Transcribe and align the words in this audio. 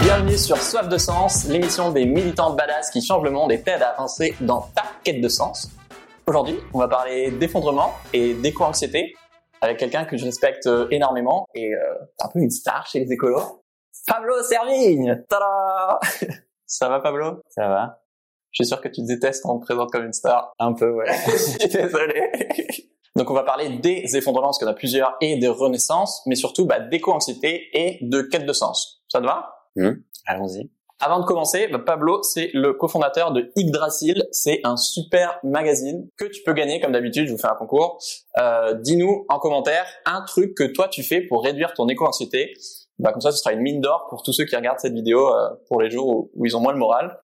Bienvenue 0.00 0.38
sur 0.38 0.56
Soif 0.56 0.88
de 0.88 0.96
Sens, 0.96 1.46
l'émission 1.48 1.92
des 1.92 2.06
militants 2.06 2.54
badass 2.54 2.90
qui 2.90 3.02
changent 3.02 3.24
le 3.24 3.30
monde 3.30 3.52
et 3.52 3.60
t'aident 3.60 3.82
à 3.82 3.90
avancer 3.90 4.34
dans 4.40 4.62
ta 4.74 4.84
quête 5.04 5.20
de 5.20 5.28
sens. 5.28 5.68
Aujourd'hui, 6.26 6.58
on 6.72 6.78
va 6.78 6.88
parler 6.88 7.30
d'effondrement 7.30 7.92
et 8.14 8.32
d'éco-anxiété 8.32 9.14
avec 9.60 9.78
quelqu'un 9.78 10.06
que 10.06 10.16
je 10.16 10.24
respecte 10.24 10.66
euh, 10.66 10.88
énormément 10.90 11.46
et 11.54 11.74
euh, 11.74 11.94
un 12.20 12.28
peu 12.28 12.38
une 12.38 12.50
star 12.50 12.86
chez 12.86 13.00
les 13.00 13.12
écolos. 13.12 13.62
Pablo 14.06 14.42
Servigne 14.42 15.22
Tada 15.28 16.00
Ça 16.66 16.88
va 16.88 17.00
Pablo? 17.00 17.42
Ça 17.50 17.68
va 17.68 18.00
Je 18.50 18.64
suis 18.64 18.68
sûr 18.68 18.80
que 18.80 18.88
tu 18.88 19.02
te 19.02 19.06
détestes 19.06 19.42
quand 19.42 19.56
on 19.56 19.60
te 19.60 19.66
présente 19.66 19.90
comme 19.90 20.06
une 20.06 20.14
star. 20.14 20.54
Un 20.58 20.72
peu, 20.72 20.90
ouais. 20.90 21.04
Désolé. 21.70 22.32
Donc 23.14 23.30
on 23.30 23.34
va 23.34 23.44
parler 23.44 23.68
des 23.68 24.16
effondrements, 24.16 24.48
parce 24.48 24.58
qu'il 24.58 24.66
y 24.66 24.70
en 24.70 24.72
a 24.72 24.76
plusieurs, 24.76 25.16
et 25.20 25.36
des 25.36 25.48
renaissances, 25.48 26.22
mais 26.26 26.34
surtout 26.34 26.64
bah, 26.64 26.80
d'éco-anxiété 26.80 27.68
et 27.74 27.98
de 28.00 28.22
quête 28.22 28.46
de 28.46 28.54
sens. 28.54 29.02
Ça 29.08 29.20
te 29.20 29.26
va? 29.26 29.61
Mmh. 29.76 29.90
Allons-y. 30.26 30.70
Avant 31.04 31.18
de 31.18 31.24
commencer, 31.24 31.66
bah, 31.66 31.80
Pablo, 31.80 32.22
c'est 32.22 32.50
le 32.54 32.74
cofondateur 32.74 33.32
de 33.32 33.50
Yggdrasil. 33.56 34.24
C'est 34.30 34.60
un 34.62 34.76
super 34.76 35.40
magazine 35.42 36.08
que 36.16 36.26
tu 36.26 36.44
peux 36.44 36.52
gagner, 36.52 36.80
comme 36.80 36.92
d'habitude, 36.92 37.26
je 37.26 37.32
vous 37.32 37.38
fais 37.38 37.48
un 37.48 37.56
concours. 37.56 37.98
Euh, 38.38 38.74
Dis-nous 38.74 39.26
en 39.28 39.40
commentaire 39.40 39.84
un 40.06 40.22
truc 40.22 40.54
que 40.54 40.62
toi 40.62 40.86
tu 40.86 41.02
fais 41.02 41.20
pour 41.20 41.42
réduire 41.42 41.74
ton 41.74 41.88
éco-anxiété. 41.88 42.54
Bah, 43.00 43.10
comme 43.10 43.20
ça, 43.20 43.32
ce 43.32 43.38
sera 43.38 43.52
une 43.52 43.62
mine 43.62 43.80
d'or 43.80 44.06
pour 44.10 44.22
tous 44.22 44.32
ceux 44.32 44.44
qui 44.44 44.54
regardent 44.54 44.78
cette 44.78 44.94
vidéo 44.94 45.28
euh, 45.28 45.48
pour 45.66 45.82
les 45.82 45.90
jours 45.90 46.30
où, 46.34 46.46
ils 46.46 46.56
ont 46.56 46.60
moins 46.60 46.72
le 46.72 46.78
moral. 46.78 47.18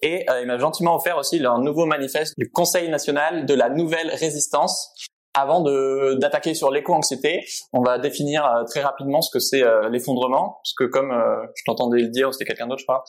Et 0.00 0.30
euh, 0.30 0.42
il 0.42 0.46
m'a 0.46 0.58
gentiment 0.58 0.94
offert 0.94 1.18
aussi 1.18 1.40
leur 1.40 1.58
nouveau 1.58 1.86
manifeste 1.86 2.34
du 2.38 2.48
Conseil 2.52 2.88
national 2.88 3.46
de 3.46 3.54
la 3.54 3.68
nouvelle 3.68 4.10
résistance 4.10 4.92
avant 5.34 5.60
de 5.60 6.14
d'attaquer 6.14 6.54
sur 6.54 6.70
l'éco-anxiété, 6.70 7.44
on 7.72 7.82
va 7.82 7.98
définir 7.98 8.46
euh, 8.46 8.64
très 8.64 8.80
rapidement 8.80 9.20
ce 9.20 9.30
que 9.32 9.40
c'est 9.40 9.62
euh, 9.62 9.88
l'effondrement, 9.90 10.60
parce 10.62 10.74
que 10.74 10.84
comme 10.84 11.10
euh, 11.10 11.44
je 11.54 11.62
t'entendais 11.66 12.00
le 12.00 12.08
dire, 12.08 12.32
c'était 12.32 12.44
quelqu'un 12.44 12.68
d'autre, 12.68 12.80
je 12.80 12.86
crois, 12.86 13.04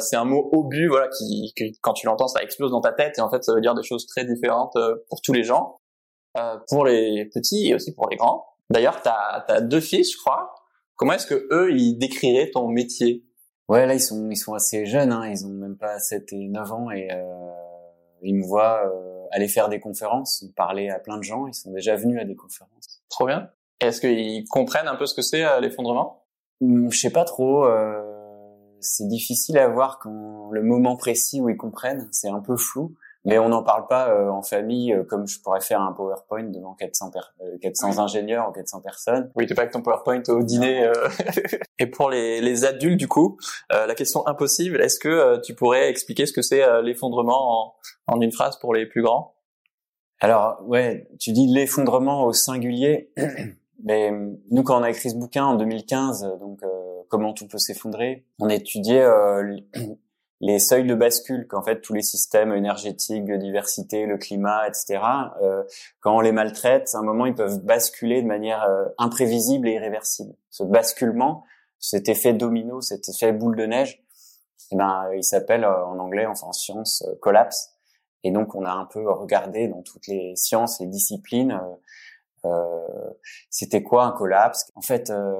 c'est 0.00 0.16
un 0.16 0.24
mot 0.24 0.50
obus, 0.52 0.88
voilà, 0.88 1.08
qui, 1.08 1.52
qui, 1.56 1.78
quand 1.80 1.92
tu 1.92 2.06
l'entends, 2.06 2.26
ça 2.28 2.42
explose 2.42 2.72
dans 2.72 2.80
ta 2.80 2.92
tête, 2.92 3.18
et 3.18 3.20
en 3.20 3.30
fait, 3.30 3.44
ça 3.44 3.54
veut 3.54 3.60
dire 3.60 3.74
des 3.74 3.84
choses 3.84 4.06
très 4.06 4.24
différentes 4.24 4.76
pour 5.08 5.22
tous 5.22 5.32
les 5.32 5.44
gens, 5.44 5.78
pour 6.68 6.84
les 6.84 7.28
petits 7.32 7.68
et 7.68 7.74
aussi 7.74 7.94
pour 7.94 8.08
les 8.10 8.16
grands. 8.16 8.44
D'ailleurs, 8.70 9.00
t'as 9.02 9.44
as 9.48 9.60
deux 9.60 9.80
fils, 9.80 10.12
je 10.12 10.18
crois. 10.18 10.54
Comment 10.96 11.12
est-ce 11.12 11.26
que 11.26 11.48
eux, 11.52 11.70
ils 11.72 11.96
décriraient 11.96 12.50
ton 12.50 12.68
métier? 12.68 13.24
Ouais, 13.68 13.86
là, 13.86 13.94
ils 13.94 14.00
sont 14.00 14.28
ils 14.30 14.36
sont 14.36 14.54
assez 14.54 14.84
jeunes, 14.84 15.12
hein, 15.12 15.28
ils 15.30 15.46
ont 15.46 15.50
même 15.50 15.76
pas 15.76 15.98
7 15.98 16.32
et 16.32 16.48
9 16.48 16.72
ans, 16.72 16.90
et 16.90 17.08
ils 18.22 18.34
me 18.34 18.44
voient 18.44 18.82
aller 19.30 19.48
faire 19.48 19.68
des 19.68 19.80
conférences, 19.80 20.44
parler 20.56 20.88
à 20.90 20.98
plein 20.98 21.16
de 21.18 21.22
gens. 21.22 21.46
Ils 21.46 21.54
sont 21.54 21.70
déjà 21.72 21.96
venus 21.96 22.20
à 22.20 22.24
des 22.24 22.36
conférences. 22.36 23.02
Trop 23.08 23.26
bien. 23.26 23.50
Est-ce 23.80 24.00
qu'ils 24.00 24.46
comprennent 24.48 24.88
un 24.88 24.96
peu 24.96 25.06
ce 25.06 25.14
que 25.14 25.22
c'est 25.22 25.44
euh, 25.44 25.60
l'effondrement? 25.60 26.24
Hum, 26.60 26.90
Je 26.90 26.98
sais 26.98 27.10
pas 27.10 27.24
trop. 27.24 27.64
Euh, 27.64 28.02
c'est 28.80 29.08
difficile 29.08 29.58
à 29.58 29.68
voir 29.68 29.98
quand 29.98 30.50
le 30.50 30.62
moment 30.62 30.96
précis 30.96 31.40
où 31.40 31.48
ils 31.48 31.56
comprennent. 31.56 32.08
C'est 32.12 32.28
un 32.28 32.40
peu 32.40 32.56
flou. 32.56 32.94
Mais 33.24 33.38
on 33.38 33.48
n'en 33.48 33.62
parle 33.62 33.86
pas 33.86 34.10
euh, 34.10 34.30
en 34.30 34.42
famille 34.42 34.92
euh, 34.92 35.04
comme 35.04 35.26
je 35.26 35.40
pourrais 35.40 35.60
faire 35.60 35.80
un 35.80 35.92
PowerPoint 35.92 36.44
devant 36.44 36.74
400, 36.74 37.10
400 37.60 37.98
ingénieurs 37.98 38.48
ou 38.48 38.52
400 38.52 38.80
personnes. 38.80 39.30
Oui, 39.34 39.46
t'es 39.46 39.54
pas 39.54 39.62
avec 39.62 39.72
ton 39.72 39.82
PowerPoint 39.82 40.22
au 40.28 40.42
dîner. 40.42 40.90
Et 41.78 41.86
pour 41.86 42.10
les, 42.10 42.40
les, 42.40 42.64
adultes, 42.64 42.98
du 42.98 43.08
coup, 43.08 43.38
la 43.70 43.94
question 43.94 44.26
impossible, 44.26 44.80
est-ce 44.80 44.98
que 44.98 45.40
tu 45.40 45.54
pourrais 45.54 45.88
expliquer 45.88 46.26
ce 46.26 46.32
que 46.32 46.42
c'est 46.42 46.62
l'effondrement 46.82 47.66
en, 47.66 47.74
en, 48.06 48.20
une 48.20 48.32
phrase 48.32 48.58
pour 48.58 48.74
les 48.74 48.86
plus 48.86 49.02
grands? 49.02 49.34
Alors, 50.20 50.62
ouais, 50.66 51.08
tu 51.20 51.32
dis 51.32 51.46
l'effondrement 51.46 52.24
au 52.24 52.32
singulier. 52.32 53.12
Mais 53.84 54.10
nous, 54.50 54.62
quand 54.64 54.80
on 54.80 54.82
a 54.82 54.90
écrit 54.90 55.10
ce 55.10 55.16
bouquin 55.16 55.44
en 55.44 55.54
2015, 55.54 56.38
donc 56.40 56.60
comment 57.08 57.32
tout 57.32 57.46
peut 57.46 57.58
s'effondrer, 57.58 58.26
on 58.40 58.48
étudiait 58.48 59.06
les 60.40 60.58
seuils 60.58 60.86
de 60.86 60.94
bascule 60.94 61.46
qu'en 61.48 61.62
fait 61.62 61.80
tous 61.80 61.94
les 61.94 62.02
systèmes 62.02 62.52
énergétiques, 62.52 63.24
biodiversité, 63.24 64.06
le 64.06 64.18
climat, 64.18 64.68
etc. 64.68 65.00
Euh, 65.42 65.64
quand 66.00 66.16
on 66.16 66.20
les 66.20 66.32
maltraite, 66.32 66.90
à 66.94 66.98
un 66.98 67.02
moment 67.02 67.26
ils 67.26 67.34
peuvent 67.34 67.60
basculer 67.64 68.22
de 68.22 68.26
manière 68.26 68.62
euh, 68.64 68.84
imprévisible 68.98 69.68
et 69.68 69.72
irréversible. 69.72 70.34
Ce 70.50 70.62
basculement, 70.62 71.44
cet 71.78 72.08
effet 72.08 72.32
domino, 72.32 72.80
cet 72.80 73.08
effet 73.08 73.32
boule 73.32 73.56
de 73.56 73.66
neige, 73.66 74.02
eh 74.70 74.76
ben 74.76 75.10
il 75.16 75.24
s'appelle 75.24 75.64
euh, 75.64 75.86
en 75.86 75.98
anglais, 75.98 76.26
enfin 76.26 76.48
en 76.48 76.52
science, 76.52 77.02
euh, 77.08 77.14
collapse. 77.20 77.74
Et 78.24 78.30
donc 78.30 78.54
on 78.54 78.64
a 78.64 78.72
un 78.72 78.84
peu 78.84 79.10
regardé 79.10 79.68
dans 79.68 79.82
toutes 79.82 80.06
les 80.08 80.34
sciences, 80.36 80.80
les 80.80 80.86
disciplines, 80.86 81.60
euh, 82.44 83.10
c'était 83.50 83.82
quoi 83.82 84.04
un 84.04 84.12
collapse? 84.12 84.70
En 84.74 84.80
fait, 84.80 85.10
euh, 85.10 85.34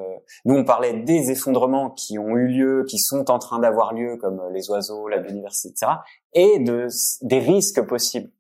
nous 0.45 0.57
on 0.57 0.65
parlait 0.65 0.95
des 0.95 1.31
effondrements 1.31 1.91
qui 1.91 2.19
ont 2.19 2.37
eu 2.37 2.49
lieu, 2.49 2.85
qui 2.89 2.99
sont 2.99 3.31
en 3.31 3.39
train 3.39 3.59
d'avoir 3.59 3.93
lieu, 3.93 4.17
comme 4.17 4.43
les 4.53 4.71
oiseaux, 4.71 5.09
la 5.09 5.19
biodiversité, 5.19 5.69
etc., 5.69 5.93
et 6.33 6.59
de 6.59 6.89
des 7.23 7.39
risques 7.39 7.83
possibles. 7.87 8.31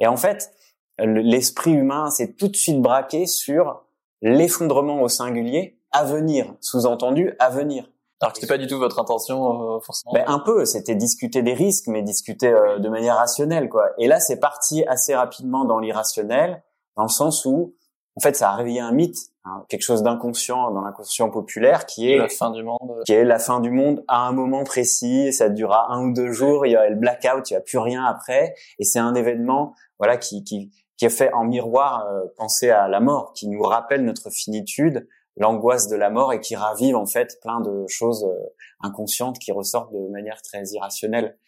Et 0.00 0.06
en 0.06 0.16
fait, 0.16 0.50
l'esprit 0.98 1.72
humain 1.72 2.10
s'est 2.10 2.34
tout 2.34 2.48
de 2.48 2.56
suite 2.56 2.80
braqué 2.80 3.26
sur 3.26 3.84
l'effondrement 4.20 5.02
au 5.02 5.08
singulier 5.08 5.80
à 5.92 6.04
venir, 6.04 6.54
sous-entendu 6.60 7.34
à 7.38 7.50
venir. 7.50 7.88
Alors 8.20 8.32
que 8.32 8.40
c'était 8.40 8.52
pas 8.52 8.58
du 8.58 8.66
tout 8.66 8.78
votre 8.78 8.98
intention 8.98 9.76
euh, 9.76 9.80
forcément. 9.80 10.12
Ben, 10.12 10.24
un 10.26 10.40
peu, 10.40 10.64
c'était 10.64 10.96
discuter 10.96 11.42
des 11.42 11.54
risques, 11.54 11.86
mais 11.86 12.02
discuter 12.02 12.50
de 12.50 12.88
manière 12.88 13.16
rationnelle, 13.16 13.68
quoi. 13.68 13.90
Et 13.96 14.08
là, 14.08 14.18
c'est 14.18 14.40
parti 14.40 14.84
assez 14.86 15.14
rapidement 15.14 15.64
dans 15.64 15.78
l'irrationnel, 15.78 16.64
dans 16.96 17.04
le 17.04 17.08
sens 17.08 17.44
où 17.44 17.76
en 18.18 18.20
fait, 18.20 18.34
ça 18.34 18.50
a 18.50 18.56
réveillé 18.56 18.80
un 18.80 18.90
mythe, 18.90 19.30
hein, 19.44 19.64
quelque 19.68 19.84
chose 19.84 20.02
d'inconscient 20.02 20.72
dans 20.72 20.80
l'inconscient 20.80 21.30
populaire, 21.30 21.86
qui 21.86 22.10
est 22.10 22.18
la 22.18 22.28
fin 22.28 22.50
du 22.50 22.64
monde, 22.64 23.04
qui 23.06 23.12
est 23.12 23.22
la 23.22 23.38
fin 23.38 23.60
du 23.60 23.70
monde 23.70 24.04
à 24.08 24.26
un 24.26 24.32
moment 24.32 24.64
précis. 24.64 25.32
Ça 25.32 25.48
durera 25.48 25.92
un 25.92 26.04
ou 26.04 26.12
deux 26.12 26.32
jours. 26.32 26.66
Il 26.66 26.72
y 26.72 26.74
a 26.76 26.88
le 26.88 26.96
blackout, 26.96 27.48
il 27.48 27.52
n'y 27.52 27.58
a 27.58 27.60
plus 27.60 27.78
rien 27.78 28.04
après, 28.04 28.56
et 28.80 28.84
c'est 28.84 28.98
un 28.98 29.14
événement, 29.14 29.76
voilà, 30.00 30.16
qui 30.16 30.42
qui 30.42 30.72
qui 30.96 31.06
a 31.06 31.10
fait 31.10 31.32
en 31.32 31.44
miroir 31.44 32.08
euh, 32.08 32.22
penser 32.36 32.70
à 32.70 32.88
la 32.88 32.98
mort, 32.98 33.32
qui 33.34 33.46
nous 33.46 33.62
rappelle 33.62 34.04
notre 34.04 34.30
finitude, 34.30 35.06
l'angoisse 35.36 35.86
de 35.86 35.94
la 35.94 36.10
mort 36.10 36.32
et 36.32 36.40
qui 36.40 36.56
ravive 36.56 36.96
en 36.96 37.06
fait 37.06 37.38
plein 37.40 37.60
de 37.60 37.86
choses 37.86 38.24
euh, 38.24 38.48
inconscientes 38.80 39.38
qui 39.38 39.52
ressortent 39.52 39.92
de 39.92 40.10
manière 40.10 40.42
très 40.42 40.64
irrationnelle. 40.72 41.38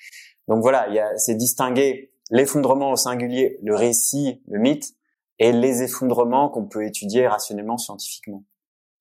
Donc 0.47 0.62
voilà, 0.62 0.87
il 0.87 0.94
y 0.94 1.00
a 1.00 1.16
c'est 1.16 1.34
distinguer 1.34 2.12
l'effondrement 2.31 2.92
au 2.92 2.97
singulier, 2.97 3.58
le 3.64 3.75
récit, 3.75 4.41
le 4.47 4.60
mythe, 4.60 4.94
et 5.40 5.52
les 5.52 5.82
effondrements 5.82 6.48
qu'on 6.48 6.66
peut 6.66 6.84
étudier 6.84 7.26
rationnellement 7.26 7.78
scientifiquement. 7.78 8.44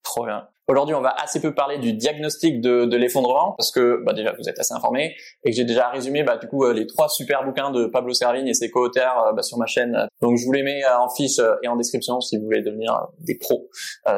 Trop 0.04 0.26
bien. 0.26 0.48
Aujourd'hui, 0.70 0.94
on 0.94 1.02
va 1.02 1.16
assez 1.18 1.42
peu 1.42 1.54
parler 1.54 1.80
du 1.80 1.94
diagnostic 1.94 2.62
de, 2.62 2.86
de 2.86 2.96
l'effondrement 2.96 3.54
parce 3.58 3.72
que 3.72 4.04
bah, 4.06 4.14
déjà 4.14 4.34
vous 4.38 4.48
êtes 4.48 4.60
assez 4.60 4.74
informés 4.74 5.16
et 5.44 5.50
que 5.50 5.56
j'ai 5.56 5.66
déjà 5.66 5.90
résumé 5.90 6.24
bah, 6.24 6.38
du 6.38 6.48
coup 6.48 6.64
euh, 6.64 6.74
les 6.74 6.86
trois 6.86 7.10
super 7.10 7.44
bouquins 7.44 7.72
de 7.72 7.88
Pablo 7.88 8.14
Servigne 8.14 8.48
et 8.48 8.54
ses 8.54 8.70
co-auteurs 8.70 9.20
euh, 9.20 9.34
bah, 9.34 9.42
sur 9.42 9.58
ma 9.58 9.66
chaîne. 9.66 10.08
Donc 10.22 10.38
je 10.38 10.46
vous 10.46 10.52
les 10.52 10.62
mets 10.62 10.86
euh, 10.86 11.00
en 11.00 11.10
fiche 11.10 11.40
et 11.64 11.68
en 11.68 11.76
description 11.76 12.22
si 12.22 12.38
vous 12.38 12.44
voulez 12.44 12.62
devenir 12.62 13.08
des 13.20 13.36
pros 13.36 13.68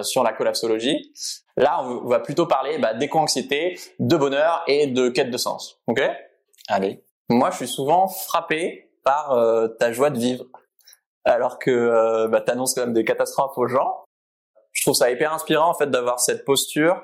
sur 0.02 0.24
la 0.24 0.34
collapsologie. 0.34 1.14
Là, 1.56 1.84
on 1.84 2.08
va 2.08 2.20
plutôt 2.20 2.46
parler 2.46 2.78
bah, 2.80 2.94
d'éco-anxiété, 2.94 3.80
de 4.00 4.18
bonheur 4.18 4.64
et 4.68 4.88
de 4.88 5.08
quête 5.08 5.32
de 5.32 5.38
sens. 5.38 5.80
Ok? 5.88 6.02
Allez. 6.68 7.04
Moi, 7.30 7.50
je 7.52 7.58
suis 7.58 7.68
souvent 7.68 8.08
frappé 8.08 8.92
par 9.04 9.38
ta 9.80 9.92
joie 9.92 10.10
de 10.10 10.20
vivre 10.20 10.46
alors 11.26 11.60
que 11.60 11.72
euh, 11.72 12.28
bah, 12.28 12.42
t'annonces 12.42 12.74
quand 12.74 12.82
même 12.82 12.94
des 12.94 13.06
catastrophes 13.06 13.58
aux 13.58 13.68
gens. 13.68 14.04
Je 14.72 14.84
trouve 14.84 14.96
ça 14.96 15.12
hyper 15.12 15.34
inspirant 15.34 15.70
en 15.70 15.74
fait 15.74 15.90
d'avoir 15.90 16.20
cette 16.20 16.46
posture 16.46 17.02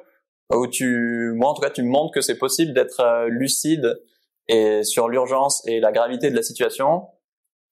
où 0.54 0.68
tu, 0.68 1.34
moi 1.36 1.50
en 1.50 1.54
tout 1.54 1.62
cas, 1.62 1.70
tu 1.70 1.84
montres 1.84 2.14
que 2.14 2.22
c'est 2.22 2.38
possible 2.38 2.74
d'être 2.74 3.02
euh, 3.02 3.28
lucide 3.28 4.02
et 4.48 4.84
sur 4.84 5.10
l'urgence 5.10 5.62
et 5.68 5.80
la 5.80 5.92
gravité 5.92 6.30
de 6.30 6.36
la 6.36 6.42
situation, 6.42 7.08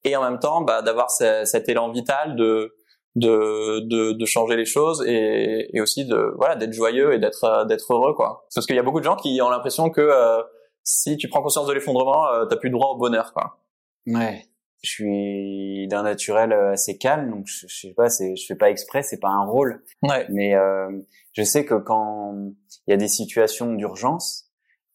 et 0.03 0.16
en 0.16 0.22
même 0.22 0.39
temps 0.39 0.61
bah, 0.61 0.81
d'avoir 0.81 1.09
cet 1.09 1.69
élan 1.69 1.91
vital 1.91 2.35
de, 2.35 2.75
de 3.16 3.79
de, 3.79 4.12
de 4.12 4.25
changer 4.25 4.57
les 4.57 4.66
choses 4.66 5.03
et, 5.07 5.69
et 5.73 5.81
aussi 5.81 6.06
de 6.06 6.33
voilà 6.38 6.56
d'être 6.56 6.73
joyeux 6.73 7.13
et 7.13 7.19
d'être 7.19 7.45
euh, 7.45 7.65
d'être 7.65 7.94
heureux 7.94 8.13
quoi. 8.13 8.45
Parce 8.53 8.68
qu'il 8.68 8.75
y 8.75 8.80
a 8.80 8.83
beaucoup 8.83 9.00
de 9.00 9.06
gens 9.06 9.15
qui 9.15 9.39
ont 9.41 9.50
l'impression 9.50 9.89
que 9.89 10.01
euh, 10.01 10.41
si 10.83 11.18
tu 11.18 11.30
prends 11.30 11.41
conscience 11.41 11.65
de 11.65 11.74
l'effondrement, 11.74 12.27
euh, 12.27 12.45
t'as 12.45 12.57
plus 12.57 12.69
droit 12.69 12.89
au 12.89 12.98
bonheur 12.98 13.33
quoi. 13.33 13.57
Ouais 14.06 14.45
je 14.86 14.92
suis 14.92 15.88
d'un 15.88 16.04
naturel 16.04 16.54
euh, 16.54 16.74
assez 16.74 16.98
calme, 16.98 17.32
donc 17.32 17.48
je, 17.48 17.68
je 17.68 17.88
sais 17.88 17.94
pas, 17.94 18.10
c'est, 18.10 18.36
je 18.36 18.46
fais 18.46 18.56
pas 18.56 18.70
exprès, 18.70 19.02
c'est 19.02 19.20
pas 19.20 19.30
un 19.30 19.46
rôle. 19.46 19.84
Ouais. 20.04 20.26
Mais 20.30 20.56
euh, 20.56 20.90
je 21.34 21.44
sais 21.44 21.66
que 21.66 21.76
quand 21.76 22.36
il 22.88 22.92
y 22.92 22.94
a 22.94 22.98
des 22.98 23.08
situations 23.08 23.74
d'urgence, 23.74 24.52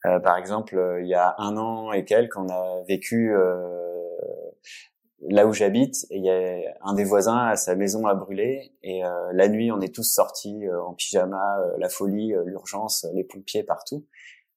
euh, 0.07 0.19
par 0.21 0.39
exemple, 0.39 0.79
euh, 0.79 1.03
il 1.03 1.09
y 1.09 1.15
a 1.15 1.35
un 1.39 1.57
an 1.57 1.93
et 1.93 2.05
quelques, 2.05 2.37
on 2.37 2.49
a 2.49 2.83
vécu 2.89 3.35
euh, 3.35 3.67
là 5.29 5.47
où 5.47 5.53
j'habite, 5.53 6.07
il 6.11 6.25
y 6.25 6.31
a 6.31 6.75
un 6.83 6.95
des 6.95 7.05
voisins, 7.05 7.55
sa 7.57 7.75
maison 7.75 8.07
a 8.07 8.15
brûlé, 8.15 8.73
et 8.83 9.03
la 9.35 9.49
nuit, 9.49 9.71
on 9.71 9.81
est 9.83 9.95
tous 9.95 10.05
sortis 10.05 10.63
en 10.71 10.95
pyjama, 10.95 11.59
la 11.77 11.91
folie, 11.91 12.33
l'urgence, 12.47 13.07
les 13.13 13.25
pompiers 13.25 13.63
partout. 13.63 14.07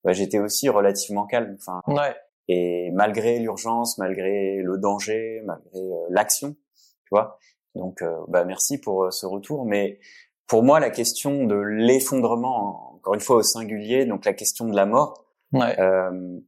Bah, 0.05 0.13
j'étais 0.13 0.39
aussi 0.39 0.69
relativement 0.69 1.25
calme. 1.25 1.57
Enfin, 1.59 1.81
ouais. 1.87 2.15
Et 2.47 2.91
malgré 2.91 3.39
l'urgence, 3.39 3.97
malgré 3.97 4.61
le 4.61 4.77
danger, 4.77 5.41
malgré 5.45 5.79
euh, 5.79 6.05
l'action, 6.09 6.55
tu 6.73 7.09
vois. 7.11 7.39
Donc, 7.75 8.01
euh, 8.01 8.17
bah 8.27 8.45
merci 8.45 8.79
pour 8.79 9.05
euh, 9.05 9.11
ce 9.11 9.25
retour. 9.25 9.65
Mais 9.65 9.99
pour 10.47 10.63
moi, 10.63 10.79
la 10.79 10.89
question 10.89 11.45
de 11.45 11.55
l'effondrement, 11.55 12.95
encore 12.95 13.13
une 13.13 13.21
fois 13.21 13.37
au 13.37 13.43
singulier, 13.43 14.05
donc 14.05 14.25
la 14.25 14.33
question 14.33 14.67
de 14.67 14.75
la 14.75 14.85
mort, 14.85 15.23
Ouais. 15.53 15.79
Euh, 15.79 16.39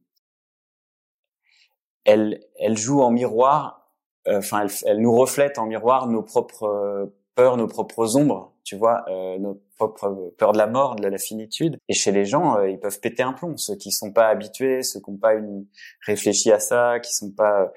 elle, 2.04 2.40
elle 2.58 2.76
joue 2.76 3.02
en 3.02 3.10
miroir, 3.10 3.92
euh, 4.28 4.38
enfin, 4.38 4.62
elle, 4.62 4.70
elle, 4.84 5.00
nous 5.00 5.14
reflète 5.14 5.58
en 5.58 5.66
miroir 5.66 6.08
nos 6.08 6.22
propres 6.22 7.12
peurs, 7.34 7.56
nos 7.56 7.68
propres 7.68 8.16
ombres, 8.16 8.52
tu 8.66 8.74
vois, 8.74 9.04
euh, 9.08 9.38
nos 9.38 9.62
propres 9.76 10.34
peurs 10.36 10.52
de 10.52 10.58
la 10.58 10.66
mort, 10.66 10.96
de 10.96 11.06
la 11.06 11.18
finitude. 11.18 11.78
Et 11.88 11.94
chez 11.94 12.10
les 12.10 12.24
gens, 12.24 12.58
euh, 12.58 12.68
ils 12.68 12.80
peuvent 12.80 12.98
péter 12.98 13.22
un 13.22 13.32
plomb. 13.32 13.56
Ceux 13.56 13.76
qui 13.76 13.92
sont 13.92 14.12
pas 14.12 14.26
habitués, 14.26 14.82
ceux 14.82 14.98
qui 15.00 15.08
n'ont 15.08 15.18
pas 15.18 15.34
une 15.34 15.66
réfléchi 16.04 16.50
à 16.50 16.58
ça, 16.58 16.98
qui 16.98 17.14
sont 17.14 17.30
pas 17.30 17.72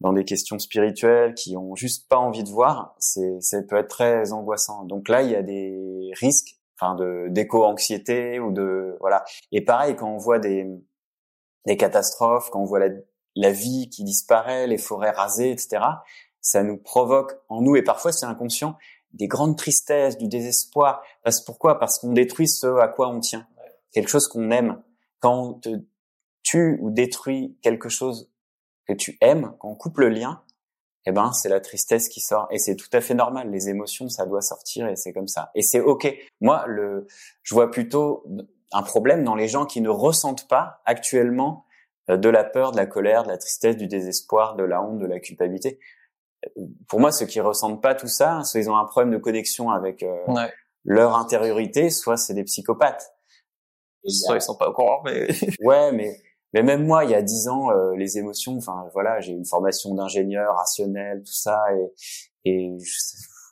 dans 0.00 0.14
des 0.14 0.24
questions 0.24 0.58
spirituelles, 0.58 1.34
qui 1.34 1.58
ont 1.58 1.76
juste 1.76 2.08
pas 2.08 2.16
envie 2.16 2.42
de 2.42 2.48
voir, 2.48 2.94
c'est, 2.98 3.38
ça 3.42 3.60
peut 3.62 3.76
être 3.76 3.88
très 3.88 4.32
angoissant. 4.32 4.84
Donc 4.84 5.10
là, 5.10 5.22
il 5.22 5.30
y 5.30 5.36
a 5.36 5.42
des 5.42 6.10
risques, 6.14 6.58
enfin, 6.80 6.94
de 6.94 7.26
d'éco-anxiété 7.28 8.40
ou 8.40 8.50
de 8.50 8.96
voilà. 9.00 9.24
Et 9.52 9.62
pareil, 9.62 9.94
quand 9.94 10.10
on 10.10 10.16
voit 10.16 10.38
des 10.38 10.66
des 11.66 11.76
catastrophes, 11.76 12.48
quand 12.48 12.62
on 12.62 12.64
voit 12.64 12.78
la, 12.78 12.88
la 13.36 13.52
vie 13.52 13.90
qui 13.90 14.04
disparaît, 14.04 14.66
les 14.66 14.78
forêts 14.78 15.10
rasées, 15.10 15.50
etc. 15.50 15.84
Ça 16.40 16.62
nous 16.62 16.78
provoque 16.78 17.34
en 17.50 17.60
nous, 17.60 17.76
et 17.76 17.82
parfois 17.82 18.12
c'est 18.12 18.24
inconscient, 18.24 18.78
des 19.12 19.26
grandes 19.26 19.56
tristesses, 19.56 20.18
du 20.18 20.28
désespoir. 20.28 21.02
Parce 21.22 21.40
pourquoi? 21.40 21.78
Parce 21.78 21.98
qu'on 21.98 22.12
détruit 22.12 22.48
ce 22.48 22.66
à 22.78 22.88
quoi 22.88 23.08
on 23.08 23.20
tient, 23.20 23.46
quelque 23.92 24.08
chose 24.08 24.28
qu'on 24.28 24.50
aime. 24.50 24.82
Quand 25.20 25.42
on 25.42 25.52
te 25.54 25.68
tue 26.42 26.78
ou 26.80 26.90
détruit 26.90 27.56
quelque 27.62 27.88
chose 27.88 28.30
que 28.86 28.92
tu 28.92 29.18
aimes, 29.20 29.54
quand 29.58 29.68
on 29.68 29.74
coupe 29.74 29.98
le 29.98 30.08
lien, 30.08 30.42
eh 31.06 31.12
ben 31.12 31.32
c'est 31.32 31.48
la 31.48 31.60
tristesse 31.60 32.08
qui 32.08 32.20
sort 32.20 32.46
et 32.50 32.58
c'est 32.58 32.76
tout 32.76 32.88
à 32.92 33.00
fait 33.00 33.14
normal. 33.14 33.50
Les 33.50 33.68
émotions, 33.68 34.08
ça 34.08 34.26
doit 34.26 34.42
sortir 34.42 34.86
et 34.88 34.96
c'est 34.96 35.12
comme 35.12 35.28
ça. 35.28 35.50
Et 35.54 35.62
c'est 35.62 35.80
ok. 35.80 36.14
Moi, 36.40 36.64
le, 36.66 37.06
je 37.42 37.54
vois 37.54 37.70
plutôt 37.70 38.24
un 38.72 38.82
problème 38.82 39.24
dans 39.24 39.34
les 39.34 39.48
gens 39.48 39.66
qui 39.66 39.80
ne 39.80 39.88
ressentent 39.88 40.48
pas 40.48 40.80
actuellement 40.84 41.64
euh, 42.08 42.16
de 42.16 42.28
la 42.28 42.44
peur, 42.44 42.72
de 42.72 42.76
la 42.76 42.86
colère, 42.86 43.24
de 43.24 43.28
la 43.28 43.38
tristesse, 43.38 43.76
du 43.76 43.86
désespoir, 43.86 44.56
de 44.56 44.64
la 44.64 44.82
honte, 44.82 44.98
de 44.98 45.06
la 45.06 45.20
culpabilité 45.20 45.78
pour 46.88 47.00
moi, 47.00 47.12
ceux 47.12 47.26
qui 47.26 47.40
ressentent 47.40 47.82
pas 47.82 47.94
tout 47.94 48.08
ça, 48.08 48.42
soit 48.44 48.60
ils 48.60 48.70
ont 48.70 48.76
un 48.76 48.84
problème 48.84 49.12
de 49.12 49.18
connexion 49.18 49.70
avec 49.70 50.02
euh, 50.02 50.16
leur 50.84 51.16
intériorité, 51.16 51.90
soit 51.90 52.16
c'est 52.16 52.34
des 52.34 52.44
psychopathes. 52.44 53.12
soit 54.06 54.36
ils 54.36 54.42
sont 54.42 54.56
pas 54.56 54.68
au 54.68 54.72
courant, 54.72 55.02
mais 55.04 55.28
ouais, 55.62 55.92
mais 55.92 56.16
mais 56.52 56.62
même 56.62 56.84
moi, 56.84 57.04
il 57.04 57.10
y 57.10 57.14
a 57.14 57.22
dix 57.22 57.46
ans, 57.48 57.70
euh, 57.70 57.94
les 57.94 58.18
émotions. 58.18 58.56
Enfin, 58.56 58.88
voilà, 58.92 59.20
j'ai 59.20 59.32
une 59.32 59.46
formation 59.46 59.94
d'ingénieur 59.94 60.56
rationnel, 60.56 61.22
tout 61.24 61.32
ça, 61.32 61.62
et 61.74 61.92
et 62.50 62.78
je, 62.80 62.96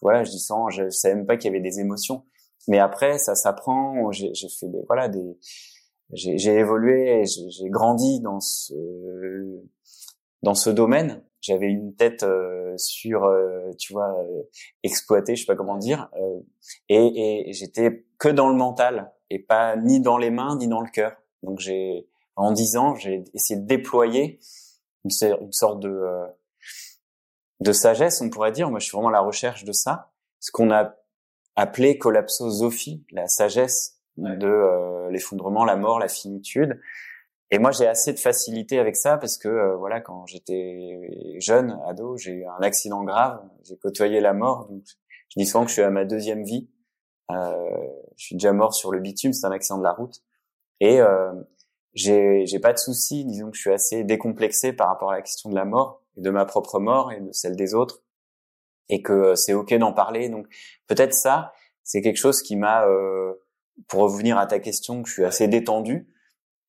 voilà, 0.03 0.25
je 0.25 0.31
dis 0.31 0.41
ça, 0.41 0.55
je 0.71 0.89
savais 0.91 1.15
même 1.15 1.27
pas 1.27 1.37
qu'il 1.37 1.53
y 1.53 1.55
avait 1.55 1.63
des 1.63 1.81
émotions. 1.81 2.25
Mais 2.67 2.79
après, 2.79 3.19
ça 3.19 3.35
s'apprend. 3.35 4.11
J'ai 4.13 4.33
fait 4.59 4.69
des 4.69 4.83
voilà 4.89 5.09
des 5.09 5.39
j'ai 6.13 6.55
évolué, 6.55 7.25
j'ai 7.27 7.69
grandi 7.69 8.21
dans 8.21 8.41
ce 8.41 8.75
dans 10.43 10.55
ce 10.55 10.71
domaine 10.71 11.23
j'avais 11.41 11.67
une 11.67 11.95
tête 11.95 12.23
euh, 12.23 12.77
sur 12.77 13.25
euh, 13.25 13.71
tu 13.79 13.93
vois 13.93 14.19
euh, 14.23 14.43
exploitée 14.83 15.37
je 15.37 15.43
sais 15.43 15.47
pas 15.47 15.57
comment 15.57 15.77
dire 15.77 16.11
et, 16.89 17.49
et 17.49 17.53
j'étais 17.53 18.07
que 18.19 18.29
dans 18.29 18.49
le 18.49 18.57
mental 18.57 19.13
et 19.31 19.39
pas 19.39 19.77
ni 19.77 20.01
dans 20.01 20.19
les 20.19 20.31
mains 20.31 20.57
ni 20.57 20.69
dans 20.69 20.81
le 20.81 20.91
cœur. 20.91 21.17
Donc 21.43 21.61
j'ai 21.61 22.09
en 22.37 22.53
dix 22.53 22.77
ans 22.77 22.95
j'ai 22.95 23.25
essayé 23.35 23.61
de 23.61 23.67
déployer 23.67 24.41
une, 25.05 25.11
une 25.41 25.53
sorte 25.53 25.81
de 25.81 26.05
de 27.61 27.73
sagesse 27.73 28.21
on 28.21 28.31
pourrait 28.31 28.53
dire. 28.53 28.71
Moi 28.71 28.81
je 28.81 28.87
suis 28.87 28.97
vraiment 28.97 29.09
à 29.09 29.13
la 29.13 29.21
recherche 29.21 29.65
de 29.65 29.73
ça. 29.73 30.11
Ce 30.41 30.51
qu'on 30.51 30.71
a 30.71 30.95
appelé 31.57 31.99
collapsosophie 31.99 33.05
la 33.13 33.29
sagesse 33.29 34.01
de 34.17 35.09
l'effondrement 35.11 35.65
la 35.65 35.77
mort 35.77 36.01
la 36.01 36.09
finitude 36.09 36.81
et 37.51 37.59
moi, 37.59 37.71
j'ai 37.71 37.87
assez 37.87 38.13
de 38.13 38.19
facilité 38.19 38.79
avec 38.79 38.97
ça 38.97 39.17
parce 39.17 39.39
que 39.39 39.49
euh, 39.49 39.77
voilà, 39.77 40.01
quand 40.01 40.27
j'étais 40.27 41.37
jeune, 41.39 41.79
ado, 41.87 42.17
j'ai 42.17 42.33
eu 42.33 42.45
un 42.47 42.61
accident 42.63 43.05
grave, 43.05 43.41
j'ai 43.63 43.77
côtoyé 43.79 44.21
la 44.21 44.35
mort. 44.35 44.67
Donc, 44.69 44.83
je 45.29 45.41
dis 45.41 45.47
souvent 45.47 45.65
que 45.65 45.69
je 45.69 45.75
suis 45.75 45.83
à 45.83 45.91
ma 45.91 46.05
deuxième 46.05 46.45
vie. 46.45 46.69
Euh, 47.31 47.55
je 48.17 48.25
suis 48.25 48.37
déjà 48.37 48.53
mort 48.53 48.75
sur 48.75 48.91
le 48.93 49.01
bitume, 49.01 49.33
c'est 49.33 49.47
un 49.47 49.51
accident 49.51 49.79
de 49.79 49.85
la 49.85 49.93
route. 49.93 50.23
Et 50.81 51.01
euh, 51.01 51.33
j'ai, 51.95 52.47
j'ai 52.47 52.59
pas 52.59 52.73
de 52.73 52.79
soucis, 52.79 53.25
disons 53.25 53.51
que 53.51 53.57
je 53.57 53.63
suis 53.63 53.73
assez 53.73 54.05
décomplexé 54.05 54.73
par 54.73 54.89
rapport 54.89 55.11
à 55.11 55.15
la 55.15 55.23
question 55.23 55.51
de 55.51 55.55
la 55.55 55.65
mort, 55.65 56.03
de 56.17 56.31
ma 56.31 56.45
propre 56.45 56.79
mort 56.79 57.13
et 57.13 57.21
de 57.21 57.33
celle 57.33 57.57
des 57.57 57.75
autres, 57.75 58.03
et 58.89 59.03
que 59.03 59.13
euh, 59.13 59.35
c'est 59.37 59.55
ok 59.55 59.75
d'en 59.75 59.93
parler. 59.93 60.29
Donc 60.29 60.47
peut-être 60.87 61.15
ça, 61.15 61.53
c'est 61.83 62.03
quelque 62.03 62.19
chose 62.19 62.43
qui 62.43 62.57
m'a, 62.57 62.87
euh, 62.87 63.35
pour 63.89 64.03
revenir 64.03 64.39
à 64.39 64.47
ta 64.47 64.59
question, 64.59 65.03
que 65.03 65.09
je 65.09 65.15
suis 65.15 65.25
assez 65.25 65.49
détendu 65.49 66.09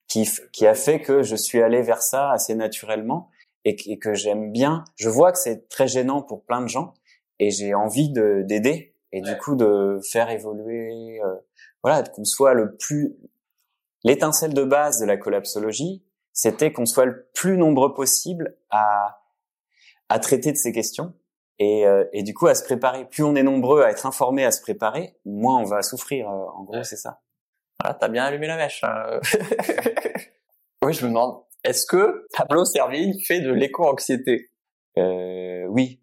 qui, 0.09 0.27
qui 0.51 0.67
a 0.67 0.73
fait 0.73 0.99
que 0.99 1.23
je 1.23 1.35
suis 1.35 1.61
allé 1.61 1.81
vers 1.81 2.01
ça 2.01 2.31
assez 2.31 2.55
naturellement 2.55 3.29
et, 3.63 3.99
que 3.99 4.13
j'aime 4.13 4.51
bien. 4.51 4.83
Je 4.95 5.07
vois 5.07 5.31
que 5.31 5.37
c'est 5.37 5.69
très 5.69 5.87
gênant 5.87 6.21
pour 6.21 6.43
plein 6.43 6.61
de 6.61 6.67
gens 6.67 6.93
et 7.39 7.51
j'ai 7.51 7.73
envie 7.73 8.09
de 8.11 8.43
d'aider 8.45 8.95
et 9.11 9.21
du 9.21 9.37
coup 9.37 9.55
de 9.55 9.99
faire 10.11 10.29
évoluer, 10.29 11.21
euh, 11.23 11.35
voilà, 11.83 12.03
qu'on 12.03 12.25
soit 12.25 12.53
le 12.53 12.75
plus 12.75 13.15
l'étincelle 14.03 14.53
de 14.53 14.63
base 14.63 14.99
de 14.99 15.05
la 15.05 15.17
collapsologie, 15.17 16.03
c'était 16.33 16.71
qu'on 16.71 16.85
soit 16.85 17.05
le 17.05 17.29
plus 17.33 17.57
nombreux 17.57 17.93
possible 17.93 18.57
à 18.69 19.21
à 20.09 20.19
traiter 20.19 20.51
de 20.51 20.57
ces 20.57 20.71
questions 20.71 21.13
et, 21.59 21.85
euh, 21.85 22.05
et 22.13 22.23
du 22.23 22.33
coup 22.33 22.47
à 22.47 22.55
se 22.55 22.63
préparer. 22.63 23.05
Plus 23.05 23.23
on 23.23 23.35
est 23.35 23.43
nombreux 23.43 23.83
à 23.83 23.91
être 23.91 24.05
informés, 24.07 24.45
à 24.45 24.51
se 24.51 24.61
préparer, 24.61 25.17
moins 25.25 25.59
on 25.59 25.65
va 25.65 25.83
souffrir. 25.83 26.29
Euh, 26.29 26.45
en 26.55 26.63
gros, 26.63 26.83
c'est 26.83 26.97
ça. 26.97 27.21
Voilà, 27.81 27.97
t'as 27.99 28.09
bien 28.09 28.25
allumé 28.25 28.47
la 28.47 28.57
mèche. 28.57 28.83
Hein. 28.83 29.19
oui, 30.83 30.93
je 30.93 31.03
me 31.03 31.09
demande, 31.09 31.41
est-ce 31.63 31.85
que 31.85 32.25
Pablo 32.35 32.65
Servigne 32.65 33.17
fait 33.19 33.41
de 33.41 33.51
l'éco-anxiété? 33.51 34.49
Euh, 34.97 35.65
Oui. 35.67 36.01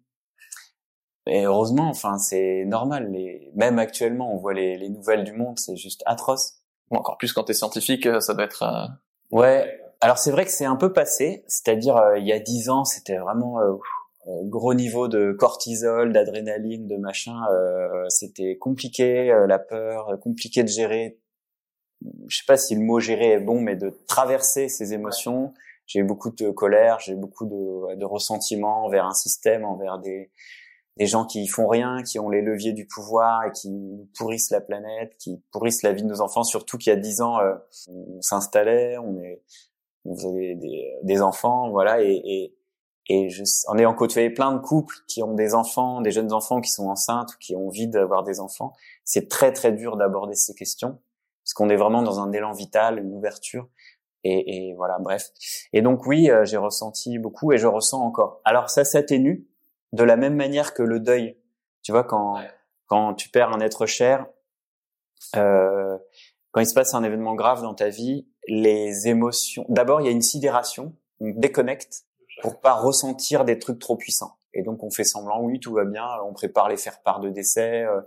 Et 1.29 1.45
heureusement, 1.45 1.89
enfin, 1.89 2.17
c'est 2.17 2.63
normal. 2.65 3.11
Les... 3.11 3.51
Même 3.55 3.79
actuellement, 3.79 4.33
on 4.33 4.37
voit 4.37 4.53
les, 4.53 4.77
les 4.77 4.89
nouvelles 4.89 5.23
du 5.23 5.33
monde, 5.33 5.59
c'est 5.59 5.75
juste 5.75 6.01
atroce. 6.05 6.61
encore 6.89 7.17
plus 7.17 7.33
quand 7.33 7.43
t'es 7.43 7.53
scientifique, 7.53 8.05
euh, 8.05 8.19
ça 8.21 8.33
doit 8.33 8.45
être. 8.45 8.63
Euh... 8.63 8.87
Ouais. 9.31 9.81
Alors 9.99 10.19
c'est 10.19 10.31
vrai 10.31 10.45
que 10.45 10.51
c'est 10.51 10.65
un 10.65 10.75
peu 10.75 10.93
passé. 10.93 11.43
C'est-à-dire, 11.47 11.97
euh, 11.97 12.17
il 12.17 12.25
y 12.25 12.31
a 12.31 12.39
dix 12.39 12.69
ans, 12.69 12.85
c'était 12.85 13.17
vraiment 13.17 13.59
euh, 13.59 13.73
gros 14.43 14.73
niveau 14.73 15.07
de 15.07 15.33
cortisol, 15.33 16.13
d'adrénaline, 16.13 16.87
de 16.87 16.97
machin. 16.97 17.41
c'était 18.09 18.57
compliqué, 18.57 19.33
la 19.47 19.57
peur, 19.57 20.19
compliqué 20.21 20.63
de 20.63 20.67
gérer 20.67 21.17
je 22.27 22.37
sais 22.37 22.45
pas 22.47 22.57
si 22.57 22.75
le 22.75 22.81
mot 22.81 22.99
gérer 22.99 23.31
est 23.31 23.39
bon, 23.39 23.59
mais 23.59 23.75
de 23.75 23.97
traverser 24.07 24.69
ces 24.69 24.93
émotions. 24.93 25.53
J'ai 25.85 25.99
eu 25.99 26.03
beaucoup 26.03 26.31
de 26.31 26.51
colère, 26.51 26.99
j'ai 26.99 27.15
beaucoup 27.15 27.45
de, 27.45 27.95
de 27.95 28.05
ressentiment 28.05 28.85
envers 28.85 29.05
un 29.05 29.13
système, 29.13 29.63
envers 29.63 29.99
des, 29.99 30.29
gens 30.99 31.25
qui 31.25 31.47
font 31.47 31.67
rien, 31.67 32.03
qui 32.03 32.19
ont 32.19 32.29
les 32.29 32.41
leviers 32.41 32.73
du 32.73 32.85
pouvoir 32.87 33.45
et 33.45 33.51
qui 33.51 33.71
pourrissent 34.17 34.49
la 34.49 34.61
planète, 34.61 35.15
qui 35.17 35.41
pourrissent 35.51 35.83
la 35.83 35.93
vie 35.93 36.03
de 36.03 36.07
nos 36.07 36.21
enfants. 36.21 36.43
Surtout 36.43 36.77
qu'il 36.77 36.91
y 36.91 36.95
a 36.95 36.99
dix 36.99 37.21
ans, 37.21 37.39
euh, 37.39 37.55
on 37.87 38.21
s'installait, 38.21 38.97
on 38.97 39.17
est, 39.19 39.41
faisait 40.15 40.55
des, 40.55 40.97
des 41.03 41.21
enfants, 41.21 41.69
voilà, 41.69 42.01
et, 42.01 42.21
et, 42.25 42.55
et 43.09 43.29
je, 43.29 43.43
en 43.67 43.77
ayant 43.77 43.93
côtoyé 43.93 44.29
plein 44.29 44.53
de 44.53 44.59
couples 44.59 44.95
qui 45.07 45.23
ont 45.23 45.33
des 45.33 45.53
enfants, 45.53 46.01
des 46.01 46.11
jeunes 46.11 46.33
enfants 46.33 46.59
qui 46.61 46.71
sont 46.71 46.89
enceintes 46.89 47.33
ou 47.35 47.37
qui 47.39 47.55
ont 47.55 47.67
envie 47.67 47.87
d'avoir 47.87 48.23
des 48.23 48.39
enfants, 48.39 48.73
c'est 49.05 49.29
très 49.29 49.53
très 49.53 49.71
dur 49.71 49.95
d'aborder 49.95 50.35
ces 50.35 50.53
questions 50.53 50.99
parce 51.47 51.53
qu'on 51.53 51.69
est 51.69 51.77
vraiment 51.77 52.01
dans 52.01 52.19
un 52.19 52.33
élan 52.33 52.51
vital, 52.51 52.99
une 52.99 53.13
ouverture. 53.13 53.69
Et, 54.25 54.67
et 54.67 54.73
voilà, 54.73 54.97
bref. 54.99 55.29
Et 55.71 55.81
donc 55.81 56.05
oui, 56.05 56.29
euh, 56.29 56.43
j'ai 56.43 56.57
ressenti 56.57 57.19
beaucoup 57.19 57.53
et 57.53 57.57
je 57.57 57.67
ressens 57.67 58.01
encore. 58.01 58.41
Alors 58.43 58.69
ça 58.69 58.83
s'atténue 58.83 59.47
de 59.93 60.03
la 60.03 60.17
même 60.17 60.35
manière 60.35 60.73
que 60.73 60.83
le 60.83 60.99
deuil. 60.99 61.37
Tu 61.83 61.93
vois, 61.93 62.03
quand 62.03 62.41
quand 62.87 63.13
tu 63.13 63.29
perds 63.29 63.53
un 63.53 63.61
être 63.61 63.85
cher, 63.85 64.25
euh, 65.37 65.97
quand 66.51 66.59
il 66.59 66.67
se 66.67 66.73
passe 66.73 66.93
un 66.93 67.03
événement 67.05 67.33
grave 67.33 67.61
dans 67.61 67.73
ta 67.73 67.87
vie, 67.87 68.27
les 68.49 69.07
émotions. 69.07 69.65
D'abord, 69.69 70.01
il 70.01 70.05
y 70.05 70.09
a 70.09 70.11
une 70.11 70.21
sidération, 70.21 70.97
on 71.21 71.29
déconnecte 71.29 72.03
pour 72.41 72.59
pas 72.59 72.73
ressentir 72.73 73.45
des 73.45 73.57
trucs 73.57 73.79
trop 73.79 73.95
puissants. 73.95 74.35
Et 74.57 74.63
donc 74.63 74.83
on 74.83 74.89
fait 74.89 75.03
semblant, 75.03 75.39
oui, 75.39 75.59
tout 75.59 75.71
va 75.71 75.85
bien. 75.85 76.03
On 76.27 76.33
prépare 76.33 76.67
les 76.67 76.77
faire-part 76.77 77.19
de 77.19 77.29
décès. 77.29 77.83
Euh, 77.83 78.01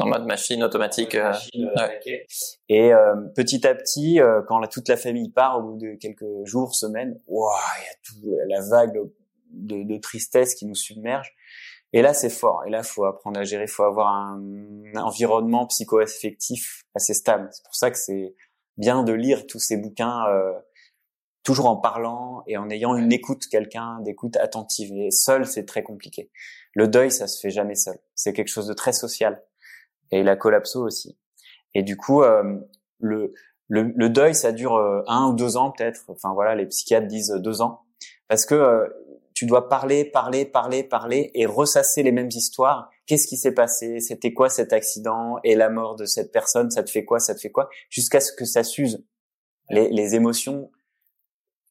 en 0.00 0.08
mode 0.08 0.26
machine 0.26 0.64
automatique. 0.64 1.14
Euh, 1.14 1.32
Et 2.68 2.92
euh, 2.92 3.14
petit 3.36 3.64
à 3.64 3.76
petit, 3.76 4.18
quand 4.48 4.60
toute 4.66 4.88
la 4.88 4.96
famille 4.96 5.30
part 5.30 5.58
au 5.58 5.62
bout 5.62 5.78
de 5.78 5.94
quelques 5.94 6.44
jours, 6.44 6.74
semaines, 6.74 7.20
wow, 7.28 7.48
il 7.78 7.84
y 7.84 7.88
a 7.88 7.96
tout 8.02 8.38
la 8.48 8.60
vague 8.68 9.08
de, 9.50 9.84
de, 9.84 9.96
tristesse 9.98 10.56
qui 10.56 10.66
nous 10.66 10.74
submerge. 10.74 11.32
Et 11.92 12.02
là, 12.02 12.12
c'est 12.12 12.30
fort. 12.30 12.64
Et 12.66 12.70
là, 12.70 12.82
faut 12.82 13.04
apprendre 13.04 13.38
à 13.38 13.44
gérer. 13.44 13.68
Faut 13.68 13.84
avoir 13.84 14.08
un, 14.08 14.42
un 14.96 15.00
environnement 15.00 15.64
psycho-affectif 15.68 16.82
assez 16.96 17.14
stable. 17.14 17.48
C'est 17.52 17.62
pour 17.62 17.76
ça 17.76 17.92
que 17.92 17.98
c'est 17.98 18.34
bien 18.76 19.04
de 19.04 19.12
lire 19.12 19.46
tous 19.46 19.60
ces 19.60 19.76
bouquins 19.76 20.24
toujours 21.44 21.66
en 21.66 21.76
parlant 21.76 22.42
et 22.46 22.56
en 22.56 22.68
ayant 22.70 22.96
une 22.96 23.12
écoute, 23.12 23.46
quelqu'un 23.46 24.00
d'écoute 24.00 24.36
attentive. 24.36 24.92
Et 24.96 25.10
seul, 25.10 25.46
c'est 25.46 25.66
très 25.66 25.82
compliqué. 25.82 26.30
Le 26.74 26.88
deuil, 26.88 27.10
ça 27.10 27.26
se 27.26 27.38
fait 27.38 27.50
jamais 27.50 27.76
seul. 27.76 27.98
C'est 28.14 28.32
quelque 28.32 28.48
chose 28.48 28.66
de 28.66 28.74
très 28.74 28.92
social. 28.92 29.42
Et 30.10 30.22
la 30.22 30.36
collapso 30.36 30.84
aussi. 30.84 31.16
Et 31.74 31.82
du 31.82 31.96
coup, 31.96 32.22
euh, 32.22 32.58
le, 32.98 33.34
le, 33.68 33.92
le, 33.94 34.08
deuil, 34.08 34.34
ça 34.34 34.52
dure 34.52 34.76
un 35.06 35.28
ou 35.28 35.34
deux 35.34 35.56
ans 35.56 35.70
peut-être. 35.70 36.04
Enfin 36.08 36.32
voilà, 36.34 36.54
les 36.54 36.66
psychiatres 36.66 37.06
disent 37.06 37.34
deux 37.38 37.62
ans, 37.62 37.82
parce 38.28 38.46
que 38.46 38.88
tu 39.34 39.46
dois 39.46 39.68
parler, 39.68 40.04
parler, 40.04 40.44
parler, 40.44 40.84
parler 40.84 41.30
et 41.34 41.44
ressasser 41.44 42.02
les 42.02 42.12
mêmes 42.12 42.30
histoires. 42.30 42.88
Qu'est-ce 43.06 43.26
qui 43.26 43.36
s'est 43.36 43.52
passé? 43.52 44.00
C'était 44.00 44.32
quoi 44.32 44.48
cet 44.48 44.72
accident? 44.72 45.38
Et 45.42 45.56
la 45.56 45.68
mort 45.68 45.96
de 45.96 46.04
cette 46.04 46.32
personne, 46.32 46.70
ça 46.70 46.84
te 46.84 46.90
fait 46.90 47.04
quoi? 47.04 47.18
Ça 47.18 47.34
te 47.34 47.40
fait 47.40 47.50
quoi? 47.50 47.68
Jusqu'à 47.90 48.20
ce 48.20 48.32
que 48.32 48.44
ça 48.44 48.62
s'use. 48.62 49.04
Les, 49.70 49.88
les, 49.88 50.14
émotions, 50.14 50.70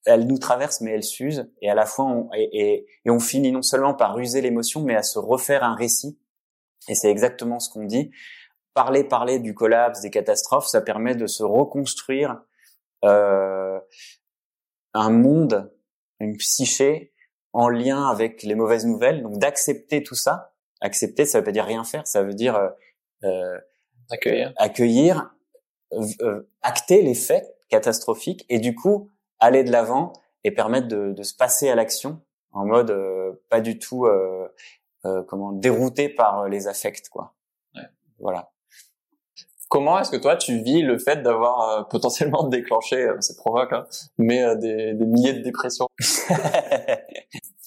elles 0.05 0.27
nous 0.27 0.37
traversent, 0.37 0.81
mais 0.81 0.91
elles 0.91 1.03
s'usent. 1.03 1.49
Et 1.61 1.69
à 1.69 1.75
la 1.75 1.85
fois, 1.85 2.05
on, 2.05 2.29
et, 2.33 2.85
et, 3.05 3.09
on 3.09 3.19
finit 3.19 3.51
non 3.51 3.61
seulement 3.61 3.93
par 3.93 4.17
user 4.19 4.41
l'émotion, 4.41 4.81
mais 4.81 4.95
à 4.95 5.03
se 5.03 5.19
refaire 5.19 5.63
un 5.63 5.75
récit. 5.75 6.19
Et 6.89 6.95
c'est 6.95 7.09
exactement 7.09 7.59
ce 7.59 7.69
qu'on 7.69 7.85
dit. 7.85 8.11
Parler, 8.73 9.03
parler 9.03 9.39
du 9.39 9.53
collapse, 9.53 10.01
des 10.01 10.09
catastrophes, 10.09 10.67
ça 10.67 10.81
permet 10.81 11.15
de 11.15 11.27
se 11.27 11.43
reconstruire 11.43 12.41
euh, 13.05 13.79
un 14.93 15.09
monde, 15.09 15.71
une 16.19 16.37
psyché 16.37 17.13
en 17.53 17.69
lien 17.69 18.09
avec 18.09 18.43
les 18.43 18.55
mauvaises 18.55 18.85
nouvelles, 18.85 19.21
donc 19.21 19.37
d'accepter 19.37 20.03
tout 20.03 20.15
ça. 20.15 20.53
Accepter, 20.81 21.25
ça 21.25 21.39
veut 21.39 21.45
pas 21.45 21.51
dire 21.51 21.65
rien 21.65 21.83
faire, 21.83 22.05
ça 22.07 22.23
veut 22.23 22.33
dire 22.33 22.55
euh, 22.55 22.69
euh 23.23 23.59
accueillir, 24.09 24.53
accueillir 24.57 25.33
euh, 26.21 26.49
acter 26.61 27.01
les 27.01 27.15
faits 27.15 27.45
catastrophiques 27.69 28.45
et 28.49 28.59
du 28.59 28.75
coup 28.75 29.09
aller 29.43 29.63
de 29.63 29.71
l'avant 29.71 30.13
et 30.43 30.51
permettre 30.51 30.87
de, 30.87 31.13
de, 31.13 31.23
se 31.23 31.35
passer 31.35 31.69
à 31.69 31.75
l'action 31.75 32.21
en 32.51 32.65
mode 32.65 32.91
euh, 32.91 33.31
pas 33.49 33.61
du 33.61 33.79
tout 33.79 34.07
comment 35.27 35.51
dérouté 35.51 36.07
par 36.07 36.47
les 36.47 36.67
affects 36.67 37.09
quoi. 37.09 37.33
Ouais. 37.75 37.81
Voilà. 38.19 38.51
Comment 39.69 39.99
est-ce 39.99 40.11
que 40.11 40.17
toi 40.17 40.37
tu 40.37 40.59
vis 40.59 40.81
le 40.81 40.97
fait 40.97 41.23
d'avoir 41.23 41.87
potentiellement 41.89 42.47
déclenché, 42.47 43.09
c'est 43.19 43.35
provoque, 43.35 43.73
hein, 43.73 43.85
mais 44.17 44.55
des, 44.57 44.93
des 44.93 45.05
milliers 45.05 45.33
de 45.33 45.41
dépressions? 45.41 45.87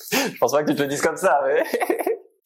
Je 0.12 0.38
pense 0.38 0.52
pas 0.52 0.62
que 0.62 0.71
tu 0.71 0.76
te 0.76 0.83
le 0.83 0.88
dises 0.88 1.02
comme 1.02 1.16
ça, 1.16 1.40
mais... 1.45 1.62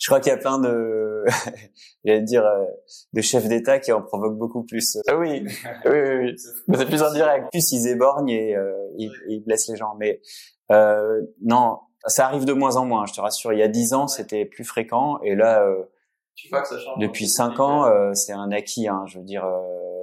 je 0.00 0.06
crois 0.06 0.18
qu'il 0.18 0.30
y 0.30 0.34
a 0.34 0.38
plein 0.38 0.58
de, 0.58 1.24
j'allais 2.04 2.22
dire, 2.22 2.44
euh, 2.44 2.64
de 3.12 3.20
chefs 3.20 3.46
d'État 3.46 3.78
qui 3.78 3.92
en 3.92 4.00
provoquent 4.00 4.38
beaucoup 4.38 4.64
plus. 4.64 4.98
Ah 5.06 5.16
oui, 5.16 5.44
oui, 5.84 5.90
oui, 5.92 6.34
oui. 6.68 6.76
c'est 6.76 6.86
plus 6.86 7.02
indirect. 7.02 7.48
Plus 7.50 7.70
ils 7.72 7.86
éborgnent 7.86 8.30
et 8.30 8.56
euh, 8.56 8.72
ils, 8.96 9.12
ils, 9.28 9.44
blessent 9.44 9.68
les 9.68 9.76
gens. 9.76 9.94
Mais 9.98 10.22
euh, 10.72 11.20
non, 11.42 11.80
ça 12.06 12.26
arrive 12.26 12.46
de 12.46 12.54
moins 12.54 12.76
en 12.76 12.86
moins. 12.86 13.04
Je 13.04 13.12
te 13.12 13.20
rassure. 13.20 13.52
Il 13.52 13.58
y 13.58 13.62
a 13.62 13.68
dix 13.68 13.92
ans, 13.92 14.08
c'était 14.08 14.46
plus 14.46 14.64
fréquent, 14.64 15.20
et 15.22 15.34
là, 15.34 15.62
euh, 15.62 15.82
tu 16.34 16.48
vois 16.48 16.62
que 16.62 16.68
ça 16.68 16.78
change 16.78 16.98
depuis 16.98 17.28
cinq 17.28 17.60
ans, 17.60 17.84
euh, 17.84 18.14
c'est 18.14 18.32
un 18.32 18.50
acquis. 18.52 18.88
Hein, 18.88 19.04
je 19.06 19.18
veux 19.18 19.24
dire, 19.24 19.46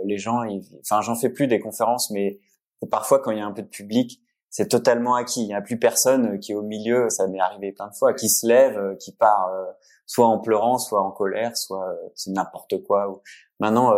les 0.06 0.20
gens, 0.20 0.44
ils... 0.44 0.62
enfin, 0.82 1.02
j'en 1.02 1.16
fais 1.16 1.30
plus 1.30 1.48
des 1.48 1.60
conférences, 1.60 2.12
mais 2.12 2.40
parfois 2.92 3.20
quand 3.20 3.32
il 3.32 3.40
y 3.40 3.42
a 3.42 3.46
un 3.48 3.52
peu 3.52 3.64
de 3.64 3.68
public, 3.68 4.22
c'est 4.58 4.70
totalement 4.70 5.14
acquis. 5.14 5.44
Il 5.44 5.48
n'y 5.48 5.54
a 5.54 5.62
plus 5.62 5.78
personne 5.78 6.34
euh, 6.34 6.38
qui 6.40 6.52
est 6.52 6.56
au 6.56 6.64
milieu, 6.64 7.12
ça 7.12 7.28
m'est 7.28 7.40
arrivé 7.40 7.72
plein 7.72 7.90
de 7.90 7.94
fois, 7.94 8.16
qui 8.16 8.28
se 8.28 8.48
lève, 8.48 8.76
euh, 8.76 8.96
qui 8.96 9.12
part 9.12 9.50
euh, 9.54 9.66
soit 10.08 10.26
en 10.26 10.40
pleurant, 10.40 10.80
soit 10.80 11.00
en 11.00 11.12
colère, 11.12 11.56
soit 11.56 11.96
c'est 12.16 12.32
n'importe 12.32 12.82
quoi. 12.82 13.22
Maintenant, 13.60 13.94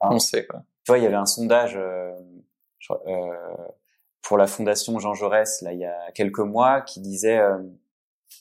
on 0.00 0.18
sait 0.20 0.46
quoi. 0.46 0.60
Tu 0.84 0.92
vois, 0.92 0.98
il 0.98 1.02
y 1.02 1.06
avait 1.08 1.16
un 1.16 1.26
sondage 1.26 1.76
pour 4.22 4.38
la 4.38 4.46
fondation 4.46 4.98
Jean 4.98 5.14
Jaurès 5.14 5.62
là 5.62 5.72
il 5.72 5.78
y 5.78 5.86
a 5.86 6.12
quelques 6.12 6.40
mois 6.40 6.82
qui 6.82 7.00
disait 7.00 7.40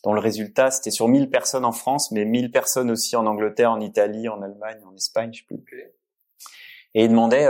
dont 0.03 0.13
le 0.13 0.19
résultat 0.19 0.71
c'était 0.71 0.91
sur 0.91 1.07
1000 1.07 1.29
personnes 1.29 1.63
en 1.63 1.71
France, 1.71 2.11
mais 2.11 2.25
1000 2.25 2.51
personnes 2.51 2.91
aussi 2.91 3.15
en 3.15 3.25
Angleterre, 3.25 3.71
en 3.71 3.79
Italie, 3.79 4.27
en 4.27 4.41
Allemagne, 4.41 4.81
en 4.85 4.93
Espagne, 4.95 5.31
je 5.33 5.39
sais 5.39 5.45
plus. 5.45 5.93
Et 6.93 7.05
il 7.05 7.09
demandait 7.09 7.47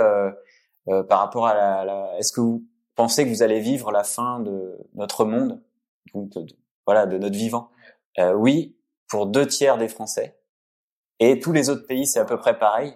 par 0.85 1.19
rapport 1.19 1.47
à 1.47 1.55
la, 1.55 1.85
la 1.85 2.17
est-ce 2.19 2.31
que 2.31 2.41
vous 2.41 2.63
pensez 2.95 3.25
que 3.25 3.29
vous 3.29 3.43
allez 3.43 3.59
vivre 3.59 3.91
la 3.91 4.03
fin 4.03 4.39
de 4.39 4.77
notre 4.93 5.25
monde, 5.25 5.62
donc 6.13 6.29
de, 6.29 6.45
voilà, 6.85 7.05
de 7.05 7.17
notre 7.17 7.35
vivant 7.35 7.69
euh, 8.19 8.33
Oui, 8.33 8.77
pour 9.07 9.27
deux 9.27 9.47
tiers 9.47 9.77
des 9.77 9.88
Français. 9.88 10.39
Et 11.19 11.39
tous 11.39 11.51
les 11.51 11.69
autres 11.69 11.88
pays, 11.88 12.07
c'est 12.07 12.19
à 12.19 12.25
peu 12.25 12.38
près 12.38 12.57
pareil. 12.57 12.95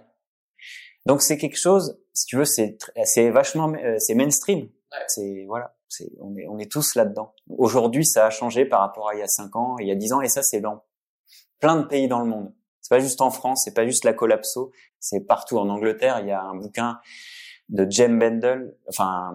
Donc 1.05 1.21
c'est 1.21 1.37
quelque 1.37 1.57
chose, 1.57 1.99
si 2.13 2.25
tu 2.25 2.35
veux, 2.35 2.45
c'est 2.45 2.77
c'est 3.05 3.29
vachement, 3.29 3.71
euh, 3.73 3.95
c'est 3.99 4.15
mainstream. 4.15 4.69
C'est 5.07 5.45
voilà, 5.47 5.75
c'est 5.87 6.11
on 6.19 6.35
est 6.35 6.47
on 6.47 6.57
est 6.57 6.69
tous 6.71 6.95
là-dedans. 6.95 7.33
Aujourd'hui, 7.57 8.05
ça 8.05 8.25
a 8.25 8.29
changé 8.29 8.65
par 8.65 8.81
rapport 8.81 9.09
à 9.09 9.15
il 9.15 9.19
y 9.19 9.23
a 9.23 9.27
cinq 9.27 9.55
ans, 9.55 9.77
il 9.79 9.87
y 9.87 9.91
a 9.91 9.95
dix 9.95 10.11
ans, 10.11 10.21
et 10.21 10.27
ça 10.27 10.43
c'est 10.43 10.59
dans 10.59 10.83
plein 11.59 11.77
de 11.77 11.83
pays 11.83 12.07
dans 12.07 12.19
le 12.19 12.25
monde. 12.25 12.53
C'est 12.81 12.95
pas 12.95 12.99
juste 12.99 13.21
en 13.21 13.31
France, 13.31 13.63
c'est 13.63 13.73
pas 13.73 13.85
juste 13.85 14.03
la 14.03 14.13
collapso, 14.13 14.71
c'est 14.99 15.21
partout. 15.21 15.57
En 15.57 15.69
Angleterre, 15.69 16.19
il 16.21 16.27
y 16.27 16.31
a 16.31 16.41
un 16.41 16.55
bouquin 16.55 16.99
de 17.69 17.89
Jem 17.89 18.17
Bendel, 18.19 18.75
enfin 18.87 19.33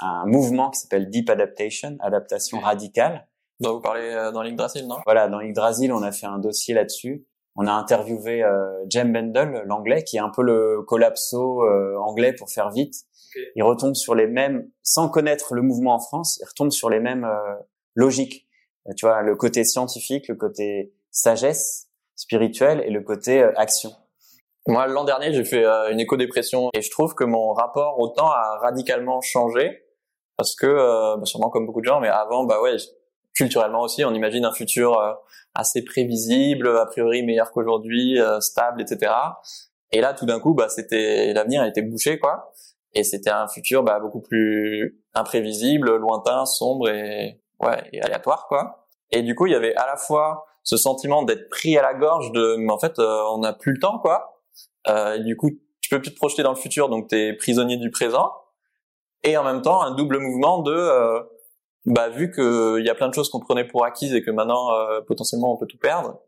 un 0.00 0.26
mouvement 0.26 0.70
qui 0.70 0.80
s'appelle 0.80 1.10
Deep 1.10 1.28
Adaptation, 1.30 1.96
adaptation 2.00 2.60
radicale. 2.60 3.26
Dont 3.60 3.74
vous 3.74 3.80
parlez 3.80 4.12
euh, 4.12 4.30
dans 4.30 4.44
Yggdrasil, 4.44 4.86
non? 4.86 4.96
Voilà, 5.04 5.28
dans 5.28 5.40
Yggdrasil, 5.40 5.92
on 5.92 6.02
a 6.02 6.12
fait 6.12 6.26
un 6.26 6.38
dossier 6.38 6.74
là-dessus. 6.74 7.26
On 7.60 7.66
a 7.66 7.72
interviewé 7.72 8.44
euh, 8.44 8.84
Jem 8.88 9.12
Bendel, 9.12 9.62
l'anglais, 9.66 10.04
qui 10.04 10.16
est 10.16 10.20
un 10.20 10.28
peu 10.28 10.42
le 10.42 10.82
collapso 10.82 11.64
euh, 11.64 11.96
anglais 11.96 12.32
pour 12.32 12.50
faire 12.50 12.70
vite. 12.70 12.94
Il 13.56 13.64
retombe 13.64 13.94
sur 13.94 14.14
les 14.14 14.28
mêmes, 14.28 14.70
sans 14.84 15.08
connaître 15.08 15.54
le 15.54 15.62
mouvement 15.62 15.94
en 15.94 15.98
France, 15.98 16.38
il 16.40 16.46
retombe 16.46 16.70
sur 16.70 16.88
les 16.88 17.00
mêmes 17.00 17.24
euh, 17.24 17.54
logiques. 17.96 18.46
Tu 18.96 19.06
vois, 19.06 19.22
le 19.22 19.34
côté 19.34 19.64
scientifique, 19.64 20.28
le 20.28 20.36
côté 20.36 20.94
sagesse 21.10 21.88
spirituelle 22.14 22.80
et 22.86 22.90
le 22.90 23.02
côté 23.02 23.42
action. 23.56 23.90
Moi, 24.68 24.86
l'an 24.86 25.04
dernier, 25.04 25.32
j'ai 25.32 25.44
fait 25.44 25.64
une 25.90 25.98
éco-dépression 25.98 26.68
et 26.74 26.82
je 26.82 26.90
trouve 26.90 27.14
que 27.14 27.24
mon 27.24 27.54
rapport 27.54 27.98
au 27.98 28.08
temps 28.08 28.30
a 28.30 28.58
radicalement 28.58 29.22
changé 29.22 29.82
parce 30.38 30.54
que 30.54 30.66
euh, 30.66 31.16
bah, 31.16 31.24
sûrement 31.24 31.50
comme 31.50 31.66
beaucoup 31.66 31.80
de 31.80 31.86
gens, 31.86 32.00
mais 32.00 32.08
avant, 32.08 32.44
bah 32.44 32.62
ouais, 32.62 32.76
culturellement 33.34 33.80
aussi, 33.80 34.04
on 34.04 34.14
imagine 34.14 34.44
un 34.44 34.52
futur 34.52 34.98
euh, 34.98 35.12
assez 35.54 35.82
prévisible, 35.82 36.68
a 36.68 36.86
priori 36.86 37.22
meilleur 37.22 37.50
qu'aujourd'hui, 37.50 38.20
euh, 38.20 38.40
stable, 38.40 38.80
etc. 38.80 39.12
Et 39.90 40.00
là, 40.00 40.14
tout 40.14 40.26
d'un 40.26 40.38
coup, 40.38 40.54
bah 40.54 40.68
c'était 40.68 41.32
l'avenir 41.32 41.64
était 41.64 41.82
bouché, 41.82 42.18
quoi. 42.18 42.52
Et 42.94 43.04
c'était 43.04 43.30
un 43.30 43.48
futur 43.48 43.82
bah, 43.82 43.98
beaucoup 44.00 44.20
plus 44.20 45.02
imprévisible, 45.14 45.96
lointain, 45.96 46.46
sombre 46.46 46.88
et 46.88 47.40
ouais, 47.60 47.82
et 47.92 48.00
aléatoire, 48.00 48.46
quoi. 48.48 48.86
Et 49.10 49.22
du 49.22 49.34
coup, 49.34 49.46
il 49.46 49.52
y 49.52 49.56
avait 49.56 49.74
à 49.76 49.86
la 49.86 49.96
fois 49.96 50.46
ce 50.62 50.76
sentiment 50.76 51.22
d'être 51.22 51.48
pris 51.48 51.76
à 51.76 51.82
la 51.82 51.94
gorge 51.94 52.32
de, 52.32 52.56
mais 52.58 52.72
en 52.72 52.78
fait, 52.78 52.98
on 52.98 53.38
n'a 53.38 53.54
plus 53.54 53.72
le 53.72 53.80
temps, 53.80 53.98
quoi. 53.98 54.37
Et 54.88 55.22
du 55.22 55.36
coup, 55.36 55.50
tu 55.88 55.90
peux 55.90 56.00
plus 56.00 56.10
te 56.10 56.16
projeter 56.16 56.42
dans 56.42 56.52
le 56.52 56.56
futur, 56.56 56.88
donc 56.88 57.08
tu 57.08 57.16
es 57.16 57.32
prisonnier 57.32 57.76
du 57.76 57.90
présent. 57.90 58.30
Et 59.24 59.36
en 59.36 59.44
même 59.44 59.62
temps 59.62 59.82
un 59.82 59.94
double 59.94 60.18
mouvement 60.18 60.62
de 60.62 60.72
euh, 60.72 61.20
bah 61.86 62.08
vu 62.08 62.30
que 62.30 62.78
il 62.78 62.86
y 62.86 62.90
a 62.90 62.94
plein 62.94 63.08
de 63.08 63.14
choses 63.14 63.30
qu'on 63.30 63.40
prenait 63.40 63.66
pour 63.66 63.84
acquises 63.84 64.14
et 64.14 64.22
que 64.22 64.30
maintenant 64.30 64.72
euh, 64.74 65.00
potentiellement 65.00 65.52
on 65.52 65.56
peut 65.56 65.66
tout 65.66 65.78
perdre 65.78 66.20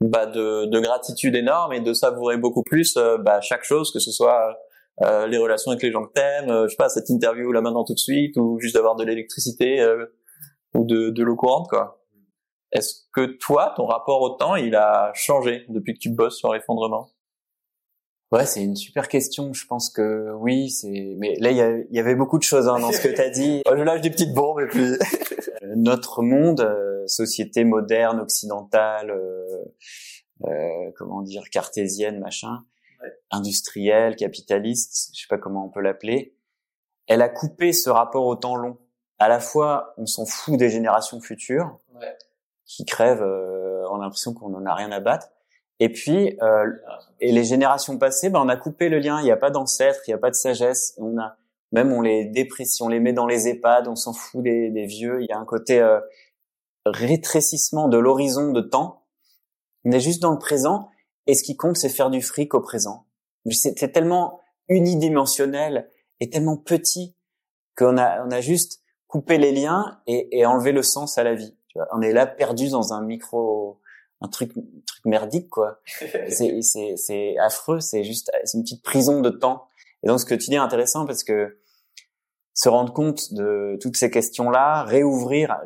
bah 0.00 0.26
de, 0.26 0.66
de, 0.66 0.80
gratitude 0.80 1.34
énorme 1.34 1.72
et 1.72 1.80
de 1.80 1.92
savourer 1.92 2.36
beaucoup 2.36 2.62
plus 2.62 2.96
euh, 2.96 3.18
bah, 3.18 3.40
chaque 3.40 3.64
chose 3.64 3.92
que 3.92 3.98
ce 3.98 4.12
soit 4.12 4.56
les 5.00 5.38
relations 5.38 5.70
avec 5.70 5.82
les 5.84 5.92
gens 5.92 6.04
que 6.04 6.12
t'aimes 6.12 6.64
je 6.64 6.70
sais 6.70 6.76
pas 6.76 6.88
cette 6.88 7.08
interview 7.08 7.52
là 7.52 7.60
maintenant 7.60 7.84
tout 7.84 7.94
de 7.94 8.00
suite 8.00 8.36
ou 8.36 8.58
juste 8.58 8.74
d'avoir 8.74 8.96
de 8.96 9.04
l'électricité 9.04 9.86
ou 10.74 10.84
de, 10.84 11.10
de 11.10 11.22
l'eau 11.22 11.36
courante 11.36 11.68
quoi. 11.68 12.04
Est-ce 12.72 13.04
que 13.12 13.36
toi 13.38 13.74
ton 13.76 13.86
rapport 13.86 14.20
au 14.22 14.30
temps 14.30 14.56
il 14.56 14.74
a 14.74 15.12
changé 15.14 15.66
depuis 15.68 15.94
que 15.94 16.00
tu 16.00 16.10
bosses 16.10 16.38
sur 16.38 16.52
l'effondrement 16.52 17.10
Ouais, 18.30 18.44
c'est 18.44 18.62
une 18.62 18.76
super 18.76 19.08
question. 19.08 19.52
Je 19.54 19.66
pense 19.66 19.88
que 19.88 20.32
oui, 20.34 20.70
c'est. 20.70 21.14
Mais 21.18 21.36
là, 21.40 21.50
il 21.50 21.86
y, 21.90 21.96
y, 21.96 21.98
avait 21.98 22.14
beaucoup 22.14 22.38
de 22.38 22.42
choses 22.42 22.68
hein, 22.68 22.78
dans 22.78 22.92
ce 22.92 23.00
que 23.00 23.08
tu 23.08 23.20
as 23.20 23.30
dit. 23.30 23.62
je 23.66 23.82
lâche 23.82 24.02
des 24.02 24.10
petites 24.10 24.34
bombes 24.34 24.60
et 24.60 24.66
puis. 24.66 24.82
Euh, 24.82 24.96
notre 25.76 26.22
monde, 26.22 26.60
euh, 26.60 27.06
société 27.06 27.64
moderne, 27.64 28.20
occidentale, 28.20 29.10
euh, 29.10 29.64
euh, 30.44 30.90
comment 30.96 31.22
dire, 31.22 31.44
cartésienne, 31.50 32.18
machin, 32.18 32.64
ouais. 33.02 33.12
industrielle, 33.30 34.16
capitaliste, 34.16 35.10
je 35.14 35.22
sais 35.22 35.28
pas 35.28 35.38
comment 35.38 35.66
on 35.66 35.68
peut 35.68 35.80
l'appeler, 35.80 36.36
elle 37.06 37.22
a 37.22 37.28
coupé 37.28 37.72
ce 37.72 37.90
rapport 37.90 38.26
au 38.26 38.36
temps 38.36 38.56
long. 38.56 38.78
À 39.18 39.28
la 39.28 39.40
fois, 39.40 39.94
on 39.96 40.06
s'en 40.06 40.26
fout 40.26 40.56
des 40.56 40.70
générations 40.70 41.20
futures, 41.20 41.78
ouais. 41.94 42.16
qui 42.64 42.84
crèvent, 42.84 43.22
on 43.22 43.96
a 43.96 44.02
l'impression 44.02 44.32
qu'on 44.32 44.54
en 44.54 44.64
a 44.64 44.74
rien 44.74 44.92
à 44.92 45.00
battre 45.00 45.30
et 45.80 45.90
puis, 45.90 46.36
euh, 46.42 46.72
et 47.20 47.32
les 47.32 47.44
générations 47.44 47.98
passées, 47.98 48.30
ben, 48.30 48.40
on 48.44 48.48
a 48.48 48.56
coupé 48.56 48.88
le 48.88 48.98
lien. 48.98 49.20
Il 49.20 49.24
n'y 49.24 49.30
a 49.30 49.36
pas 49.36 49.50
d'ancêtres, 49.50 50.00
il 50.06 50.10
n'y 50.10 50.14
a 50.14 50.18
pas 50.18 50.30
de 50.30 50.34
sagesse. 50.34 50.94
On 50.98 51.18
a 51.18 51.36
même 51.72 51.92
on 51.92 52.00
les 52.00 52.24
déprécie, 52.24 52.82
on 52.82 52.88
les 52.88 53.00
met 53.00 53.12
dans 53.12 53.26
les 53.26 53.48
EHPAD, 53.48 53.88
on 53.88 53.96
s'en 53.96 54.12
fout 54.12 54.42
des, 54.42 54.70
des, 54.70 54.86
vieux. 54.86 55.22
Il 55.22 55.26
y 55.28 55.32
a 55.32 55.38
un 55.38 55.44
côté 55.44 55.80
euh, 55.80 56.00
rétrécissement 56.86 57.88
de 57.88 57.98
l'horizon 57.98 58.52
de 58.52 58.60
temps. 58.60 59.04
On 59.84 59.92
est 59.92 60.00
juste 60.00 60.22
dans 60.22 60.32
le 60.32 60.38
présent, 60.38 60.88
et 61.26 61.34
ce 61.34 61.42
qui 61.42 61.56
compte, 61.56 61.76
c'est 61.76 61.88
faire 61.88 62.10
du 62.10 62.22
fric 62.22 62.54
au 62.54 62.60
présent. 62.60 63.06
C'est 63.50 63.92
tellement 63.92 64.40
unidimensionnel 64.68 65.90
et 66.20 66.30
tellement 66.30 66.56
petit 66.56 67.14
qu'on 67.76 67.96
a, 67.96 68.24
on 68.26 68.30
a 68.30 68.40
juste 68.40 68.82
coupé 69.06 69.38
les 69.38 69.52
liens 69.52 70.00
et, 70.06 70.38
et 70.38 70.46
enlevé 70.46 70.72
le 70.72 70.82
sens 70.82 71.16
à 71.16 71.22
la 71.22 71.34
vie. 71.34 71.56
Tu 71.68 71.78
vois, 71.78 71.88
on 71.92 72.02
est 72.02 72.12
là 72.12 72.26
perdu 72.26 72.68
dans 72.68 72.92
un 72.92 73.02
micro 73.02 73.80
un 74.20 74.28
truc, 74.28 74.52
truc 74.52 75.04
merdique 75.04 75.48
quoi. 75.48 75.80
c'est 76.28 76.60
c'est 76.62 76.96
c'est 76.96 77.38
affreux, 77.38 77.80
c'est 77.80 78.04
juste 78.04 78.30
c'est 78.44 78.58
une 78.58 78.64
petite 78.64 78.82
prison 78.82 79.20
de 79.20 79.30
temps. 79.30 79.68
Et 80.02 80.08
donc 80.08 80.20
ce 80.20 80.24
que 80.24 80.34
tu 80.34 80.50
dis 80.50 80.54
est 80.54 80.58
intéressant 80.58 81.06
parce 81.06 81.24
que 81.24 81.58
se 82.54 82.68
rendre 82.68 82.92
compte 82.92 83.34
de 83.34 83.78
toutes 83.80 83.96
ces 83.96 84.10
questions-là, 84.10 84.82
réouvrir 84.82 85.60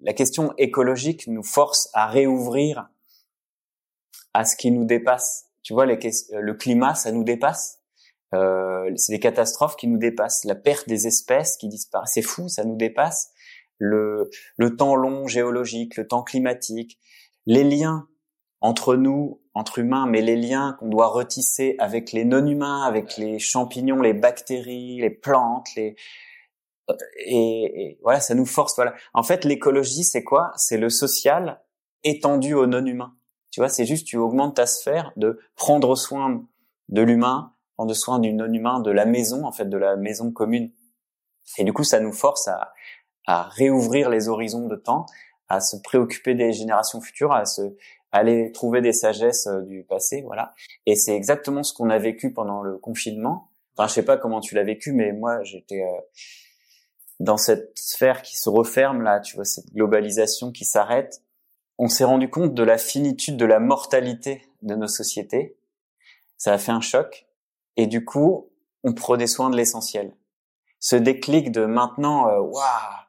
la 0.00 0.12
question 0.12 0.54
écologique 0.58 1.26
nous 1.26 1.42
force 1.42 1.90
à 1.92 2.06
réouvrir 2.06 2.88
à 4.34 4.44
ce 4.44 4.56
qui 4.56 4.70
nous 4.70 4.84
dépasse. 4.84 5.46
Tu 5.62 5.72
vois, 5.72 5.86
les, 5.86 5.98
le 6.32 6.54
climat, 6.54 6.94
ça 6.94 7.12
nous 7.12 7.24
dépasse. 7.24 7.80
Euh, 8.34 8.90
c'est 8.96 9.12
des 9.12 9.20
catastrophes 9.20 9.76
qui 9.76 9.88
nous 9.88 9.98
dépassent. 9.98 10.44
La 10.44 10.54
perte 10.54 10.88
des 10.88 11.06
espèces 11.06 11.56
qui 11.56 11.68
disparaissent, 11.68 12.12
c'est 12.14 12.22
fou, 12.22 12.48
ça 12.48 12.64
nous 12.64 12.76
dépasse. 12.76 13.32
Le, 13.78 14.30
le 14.56 14.76
temps 14.76 14.96
long 14.96 15.26
géologique, 15.26 15.96
le 15.96 16.06
temps 16.06 16.22
climatique, 16.22 16.98
les 17.48 17.64
liens 17.64 18.06
entre 18.60 18.94
nous, 18.94 19.40
entre 19.54 19.78
humains, 19.78 20.06
mais 20.06 20.20
les 20.20 20.36
liens 20.36 20.76
qu'on 20.78 20.88
doit 20.88 21.08
retisser 21.08 21.76
avec 21.78 22.12
les 22.12 22.24
non-humains, 22.24 22.82
avec 22.82 23.16
les 23.16 23.38
champignons, 23.38 24.02
les 24.02 24.12
bactéries, 24.12 25.00
les 25.00 25.10
plantes, 25.10 25.66
les 25.74 25.96
et, 27.18 27.82
et 27.82 27.98
voilà, 28.02 28.20
ça 28.20 28.34
nous 28.34 28.46
force. 28.46 28.76
Voilà. 28.76 28.94
En 29.14 29.22
fait, 29.22 29.44
l'écologie, 29.44 30.04
c'est 30.04 30.24
quoi? 30.24 30.52
C'est 30.56 30.76
le 30.76 30.90
social 30.90 31.62
étendu 32.04 32.54
au 32.54 32.66
non-humain. 32.66 33.14
Tu 33.50 33.60
vois, 33.60 33.68
c'est 33.70 33.86
juste 33.86 34.06
tu 34.06 34.18
augmentes 34.18 34.56
ta 34.56 34.66
sphère 34.66 35.12
de 35.16 35.38
prendre 35.56 35.96
soin 35.96 36.46
de 36.88 37.02
l'humain, 37.02 37.54
prendre 37.76 37.94
soin 37.94 38.18
du 38.18 38.32
non-humain, 38.34 38.80
de 38.80 38.90
la 38.90 39.06
maison, 39.06 39.44
en 39.44 39.52
fait, 39.52 39.66
de 39.66 39.78
la 39.78 39.96
maison 39.96 40.32
commune. 40.32 40.70
Et 41.56 41.64
du 41.64 41.72
coup, 41.72 41.84
ça 41.84 42.00
nous 42.00 42.12
force 42.12 42.46
à, 42.48 42.72
à 43.26 43.44
réouvrir 43.44 44.10
les 44.10 44.28
horizons 44.28 44.66
de 44.66 44.76
temps, 44.76 45.06
à 45.48 45.60
se 45.60 45.76
préoccuper 45.76 46.34
des 46.34 46.52
générations 46.52 47.00
futures, 47.00 47.32
à 47.32 47.44
se 47.44 47.74
aller 48.12 48.52
trouver 48.52 48.80
des 48.80 48.92
sagesses 48.92 49.46
euh, 49.46 49.62
du 49.62 49.82
passé, 49.82 50.22
voilà. 50.22 50.54
Et 50.86 50.96
c'est 50.96 51.14
exactement 51.14 51.62
ce 51.62 51.72
qu'on 51.74 51.90
a 51.90 51.98
vécu 51.98 52.32
pendant 52.32 52.62
le 52.62 52.78
confinement. 52.78 53.50
Enfin, 53.76 53.88
je 53.88 53.94
sais 53.94 54.04
pas 54.04 54.16
comment 54.16 54.40
tu 54.40 54.54
l'as 54.54 54.64
vécu, 54.64 54.92
mais 54.92 55.12
moi, 55.12 55.42
j'étais 55.42 55.82
euh, 55.82 56.00
dans 57.20 57.36
cette 57.36 57.78
sphère 57.78 58.22
qui 58.22 58.36
se 58.36 58.48
referme 58.48 59.02
là, 59.02 59.20
tu 59.20 59.36
vois, 59.36 59.44
cette 59.44 59.72
globalisation 59.72 60.52
qui 60.52 60.64
s'arrête. 60.64 61.22
On 61.78 61.88
s'est 61.88 62.04
rendu 62.04 62.28
compte 62.28 62.54
de 62.54 62.62
la 62.62 62.78
finitude, 62.78 63.36
de 63.36 63.44
la 63.44 63.60
mortalité 63.60 64.42
de 64.62 64.74
nos 64.74 64.88
sociétés. 64.88 65.56
Ça 66.36 66.52
a 66.52 66.58
fait 66.58 66.72
un 66.72 66.80
choc. 66.80 67.26
Et 67.76 67.86
du 67.86 68.04
coup, 68.04 68.50
on 68.82 68.94
prenait 68.94 69.26
soin 69.26 69.50
de 69.50 69.56
l'essentiel. 69.56 70.12
Ce 70.80 70.96
déclic 70.96 71.52
de 71.52 71.64
maintenant, 71.66 72.28
euh, 72.28 72.40
waouh, 72.40 73.07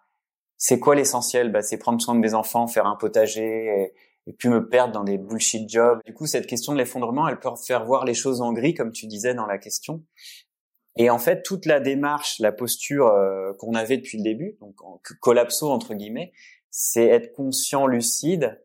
c'est 0.60 0.78
quoi 0.78 0.94
l'essentiel? 0.94 1.52
Bah, 1.52 1.64
C'est 1.64 1.80
prendre 1.80 2.00
soin 2.00 2.14
de 2.14 2.20
mes 2.20 2.36
enfants, 2.36 2.68
faire 2.68 2.86
un 2.86 2.96
potager, 2.96 3.92
et 4.28 4.34
puis 4.34 4.50
me 4.50 4.70
perdre 4.70 4.94
dans 4.94 5.04
des 5.04 5.18
bullshit 5.18 5.68
jobs. 5.68 6.00
Du 6.06 6.14
coup, 6.14 6.28
cette 6.28 6.46
question 6.46 6.74
de 6.74 6.78
l'effondrement, 6.78 7.28
elle 7.28 7.40
peut 7.40 7.50
faire 7.66 7.84
voir 7.84 8.06
les 8.06 8.14
choses 8.14 8.42
en 8.42 8.54
gris, 8.54 8.76
comme 8.76 8.92
tu 8.92 9.08
disais 9.08 9.34
dans 9.34 9.48
la 9.48 9.58
question. 9.58 10.04
Et 10.98 11.10
en 11.10 11.18
fait, 11.18 11.42
toute 11.42 11.66
la 11.66 11.80
démarche, 11.80 12.40
la 12.40 12.52
posture 12.52 13.08
euh, 13.08 13.54
qu'on 13.54 13.74
avait 13.74 13.98
depuis 13.98 14.18
le 14.18 14.24
début, 14.24 14.58
donc 14.60 14.84
en 14.84 15.02
collapso 15.22 15.70
entre 15.72 15.94
guillemets, 15.94 16.34
c'est 16.70 17.06
être 17.06 17.32
conscient, 17.34 17.88
lucide, 17.88 18.62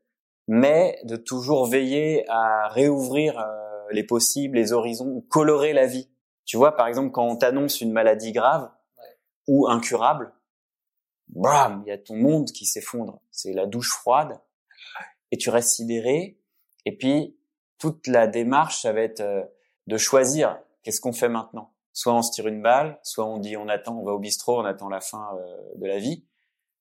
mais 0.49 0.99
de 1.05 1.17
toujours 1.17 1.67
veiller 1.67 2.25
à 2.29 2.69
réouvrir 2.69 3.39
euh, 3.39 3.45
les 3.93 4.05
possibles, 4.05 4.57
les 4.57 4.73
horizons, 4.73 5.25
colorer 5.29 5.73
la 5.73 5.87
vie. 5.87 6.11
Tu 6.45 6.57
vois, 6.57 6.77
par 6.77 6.89
exemple, 6.89 7.13
quand 7.13 7.27
on 7.27 7.37
t'annonce 7.37 7.81
une 7.81 7.93
maladie 7.93 8.33
grave 8.33 8.69
ou 9.47 9.69
incurable, 9.69 10.33
bam, 11.29 11.83
il 11.87 11.89
y 11.89 11.93
a 11.93 11.99
ton 11.99 12.17
monde 12.17 12.51
qui 12.51 12.67
s'effondre. 12.67 13.21
C'est 13.31 13.53
la 13.53 13.67
douche 13.67 13.93
froide 13.93 14.41
et 15.31 15.37
tu 15.37 15.51
restes 15.51 15.77
sidéré. 15.77 16.39
Et 16.87 16.97
puis, 16.97 17.37
toute 17.79 18.07
la 18.07 18.27
démarche, 18.27 18.83
ça 18.83 18.93
va 18.93 19.01
être 19.01 19.21
euh, 19.21 19.43
de 19.87 19.97
choisir 19.97 20.59
qu'est-ce 20.83 21.01
qu'on 21.01 21.13
fait 21.13 21.29
maintenant. 21.29 21.73
Soit 21.93 22.15
on 22.15 22.23
se 22.23 22.33
tire 22.33 22.47
une 22.47 22.63
balle, 22.63 22.99
soit 23.03 23.27
on 23.27 23.39
dit 23.39 23.57
on 23.57 23.69
attend, 23.69 23.99
on 23.99 24.05
va 24.05 24.13
au 24.13 24.19
bistrot, 24.19 24.61
on 24.61 24.65
attend 24.65 24.89
la 24.89 25.01
fin 25.01 25.37
euh, 25.37 25.57
de 25.77 25.87
la 25.87 25.99
vie. 25.99 26.25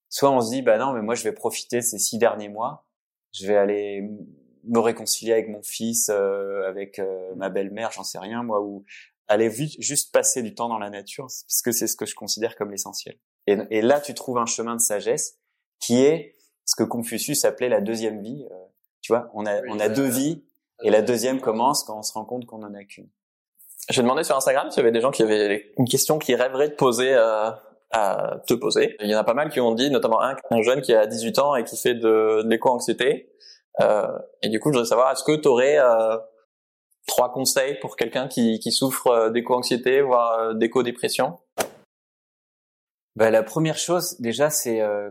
Soit 0.08 0.30
on 0.30 0.40
se 0.40 0.50
dit 0.50 0.62
bah 0.62 0.78
non, 0.78 0.92
mais 0.92 1.02
moi 1.02 1.14
je 1.14 1.24
vais 1.24 1.32
profiter 1.32 1.82
ces 1.82 1.98
six 1.98 2.18
derniers 2.18 2.48
mois, 2.48 2.86
je 3.32 3.46
vais 3.46 3.56
aller 3.56 4.08
me 4.64 4.78
réconcilier 4.78 5.32
avec 5.32 5.48
mon 5.48 5.62
fils, 5.62 6.08
euh, 6.08 6.68
avec 6.68 7.00
ma 7.36 7.50
belle-mère, 7.50 7.90
j'en 7.90 8.04
sais 8.04 8.18
rien 8.18 8.42
moi, 8.42 8.60
ou 8.62 8.84
aller 9.28 9.50
juste 9.78 10.12
passer 10.12 10.42
du 10.42 10.54
temps 10.54 10.68
dans 10.68 10.78
la 10.78 10.90
nature, 10.90 11.26
parce 11.26 11.62
que 11.62 11.72
c'est 11.72 11.86
ce 11.86 11.96
que 11.96 12.06
je 12.06 12.14
considère 12.14 12.56
comme 12.56 12.70
l'essentiel. 12.70 13.18
Et, 13.46 13.58
et, 13.70 13.82
là, 13.82 14.00
tu 14.00 14.14
trouves 14.14 14.38
un 14.38 14.46
chemin 14.46 14.74
de 14.74 14.80
sagesse 14.80 15.38
qui 15.80 16.02
est 16.02 16.36
ce 16.64 16.76
que 16.76 16.82
Confucius 16.82 17.44
appelait 17.44 17.68
la 17.68 17.80
deuxième 17.80 18.22
vie. 18.22 18.46
Euh, 18.50 18.54
tu 19.02 19.12
vois, 19.12 19.30
on 19.34 19.44
a, 19.46 19.60
on 19.68 19.78
a 19.80 19.88
deux 19.88 20.08
vies 20.08 20.44
et 20.82 20.90
la 20.90 21.02
deuxième 21.02 21.40
commence 21.40 21.84
quand 21.84 21.98
on 21.98 22.02
se 22.02 22.12
rend 22.12 22.24
compte 22.24 22.46
qu'on 22.46 22.62
en 22.62 22.74
a 22.74 22.84
qu'une. 22.84 23.08
J'ai 23.90 24.00
demandé 24.00 24.24
sur 24.24 24.36
Instagram 24.36 24.70
s'il 24.70 24.78
y 24.78 24.80
avait 24.80 24.92
des 24.92 25.02
gens 25.02 25.10
qui 25.10 25.22
avaient 25.22 25.72
une 25.76 25.86
question 25.86 26.18
qu'ils 26.18 26.36
rêveraient 26.36 26.70
de 26.70 26.74
poser 26.74 27.12
euh, 27.12 27.50
à 27.94 28.40
te 28.46 28.54
poser. 28.54 28.96
Il 29.00 29.10
y 29.10 29.14
en 29.14 29.18
a 29.18 29.24
pas 29.24 29.34
mal 29.34 29.50
qui 29.50 29.60
ont 29.60 29.74
dit, 29.74 29.90
notamment 29.90 30.20
un, 30.20 30.36
un 30.50 30.62
jeune 30.62 30.80
qui 30.80 30.94
a 30.94 31.06
18 31.06 31.38
ans 31.38 31.54
et 31.54 31.64
qui 31.64 31.76
fait 31.76 31.94
de, 31.94 32.42
de 32.42 32.48
l'éco-anxiété. 32.48 33.30
Euh, 33.80 34.06
et 34.42 34.48
du 34.48 34.60
coup, 34.60 34.70
je 34.70 34.74
voudrais 34.74 34.88
savoir, 34.88 35.12
est-ce 35.12 35.24
que 35.24 35.36
tu 35.36 35.48
aurais 35.48 35.78
euh, 35.78 36.16
trois 37.06 37.32
conseils 37.32 37.78
pour 37.80 37.96
quelqu'un 37.96 38.28
qui, 38.28 38.58
qui 38.58 38.72
souffre 38.72 39.06
euh, 39.08 39.30
d'éco-anxiété, 39.30 40.00
voire 40.00 40.54
d'éco-dépression? 40.54 41.38
Bah, 43.16 43.30
la 43.30 43.42
première 43.42 43.78
chose, 43.78 44.20
déjà, 44.20 44.50
c'est, 44.50 44.80
euh, 44.80 45.10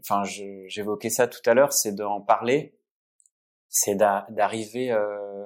enfin, 0.00 0.22
j'évoquais 0.68 1.10
ça 1.10 1.26
tout 1.26 1.40
à 1.46 1.54
l'heure, 1.54 1.72
c'est 1.72 1.92
d'en 1.92 2.20
parler, 2.20 2.78
c'est 3.68 3.96
d'arriver, 3.96 4.92
euh, 4.92 5.44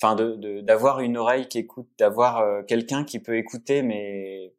enfin, 0.00 0.14
de 0.16 0.60
d'avoir 0.62 1.00
une 1.00 1.16
oreille 1.18 1.48
qui 1.48 1.58
écoute, 1.58 1.88
d'avoir 1.98 2.38
euh, 2.38 2.62
quelqu'un 2.62 3.04
qui 3.04 3.18
peut 3.20 3.36
écouter, 3.36 3.82
mais 3.82 4.54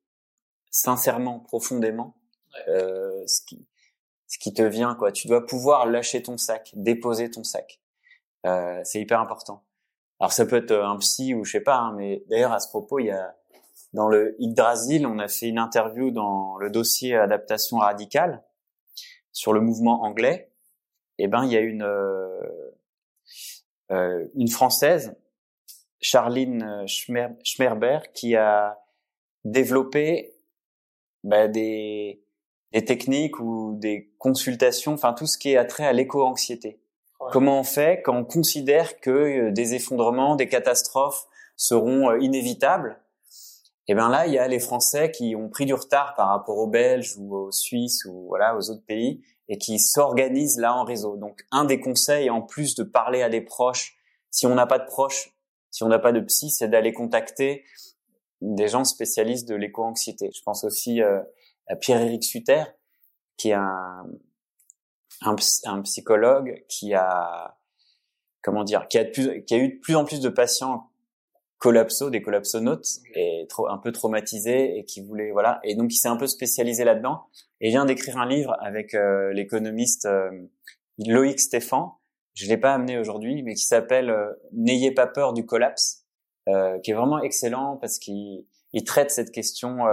sincèrement, 0.71 1.39
profondément, 1.39 2.15
euh, 2.67 3.23
ce 3.27 3.41
qui 3.45 3.65
ce 4.27 4.37
qui 4.39 4.53
te 4.53 4.61
vient, 4.61 4.95
quoi. 4.95 5.11
Tu 5.11 5.27
dois 5.27 5.45
pouvoir 5.45 5.87
lâcher 5.87 6.21
ton 6.23 6.37
sac, 6.37 6.71
déposer 6.75 7.31
ton 7.31 7.43
sac. 7.43 7.81
Euh, 8.45 8.81
c'est 8.83 9.01
hyper 9.01 9.19
important. 9.21 9.63
Alors 10.19 10.33
ça 10.33 10.45
peut 10.45 10.57
être 10.57 10.73
un 10.73 10.97
psy 10.97 11.33
ou 11.33 11.45
je 11.45 11.53
sais 11.53 11.61
pas, 11.61 11.77
hein, 11.77 11.93
mais 11.97 12.23
d'ailleurs 12.29 12.53
à 12.53 12.59
ce 12.59 12.69
propos, 12.69 12.99
il 12.99 13.07
y 13.07 13.11
a 13.11 13.35
dans 13.93 14.07
le 14.07 14.35
Yggdrasil, 14.39 15.05
on 15.07 15.19
a 15.19 15.27
fait 15.27 15.47
une 15.47 15.57
interview 15.57 16.11
dans 16.11 16.57
le 16.57 16.69
dossier 16.69 17.15
adaptation 17.15 17.77
radicale 17.77 18.43
sur 19.31 19.53
le 19.53 19.61
mouvement 19.61 20.03
anglais. 20.03 20.51
Et 21.17 21.23
eh 21.23 21.27
ben, 21.27 21.43
il 21.43 21.51
y 21.51 21.57
a 21.57 21.61
une 21.61 21.83
euh, 21.83 22.39
euh 23.91 24.25
une 24.35 24.49
française, 24.49 25.15
Charline 25.99 26.85
Schmerber, 26.87 27.99
qui 28.13 28.35
a 28.35 28.79
développé 29.43 30.33
bah, 31.23 31.47
des, 31.47 32.23
des 32.71 32.85
techniques 32.85 33.39
ou 33.39 33.75
des 33.79 34.13
consultations, 34.17 34.93
enfin 34.93 35.13
tout 35.13 35.27
ce 35.27 35.37
qui 35.37 35.51
est 35.51 35.57
attrait 35.57 35.85
à 35.85 35.93
l'éco-anxiété. 35.93 36.79
Comment 37.31 37.59
on 37.59 37.63
fait 37.63 38.01
quand 38.01 38.15
on 38.15 38.23
considère 38.23 38.99
que 39.01 39.09
euh, 39.09 39.51
des 39.51 39.75
effondrements, 39.75 40.35
des 40.35 40.47
catastrophes 40.47 41.27
seront 41.57 42.09
euh, 42.09 42.19
inévitables? 42.19 42.97
Et 43.89 43.95
bien 43.95 44.07
là, 44.07 44.27
il 44.27 44.33
y 44.33 44.37
a 44.37 44.47
les 44.47 44.59
Français 44.59 45.09
qui 45.09 45.35
ont 45.35 45.49
pris 45.49 45.65
du 45.65 45.73
retard 45.73 46.13
par 46.13 46.29
rapport 46.29 46.59
aux 46.59 46.67
Belges 46.67 47.15
ou 47.17 47.35
aux 47.35 47.51
Suisses 47.51 48.05
ou 48.05 48.27
voilà 48.27 48.55
aux 48.55 48.69
autres 48.69 48.85
pays 48.85 49.25
et 49.47 49.57
qui 49.57 49.79
s'organisent 49.79 50.59
là 50.59 50.75
en 50.75 50.83
réseau. 50.83 51.17
Donc 51.17 51.43
un 51.49 51.65
des 51.65 51.79
conseils, 51.79 52.29
en 52.29 52.43
plus 52.43 52.75
de 52.75 52.83
parler 52.83 53.23
à 53.23 53.29
des 53.29 53.41
proches, 53.41 53.97
si 54.29 54.45
on 54.45 54.53
n'a 54.53 54.67
pas 54.67 54.77
de 54.77 54.85
proches, 54.85 55.35
si 55.71 55.81
on 55.81 55.87
n'a 55.87 55.97
pas 55.97 56.11
de 56.11 56.19
psy, 56.19 56.51
c'est 56.51 56.67
d'aller 56.67 56.93
contacter 56.93 57.65
des 58.41 58.67
gens 58.67 58.83
spécialistes 58.83 59.49
de 59.49 59.55
l'éco-anxiété. 59.55 60.29
Je 60.35 60.41
pense 60.43 60.63
aussi 60.63 61.01
euh, 61.01 61.23
à 61.65 61.75
Pierre-Éric 61.75 62.23
Sutter, 62.23 62.65
qui 63.37 63.49
est 63.49 63.53
un, 63.53 64.05
psychologue 65.83 66.63
qui 66.69 66.93
a 66.93 67.57
comment 68.43 68.63
dire, 68.63 68.87
qui 68.87 68.99
a 68.99 69.01
eu 69.01 69.69
de 69.69 69.79
plus 69.81 69.95
en 69.95 70.05
plus 70.05 70.19
de 70.19 70.29
patients 70.29 70.88
collapso, 71.59 72.09
des 72.09 72.21
collapsonautes, 72.21 72.87
et 73.13 73.45
trop, 73.49 73.67
un 73.67 73.77
peu 73.77 73.91
traumatisé 73.91 74.79
et 74.79 74.85
qui 74.85 75.01
voulait 75.01 75.31
voilà. 75.31 75.59
Et 75.63 75.75
donc 75.75 75.93
il 75.93 75.97
s'est 75.97 76.07
un 76.07 76.15
peu 76.15 76.27
spécialisé 76.27 76.83
là-dedans. 76.83 77.25
Et 77.61 77.69
vient 77.69 77.85
d'écrire 77.85 78.17
un 78.17 78.25
livre 78.25 78.55
avec 78.61 78.93
euh, 78.93 79.31
l'économiste 79.33 80.05
euh, 80.05 80.31
Loïc 80.97 81.39
Stéphan. 81.39 81.99
Je 82.33 82.47
l'ai 82.47 82.57
pas 82.57 82.73
amené 82.73 82.97
aujourd'hui, 82.97 83.43
mais 83.43 83.53
qui 83.53 83.65
s'appelle 83.65 84.09
euh, 84.09 84.31
N'ayez 84.53 84.91
pas 84.91 85.05
peur 85.05 85.33
du 85.33 85.45
collapse, 85.45 86.05
qui 86.83 86.89
est 86.89 86.95
vraiment 86.95 87.19
excellent 87.21 87.77
parce 87.77 87.99
qu'il 87.99 88.47
il 88.73 88.83
traite 88.83 89.11
cette 89.11 89.31
question 89.31 89.85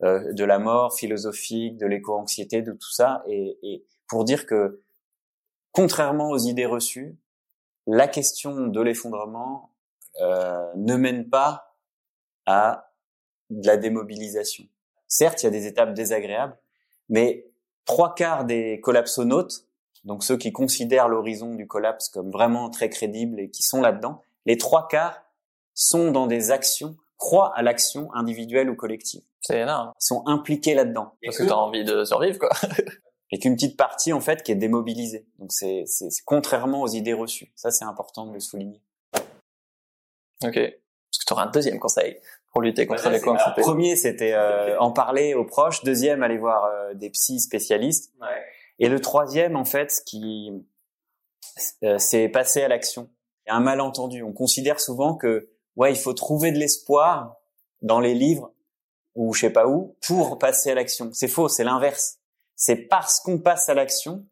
de 0.00 0.44
la 0.44 0.58
mort 0.60 0.96
philosophique, 0.96 1.78
de 1.78 1.86
l'éco-anxiété, 1.86 2.62
de 2.62 2.70
tout 2.70 2.92
ça, 2.92 3.24
et, 3.26 3.58
et 3.64 3.84
pour 4.06 4.22
dire 4.22 4.46
que 4.46 4.82
contrairement 5.72 6.30
aux 6.30 6.38
idées 6.38 6.66
reçues, 6.66 7.18
la 7.88 8.06
question 8.06 8.68
de 8.68 8.80
l'effondrement 8.80 9.73
euh, 9.73 9.73
ne 10.20 10.96
mène 10.96 11.28
pas 11.28 11.76
à 12.46 12.90
de 13.50 13.66
la 13.66 13.76
démobilisation. 13.76 14.64
Certes, 15.08 15.42
il 15.42 15.46
y 15.46 15.48
a 15.48 15.50
des 15.50 15.66
étapes 15.66 15.94
désagréables, 15.94 16.56
mais 17.08 17.46
trois 17.84 18.14
quarts 18.14 18.44
des 18.44 18.80
collapsonautes, 18.80 19.66
donc 20.04 20.24
ceux 20.24 20.36
qui 20.36 20.52
considèrent 20.52 21.08
l'horizon 21.08 21.54
du 21.54 21.66
collapse 21.66 22.08
comme 22.08 22.30
vraiment 22.30 22.70
très 22.70 22.90
crédible 22.90 23.40
et 23.40 23.50
qui 23.50 23.62
sont 23.62 23.80
là-dedans, 23.80 24.22
les 24.46 24.58
trois 24.58 24.88
quarts 24.88 25.22
sont 25.74 26.10
dans 26.10 26.26
des 26.26 26.50
actions 26.50 26.96
croient 27.16 27.56
à 27.56 27.62
l'action 27.62 28.12
individuelle 28.14 28.68
ou 28.68 28.76
collective. 28.76 29.22
C'est 29.40 29.60
énorme. 29.60 29.92
Ils 30.00 30.04
sont 30.04 30.26
impliqués 30.26 30.74
là-dedans. 30.74 31.14
Parce 31.24 31.38
que 31.38 31.44
t'as 31.44 31.54
envie 31.54 31.84
de 31.84 32.04
survivre, 32.04 32.38
quoi. 32.38 32.50
Et 33.30 33.38
qu'une 33.38 33.54
petite 33.54 33.76
partie, 33.76 34.12
en 34.12 34.20
fait, 34.20 34.42
qui 34.42 34.52
est 34.52 34.56
démobilisée. 34.56 35.26
Donc, 35.38 35.50
c'est 35.50 35.84
contrairement 36.24 36.82
aux 36.82 36.88
idées 36.88 37.14
reçues. 37.14 37.52
Ça, 37.56 37.70
c'est 37.70 37.84
important 37.84 38.26
de 38.26 38.32
le 38.32 38.40
souligner. 38.40 38.80
Ok. 40.44 40.54
Parce 40.54 41.18
que 41.18 41.24
tu 41.26 41.32
auras 41.32 41.44
un 41.44 41.50
deuxième 41.50 41.78
conseil 41.78 42.18
pour 42.52 42.62
lutter 42.62 42.86
contre 42.86 43.08
les 43.08 43.18
Le 43.18 43.60
premier, 43.62 43.96
c'était 43.96 44.32
euh, 44.32 44.78
en 44.78 44.92
parler 44.92 45.34
aux 45.34 45.44
proches. 45.44 45.82
Deuxième, 45.84 46.22
aller 46.22 46.38
voir 46.38 46.64
euh, 46.64 46.94
des 46.94 47.10
psys 47.10 47.40
spécialistes. 47.40 48.12
Ouais. 48.20 48.28
Et 48.78 48.88
le 48.88 49.00
troisième, 49.00 49.56
en 49.56 49.64
fait, 49.64 49.90
ce 49.90 50.00
qui, 50.00 50.50
euh, 51.82 51.98
c'est 51.98 52.28
passer 52.28 52.62
à 52.62 52.68
l'action. 52.68 53.10
Il 53.46 53.50
y 53.50 53.52
a 53.52 53.56
un 53.56 53.60
malentendu. 53.60 54.22
On 54.22 54.32
considère 54.32 54.80
souvent 54.80 55.14
que, 55.14 55.50
ouais, 55.76 55.92
il 55.92 55.98
faut 55.98 56.12
trouver 56.12 56.52
de 56.52 56.58
l'espoir 56.58 57.36
dans 57.82 58.00
les 58.00 58.14
livres 58.14 58.52
ou 59.14 59.32
je 59.32 59.40
sais 59.40 59.50
pas 59.50 59.66
où 59.66 59.96
pour 60.06 60.38
passer 60.38 60.70
à 60.70 60.74
l'action. 60.74 61.10
C'est 61.12 61.28
faux, 61.28 61.48
c'est 61.48 61.64
l'inverse. 61.64 62.18
C'est 62.56 62.76
parce 62.76 63.20
qu'on 63.20 63.38
passe 63.38 63.68
à 63.68 63.74
l'action 63.74 64.26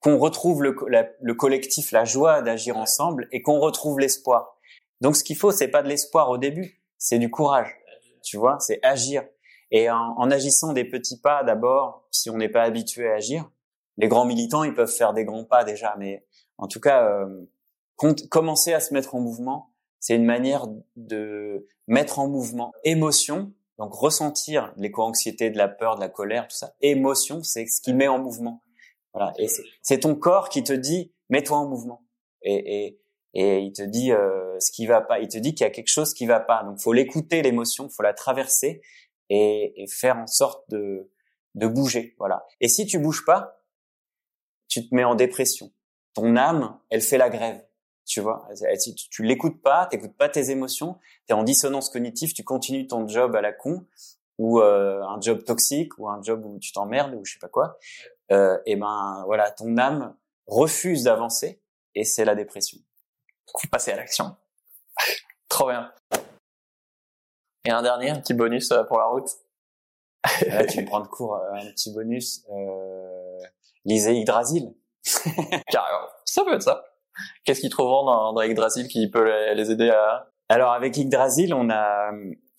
qu'on 0.00 0.18
retrouve 0.18 0.62
le, 0.62 0.76
le 1.20 1.34
collectif, 1.34 1.92
la 1.92 2.04
joie 2.04 2.42
d'agir 2.42 2.76
ensemble 2.76 3.28
et 3.32 3.42
qu'on 3.42 3.60
retrouve 3.60 4.00
l'espoir. 4.00 4.56
Donc, 5.00 5.16
ce 5.16 5.24
qu'il 5.24 5.36
faut, 5.36 5.50
c'est 5.50 5.68
pas 5.68 5.82
de 5.82 5.88
l'espoir 5.88 6.30
au 6.30 6.38
début, 6.38 6.82
c'est 6.98 7.18
du 7.18 7.30
courage. 7.30 7.74
Tu 8.22 8.36
vois, 8.36 8.58
c'est 8.60 8.80
agir. 8.82 9.24
Et 9.70 9.90
en, 9.90 10.30
agissant 10.30 10.72
des 10.72 10.84
petits 10.84 11.20
pas 11.20 11.44
d'abord, 11.44 12.06
si 12.10 12.28
on 12.28 12.36
n'est 12.36 12.48
pas 12.48 12.62
habitué 12.62 13.08
à 13.08 13.14
agir, 13.14 13.50
les 13.98 14.08
grands 14.08 14.24
militants, 14.24 14.64
ils 14.64 14.74
peuvent 14.74 14.90
faire 14.90 15.12
des 15.12 15.24
grands 15.24 15.44
pas 15.44 15.64
déjà, 15.64 15.94
mais 15.98 16.26
en 16.58 16.66
tout 16.66 16.80
cas, 16.80 17.08
euh, 17.08 17.46
commencer 18.30 18.72
à 18.72 18.80
se 18.80 18.92
mettre 18.92 19.14
en 19.14 19.20
mouvement, 19.20 19.72
c'est 20.00 20.16
une 20.16 20.24
manière 20.24 20.66
de 20.96 21.66
mettre 21.86 22.18
en 22.18 22.28
mouvement 22.28 22.72
émotion, 22.84 23.52
donc 23.78 23.94
ressentir 23.94 24.72
l'éco-anxiété, 24.76 25.50
de 25.50 25.58
la 25.58 25.68
peur, 25.68 25.96
de 25.96 26.00
la 26.00 26.08
colère, 26.08 26.48
tout 26.48 26.56
ça. 26.56 26.74
Émotion, 26.80 27.42
c'est 27.42 27.66
ce 27.66 27.80
qui 27.80 27.92
met 27.94 28.08
en 28.08 28.18
mouvement. 28.18 28.62
Voilà. 29.12 29.32
Et 29.38 29.48
c'est- 29.82 30.00
ton 30.00 30.14
corps 30.14 30.48
qui 30.48 30.62
te 30.62 30.72
dit, 30.72 31.12
mets-toi 31.28 31.56
en 31.58 31.66
mouvement. 31.68 32.04
Et, 32.42 32.86
et, 32.86 33.00
et 33.34 33.58
il 33.58 33.72
te 33.72 33.82
dit 33.82 34.12
euh, 34.12 34.58
ce 34.60 34.70
qui 34.72 34.86
va 34.86 35.00
pas. 35.00 35.18
Il 35.20 35.28
te 35.28 35.38
dit 35.38 35.54
qu'il 35.54 35.64
y 35.64 35.68
a 35.68 35.70
quelque 35.70 35.88
chose 35.88 36.14
qui 36.14 36.26
va 36.26 36.40
pas. 36.40 36.62
Donc, 36.64 36.80
faut 36.80 36.92
l'écouter, 36.92 37.42
l'émotion, 37.42 37.88
faut 37.88 38.02
la 38.02 38.14
traverser 38.14 38.82
et, 39.28 39.82
et 39.82 39.86
faire 39.86 40.16
en 40.16 40.26
sorte 40.26 40.68
de, 40.70 41.10
de 41.54 41.66
bouger. 41.66 42.14
Voilà. 42.18 42.44
Et 42.60 42.68
si 42.68 42.86
tu 42.86 42.98
bouges 42.98 43.24
pas, 43.24 43.62
tu 44.68 44.88
te 44.88 44.94
mets 44.94 45.04
en 45.04 45.14
dépression. 45.14 45.72
Ton 46.14 46.36
âme, 46.36 46.78
elle 46.90 47.00
fait 47.02 47.18
la 47.18 47.28
grève. 47.30 47.64
Tu 48.06 48.20
vois, 48.20 48.48
si 48.76 48.94
tu, 48.96 49.08
tu 49.08 49.22
l'écoutes 49.22 49.62
pas, 49.62 49.86
t'écoutes 49.86 50.16
pas 50.16 50.28
tes 50.28 50.50
émotions, 50.50 50.98
t'es 51.26 51.32
en 51.32 51.44
dissonance 51.44 51.90
cognitive, 51.90 52.32
tu 52.32 52.42
continues 52.42 52.88
ton 52.88 53.06
job 53.06 53.36
à 53.36 53.40
la 53.40 53.52
con 53.52 53.86
ou 54.40 54.58
euh, 54.58 55.02
un 55.02 55.20
job 55.20 55.44
toxique 55.44 55.98
ou 55.98 56.08
un 56.08 56.22
job 56.22 56.42
où 56.46 56.58
tu 56.58 56.72
t'emmerdes 56.72 57.12
ou 57.14 57.22
je 57.26 57.34
sais 57.34 57.38
pas 57.38 57.50
quoi. 57.50 57.76
Euh, 58.32 58.58
et 58.64 58.74
ben 58.74 59.22
voilà, 59.26 59.50
ton 59.50 59.76
âme 59.76 60.16
refuse 60.46 61.04
d'avancer 61.04 61.62
et 61.94 62.04
c'est 62.04 62.24
la 62.24 62.34
dépression. 62.34 62.78
Faut 63.52 63.68
passer 63.70 63.92
à 63.92 63.96
l'action. 63.96 64.34
Trop 65.50 65.68
bien. 65.68 65.92
Et 67.66 67.70
un 67.70 67.82
dernier, 67.82 68.08
un 68.08 68.18
petit 68.18 68.32
bonus 68.32 68.72
euh, 68.72 68.82
pour 68.84 68.98
la 68.98 69.04
route. 69.08 69.28
Là, 70.46 70.64
tu 70.64 70.80
me 70.80 70.86
prends 70.86 71.00
de 71.00 71.08
court 71.08 71.34
euh, 71.34 71.52
un 71.56 71.70
petit 71.72 71.92
bonus. 71.92 72.42
Euh, 72.50 73.40
lisez 73.84 74.14
Yggdrasil. 74.14 74.74
Carrément. 75.68 76.08
Ça 76.24 76.44
peut 76.44 76.54
être 76.54 76.62
ça. 76.62 76.82
Qu'est-ce 77.44 77.60
qu'ils 77.60 77.68
trouveront 77.68 78.06
dans, 78.06 78.32
dans 78.32 78.40
Yggdrasil 78.40 78.88
qui 78.88 79.10
peut 79.10 79.24
les, 79.24 79.54
les 79.54 79.70
aider 79.70 79.90
à... 79.90 80.30
Alors 80.48 80.72
avec 80.72 80.96
Yggdrasil, 80.96 81.52
on 81.52 81.68
a 81.68 82.10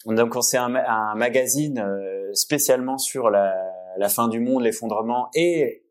on 0.05 0.17
a 0.17 0.27
commencé 0.27 0.57
un, 0.57 0.73
un 0.75 1.15
magazine 1.15 1.79
euh, 1.79 2.33
spécialement 2.33 2.97
sur 2.97 3.29
la, 3.29 3.53
la 3.97 4.09
fin 4.09 4.27
du 4.27 4.39
monde, 4.39 4.63
l'effondrement 4.63 5.29
et 5.33 5.85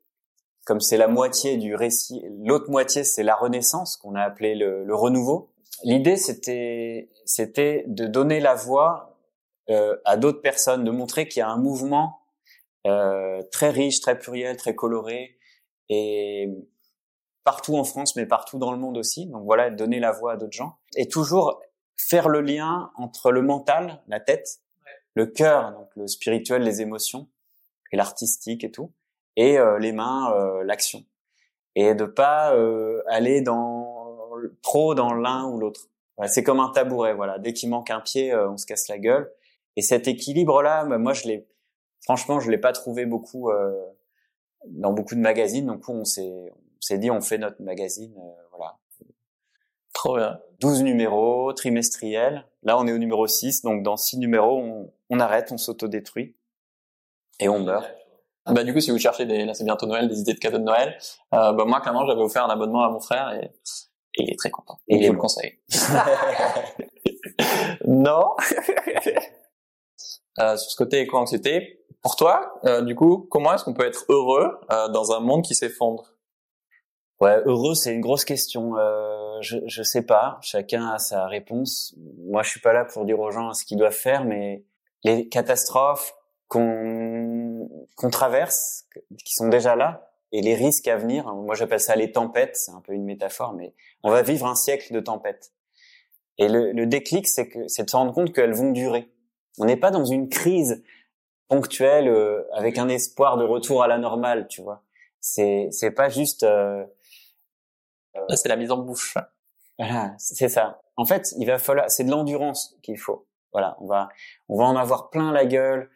comme 0.67 0.81
c'est 0.81 0.99
la 0.99 1.09
moitié 1.09 1.57
du 1.57 1.75
récit, 1.75 2.23
l'autre 2.45 2.71
moitié 2.71 3.05
c'est 3.05 3.23
la 3.23 3.35
renaissance 3.35 3.97
qu'on 3.97 4.15
a 4.15 4.23
appelé 4.23 4.55
le, 4.55 4.85
le 4.85 4.95
renouveau. 4.95 5.51
L'idée 5.85 6.17
c'était 6.17 7.11
c'était 7.25 7.85
de 7.87 8.07
donner 8.07 8.41
la 8.41 8.55
voix 8.55 9.17
euh, 9.71 9.97
à 10.05 10.17
d'autres 10.17 10.43
personnes, 10.43 10.85
de 10.85 10.91
montrer 10.91 11.29
qu'il 11.29 11.41
y 11.41 11.43
a 11.43 11.49
un 11.49 11.59
mouvement 11.59 12.21
euh, 12.87 13.43
très 13.53 13.71
riche, 13.71 14.01
très 14.01 14.19
pluriel, 14.19 14.57
très 14.57 14.75
coloré 14.75 15.37
et 15.89 16.49
partout 17.45 17.77
en 17.77 17.85
France, 17.85 18.17
mais 18.17 18.27
partout 18.27 18.59
dans 18.59 18.73
le 18.73 18.79
monde 18.79 18.99
aussi. 18.99 19.27
Donc 19.27 19.45
voilà, 19.45 19.71
donner 19.71 20.01
la 20.01 20.13
voix 20.13 20.33
à 20.33 20.37
d'autres 20.37 20.53
gens 20.53 20.77
et 20.97 21.09
toujours 21.09 21.61
faire 22.09 22.29
le 22.29 22.41
lien 22.41 22.91
entre 22.97 23.31
le 23.31 23.43
mental, 23.43 24.01
la 24.09 24.21
tête, 24.21 24.61
le 25.15 25.27
cœur, 25.27 25.73
donc 25.73 25.89
le 25.97 26.07
spirituel, 26.07 26.63
les 26.63 26.81
émotions 26.81 27.29
et 27.93 27.97
l'artistique 27.97 28.65
et 28.65 28.71
tout, 28.71 28.93
et 29.37 29.59
euh, 29.59 29.79
les 29.79 29.93
mains, 29.93 30.33
euh, 30.35 30.63
l'action, 30.65 31.05
et 31.75 31.95
de 31.95 32.05
pas 32.05 32.55
euh, 32.55 33.03
aller 33.09 33.43
dans 33.43 33.99
trop 34.63 34.95
dans 34.95 35.13
l'un 35.15 35.47
ou 35.47 35.59
l'autre. 35.59 35.89
Voilà, 36.17 36.31
c'est 36.31 36.43
comme 36.43 36.61
un 36.61 36.71
tabouret, 36.71 37.15
voilà. 37.15 37.39
Dès 37.39 37.53
qu'il 37.53 37.69
manque 37.71 37.91
un 37.91 38.01
pied, 38.01 38.33
euh, 38.33 38.51
on 38.51 38.57
se 38.57 38.67
casse 38.67 38.89
la 38.89 38.99
gueule. 38.99 39.31
Et 39.77 39.83
cet 39.83 40.09
équilibre-là, 40.09 40.85
bah, 40.85 40.99
moi, 40.99 41.13
je 41.13 41.27
l'ai, 41.27 41.47
franchement, 42.03 42.41
je 42.41 42.51
l'ai 42.51 42.59
pas 42.59 42.73
trouvé 42.73 43.07
beaucoup 43.07 43.51
euh, 43.51 43.73
dans 44.67 44.93
beaucoup 44.93 45.15
de 45.15 45.21
magazines. 45.21 45.67
Donc, 45.67 45.89
on 45.89 46.05
s'est, 46.05 46.53
on 46.53 46.81
s'est 46.81 46.99
dit, 46.99 47.11
on 47.11 47.21
fait 47.21 47.39
notre 47.39 47.63
magazine, 47.63 48.15
euh, 48.19 48.43
voilà. 48.57 48.79
Trop 50.01 50.17
bien. 50.17 50.41
12 50.61 50.83
numéros 50.83 51.53
trimestriels. 51.53 52.47
Là, 52.63 52.79
on 52.79 52.87
est 52.87 52.93
au 52.93 52.97
numéro 52.97 53.27
6, 53.27 53.61
donc 53.61 53.83
dans 53.83 53.99
6 53.99 54.17
numéros, 54.17 54.59
on, 54.59 54.91
on 55.11 55.21
arrête, 55.21 55.53
on 55.53 55.59
s'autodétruit 55.59 56.37
et 57.39 57.51
on 57.51 57.59
meurt. 57.59 57.87
Bah 58.47 58.65
du 58.65 58.73
coup, 58.73 58.81
si 58.81 58.91
vous 58.91 58.99
cherchez 58.99 59.27
des, 59.27 59.45
là 59.45 59.53
c'est 59.53 59.65
bientôt 59.65 59.85
Noël, 59.85 60.09
des 60.09 60.21
idées 60.21 60.33
de 60.33 60.39
cadeaux 60.39 60.57
de 60.57 60.63
Noël, 60.63 60.97
euh, 61.35 61.53
bah 61.53 61.67
moi 61.67 61.83
clairement 61.83 62.07
j'avais 62.07 62.23
offert 62.23 62.47
un 62.47 62.49
abonnement 62.49 62.83
à 62.83 62.89
mon 62.89 62.99
frère 62.99 63.31
et, 63.35 63.51
et 64.15 64.23
il 64.23 64.31
est 64.31 64.39
très 64.39 64.49
content. 64.49 64.79
Et 64.89 64.97
il 64.97 65.01
je 65.01 65.05
est 65.05 65.09
vous 65.09 65.13
le 65.13 65.19
bon. 65.19 65.23
conseille. 65.23 65.59
non. 67.87 68.31
Euh, 70.39 70.57
sur 70.57 70.71
ce 70.71 70.77
côté 70.77 71.01
éco-anxiété, 71.01 71.85
pour 72.03 72.17
toi, 72.17 72.55
euh, 72.65 72.81
du 72.81 72.95
coup, 72.95 73.27
comment 73.31 73.53
est-ce 73.53 73.65
qu'on 73.65 73.75
peut 73.75 73.85
être 73.85 74.05
heureux 74.09 74.59
euh, 74.73 74.89
dans 74.89 75.13
un 75.13 75.21
monde 75.21 75.45
qui 75.45 75.55
s'effondre? 75.55 76.15
Ouais, 77.21 77.37
heureux, 77.45 77.75
c'est 77.75 77.93
une 77.95 78.01
grosse 78.01 78.25
question. 78.25 78.77
Euh, 78.79 79.39
je, 79.43 79.59
je 79.67 79.83
sais 79.83 80.03
pas. 80.03 80.39
Chacun 80.43 80.87
a 80.89 80.99
sa 80.99 81.27
réponse. 81.27 81.95
Moi, 82.27 82.43
je 82.43 82.51
suis 82.51 82.61
pas 82.61 82.73
là 82.73 82.85
pour 82.85 83.05
dire 83.05 83.21
aux 83.21 83.31
gens 83.31 83.53
ce 83.53 83.65
qu'ils 83.65 83.77
doivent 83.79 83.93
faire, 83.93 84.25
mais 84.25 84.65
les 85.05 85.29
catastrophes 85.29 86.15
qu'on 86.49 87.69
qu'on 87.97 88.11
traverse, 88.11 88.87
qui 89.25 89.35
sont 89.35 89.49
déjà 89.49 89.77
là, 89.77 90.11
et 90.33 90.41
les 90.41 90.55
risques 90.55 90.89
à 90.89 90.97
venir. 90.97 91.27
Moi, 91.35 91.55
j'appelle 91.55 91.81
ça 91.81 91.95
les 91.97 92.11
tempêtes. 92.13 92.57
C'est 92.57 92.73
un 92.73 92.81
peu 92.81 92.93
une 92.95 93.05
métaphore, 93.05 93.53
mais 93.53 93.75
on 94.03 94.11
va 94.11 94.23
vivre 94.23 94.47
un 94.47 94.55
siècle 94.55 94.93
de 94.95 95.01
tempêtes. 95.01 95.53
Et 96.39 96.49
le, 96.49 96.73
le 96.73 96.87
déclic, 96.87 97.29
c'est 97.29 97.49
que 97.49 97.69
c'est 97.69 97.85
de 97.85 97.91
se 97.91 97.97
rendre 97.97 98.15
compte 98.15 98.33
qu'elles 98.33 98.55
vont 98.55 98.71
durer. 98.73 99.11
On 99.59 99.67
n'est 99.67 99.77
pas 99.77 99.91
dans 99.91 100.07
une 100.07 100.29
crise 100.31 100.83
ponctuelle 101.49 102.09
euh, 102.09 102.45
avec 102.55 102.79
un 102.79 102.89
espoir 102.89 103.37
de 103.37 103.45
retour 103.45 103.83
à 103.83 103.89
la 103.89 103.99
normale, 103.99 104.49
tu 104.49 104.63
vois. 104.63 104.83
C'est 105.21 105.69
c'est 105.71 105.91
pas 105.91 106.09
juste. 106.09 106.45
euh, 106.45 106.85
Là, 108.15 108.37
c'est 108.37 108.49
la 108.49 108.57
mise 108.57 108.71
en 108.71 108.79
bouche. 108.79 109.15
voilà, 109.79 110.15
c'est 110.19 110.49
ça. 110.49 110.81
En 110.97 111.05
fait, 111.07 111.33
il 111.39 111.47
va 111.47 111.59
falloir, 111.59 111.91
c'est 111.91 112.05
de 112.05 112.11
l'endurance 112.11 112.77
qu'il 112.83 112.99
faut. 112.99 113.27
Voilà, 113.53 113.77
on 113.81 113.87
va, 113.87 114.09
on 114.49 114.57
va 114.59 114.65
en 114.65 114.77
avoir 114.77 115.11
plein 115.11 115.33
la 115.33 115.45
gueule. 115.47 115.91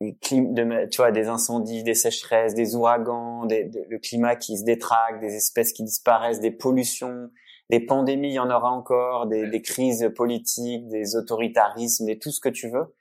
De, 0.00 0.86
tu 0.86 0.96
vois, 0.98 1.10
des 1.10 1.26
incendies, 1.26 1.82
des 1.82 1.94
sécheresses, 1.94 2.54
des 2.54 2.76
ouragans, 2.76 3.46
des, 3.46 3.64
de- 3.64 3.84
le 3.88 3.98
climat 3.98 4.36
qui 4.36 4.56
se 4.56 4.62
détraque, 4.62 5.18
des 5.20 5.34
espèces 5.34 5.72
qui 5.72 5.82
disparaissent, 5.82 6.38
des 6.38 6.52
pollutions, 6.52 7.30
des 7.68 7.80
pandémies, 7.80 8.28
il 8.28 8.34
y 8.34 8.38
en 8.38 8.48
aura 8.50 8.70
encore, 8.70 9.26
des, 9.26 9.48
des 9.48 9.60
crises 9.60 10.08
politiques, 10.14 10.86
des 10.88 11.16
autoritarismes, 11.16 12.06
des 12.06 12.16
tout 12.18 12.30
ce 12.30 12.40
que 12.40 12.48
tu 12.48 12.68
veux. 12.70 12.94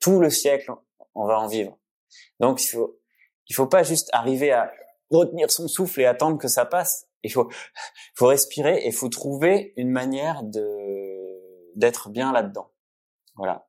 Tout 0.00 0.18
le 0.18 0.28
siècle, 0.28 0.72
on 1.14 1.24
va 1.26 1.38
en 1.38 1.46
vivre. 1.46 1.78
Donc, 2.40 2.64
il 2.64 2.66
faut, 2.66 2.98
il 3.48 3.54
faut 3.54 3.66
pas 3.68 3.84
juste 3.84 4.08
arriver 4.12 4.50
à 4.50 4.72
retenir 5.12 5.52
son 5.52 5.68
souffle 5.68 6.00
et 6.00 6.06
attendre 6.06 6.36
que 6.36 6.48
ça 6.48 6.64
passe. 6.64 7.06
Il 7.22 7.32
faut, 7.32 7.50
faut 8.14 8.26
respirer 8.26 8.78
et 8.78 8.88
il 8.88 8.94
faut 8.94 9.08
trouver 9.08 9.72
une 9.76 9.90
manière 9.90 10.42
de 10.42 10.66
d'être 11.76 12.10
bien 12.10 12.32
là-dedans. 12.32 12.70
Voilà. 13.36 13.66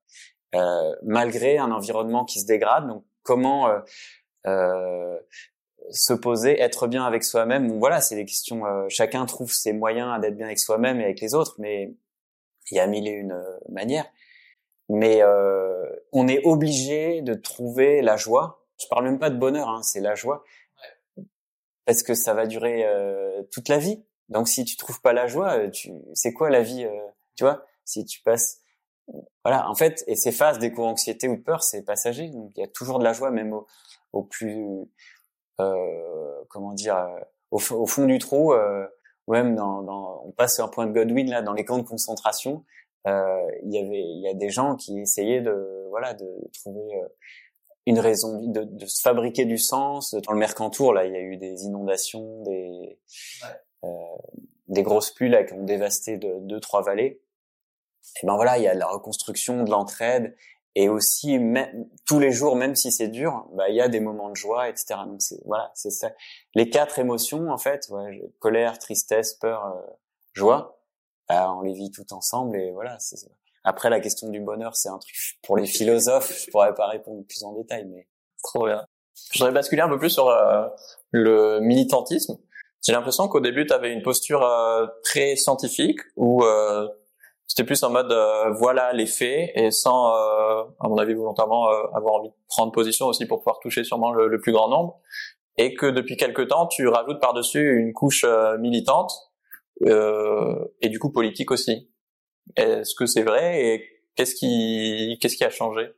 Euh, 0.55 0.95
malgré 1.03 1.57
un 1.57 1.71
environnement 1.71 2.25
qui 2.25 2.39
se 2.41 2.45
dégrade, 2.45 2.87
donc 2.87 3.05
comment 3.23 3.67
euh, 3.67 3.79
euh, 4.47 5.19
se 5.91 6.13
poser, 6.13 6.59
être 6.59 6.87
bien 6.87 7.05
avec 7.05 7.23
soi-même? 7.23 7.67
Bon, 7.67 7.79
voilà, 7.79 8.01
c'est 8.01 8.15
des 8.15 8.25
questions. 8.25 8.65
euh, 8.65 8.85
chacun 8.89 9.25
trouve 9.25 9.51
ses 9.51 9.73
moyens 9.73 10.19
d'être 10.19 10.35
bien 10.35 10.47
avec 10.47 10.59
soi-même 10.59 10.99
et 10.99 11.05
avec 11.05 11.21
les 11.21 11.35
autres, 11.35 11.55
mais 11.59 11.93
il 12.69 12.77
y 12.77 12.79
a 12.79 12.87
mille 12.87 13.07
et 13.07 13.11
une 13.11 13.33
euh, 13.33 13.57
manières. 13.69 14.05
Mais 14.89 15.21
euh, 15.21 15.89
on 16.11 16.27
est 16.27 16.43
obligé 16.45 17.21
de 17.21 17.33
trouver 17.33 18.01
la 18.01 18.17
joie. 18.17 18.65
Je 18.81 18.87
parle 18.87 19.05
même 19.05 19.19
pas 19.19 19.29
de 19.29 19.37
bonheur, 19.37 19.69
hein, 19.69 19.83
c'est 19.83 20.01
la 20.01 20.15
joie 20.15 20.43
parce 21.91 22.04
que 22.04 22.13
ça 22.13 22.34
va 22.34 22.47
durer 22.47 22.86
euh, 22.86 23.43
toute 23.51 23.67
la 23.67 23.77
vie. 23.77 24.01
Donc 24.30 24.47
si 24.47 24.63
tu 24.63 24.77
trouves 24.77 25.01
pas 25.01 25.12
la 25.12 25.27
joie, 25.27 25.58
euh, 25.58 25.69
tu 25.69 25.91
c'est 26.13 26.32
quoi 26.32 26.49
la 26.49 26.62
vie 26.62 26.86
euh, 26.86 27.08
Tu 27.36 27.43
vois? 27.43 27.65
Si 27.84 28.06
tu 28.06 28.21
passes 28.21 28.62
voilà, 29.43 29.69
en 29.69 29.75
fait, 29.75 30.01
et 30.08 30.15
ces 30.15 30.32
phases 30.32 30.58
d'éco-anxiété 30.58 31.27
ou 31.27 31.36
de 31.36 31.41
peur, 31.41 31.63
c'est 31.63 31.84
passager. 31.84 32.30
Donc, 32.30 32.54
il 32.56 32.62
y 32.62 32.63
a 32.63 32.67
toujours 32.67 32.97
de 32.97 33.04
la 33.04 33.12
joie, 33.12 33.30
même 33.30 33.54
au, 34.13 34.23
plus, 34.23 34.65
euh, 35.60 36.43
comment 36.47 36.71
dire, 36.71 37.10
au, 37.49 37.60
fond 37.60 38.06
du 38.06 38.19
trou, 38.19 38.54
ou 38.54 39.34
même 39.34 39.56
dans, 39.56 40.23
on 40.23 40.32
passe 40.32 40.62
un 40.62 40.69
point 40.69 40.86
de 40.86 40.93
Godwin 40.93 41.30
là, 41.30 41.41
dans 41.41 41.51
les 41.51 41.65
camps 41.65 41.80
de 41.80 41.84
concentration. 41.84 42.63
Il 43.06 43.12
y 43.65 43.80
avait, 43.80 44.01
il 44.01 44.21
y 44.21 44.30
a 44.30 44.34
des 44.34 44.49
gens 44.49 44.77
qui 44.77 44.97
essayaient 45.01 45.41
de, 45.41 45.88
voilà, 45.89 46.13
de 46.13 46.30
trouver 46.54 47.01
une 47.86 48.00
raison 48.00 48.41
de, 48.44 48.63
de, 48.63 48.86
se 48.86 49.02
fabriquer 49.02 49.46
du 49.46 49.58
sens. 49.58 50.13
Dans 50.13 50.34
le 50.34 50.39
Mercantour, 50.39 50.94
là, 50.94 51.06
il 51.06 51.13
y 51.13 51.15
a 51.15 51.22
eu 51.22 51.38
des 51.38 51.63
inondations, 51.63 52.44
des 52.44 53.00
ouais. 53.44 53.50
euh, 53.86 53.89
des 54.67 54.84
grosses 54.84 55.12
pluies 55.12 55.30
là 55.30 55.44
qui 55.44 55.54
ont 55.54 55.63
dévasté 55.63 56.17
de, 56.17 56.39
deux 56.39 56.60
trois 56.60 56.82
vallées. 56.82 57.22
Et 58.22 58.26
ben 58.26 58.36
voilà, 58.36 58.58
il 58.58 58.63
y 58.63 58.67
a 58.67 58.74
de 58.74 58.80
la 58.80 58.88
reconstruction, 58.88 59.63
de 59.63 59.70
l'entraide, 59.70 60.36
et 60.76 60.89
aussi 60.89 61.38
même, 61.38 61.88
tous 62.06 62.20
les 62.20 62.32
jours, 62.32 62.56
même 62.56 62.76
si 62.76 62.91
c'est 62.91 63.10
dur, 63.10 63.48
bah 63.54 63.70
il 63.70 63.76
y 63.76 63.82
a 63.82 63.89
des 63.89 64.00
moments 64.00 64.30
de 64.30 64.36
joie, 64.36 64.70
etc. 64.70 65.02
Donc 65.06 65.22
c'est 65.22 65.41
voilà, 65.46 65.72
c'est 65.76 65.91
ça. 65.91 66.12
Les 66.56 66.70
quatre 66.70 67.00
émotions 67.00 67.50
en 67.50 67.58
fait, 67.58 67.88
ouais, 67.89 68.32
colère, 68.39 68.80
tristesse, 68.80 69.34
peur, 69.34 69.65
euh, 69.65 69.82
joie, 70.34 70.80
bah, 71.28 71.54
on 71.54 71.62
les 71.62 71.74
vit 71.74 71.91
tout 71.91 72.13
ensemble 72.13 72.58
et 72.58 72.72
voilà. 72.72 72.98
Après 73.63 73.89
la 73.89 74.00
question 74.00 74.30
du 74.30 74.39
bonheur, 74.39 74.76
c'est 74.76 74.89
un 74.89 74.97
truc 74.97 75.15
pour 75.43 75.58
les 75.58 75.67
philosophes. 75.67 76.45
Je 76.45 76.52
pourrais 76.52 76.74
pas 76.74 76.88
répondre 76.88 77.24
plus 77.28 77.43
en 77.43 77.54
détail, 77.54 77.86
mais 77.86 78.08
trop 78.43 78.65
bien. 78.65 78.86
Je 79.34 79.39
voudrais 79.39 79.54
basculer 79.54 79.82
un 79.82 79.89
peu 79.89 80.00
plus 80.00 80.10
sur 80.10 80.30
euh, 80.30 80.67
le 81.12 81.60
militantisme. 81.60 82.38
J'ai 82.84 82.93
l'impression 82.93 83.28
qu'au 83.28 83.39
début, 83.39 83.67
tu 83.67 83.74
avais 83.74 83.93
une 83.93 84.02
posture 84.02 84.43
euh, 84.43 84.88
très 85.04 85.36
scientifique 85.36 86.00
où 86.15 86.43
euh, 86.43 86.88
c'était 87.45 87.63
plus 87.63 87.84
en 87.84 87.91
mode 87.91 88.12
euh, 88.12 88.50
voilà 88.52 88.93
les 88.93 89.06
faits 89.06 89.52
et 89.54 89.69
sans, 89.69 90.10
euh, 90.15 90.63
à 90.80 90.88
mon 90.88 90.97
avis, 90.97 91.13
volontairement 91.13 91.67
avoir 91.93 92.15
envie 92.15 92.30
de 92.30 92.36
prendre 92.47 92.71
position 92.71 93.06
aussi 93.06 93.28
pour 93.28 93.39
pouvoir 93.39 93.60
toucher 93.60 93.84
sûrement 93.84 94.12
le, 94.12 94.28
le 94.28 94.39
plus 94.39 94.52
grand 94.52 94.69
nombre. 94.69 95.00
Et 95.58 95.76
que 95.76 95.86
depuis 95.86 96.17
quelque 96.17 96.41
temps, 96.41 96.65
tu 96.65 96.88
rajoutes 96.88 97.19
par-dessus 97.19 97.78
une 97.78 97.93
couche 97.93 98.26
militante 98.60 99.12
et 99.86 100.89
du 100.89 100.97
coup 100.97 101.12
politique 101.12 101.52
aussi. 101.52 101.91
Est-ce 102.56 102.95
que 102.95 103.06
c'est 103.06 103.23
vrai 103.23 103.65
et 103.65 103.89
qu'est-ce 104.15 104.36
qui 104.36 105.17
qu'est-ce 105.21 105.38
qui 105.38 105.43
a 105.43 105.49
changé? 105.49 105.91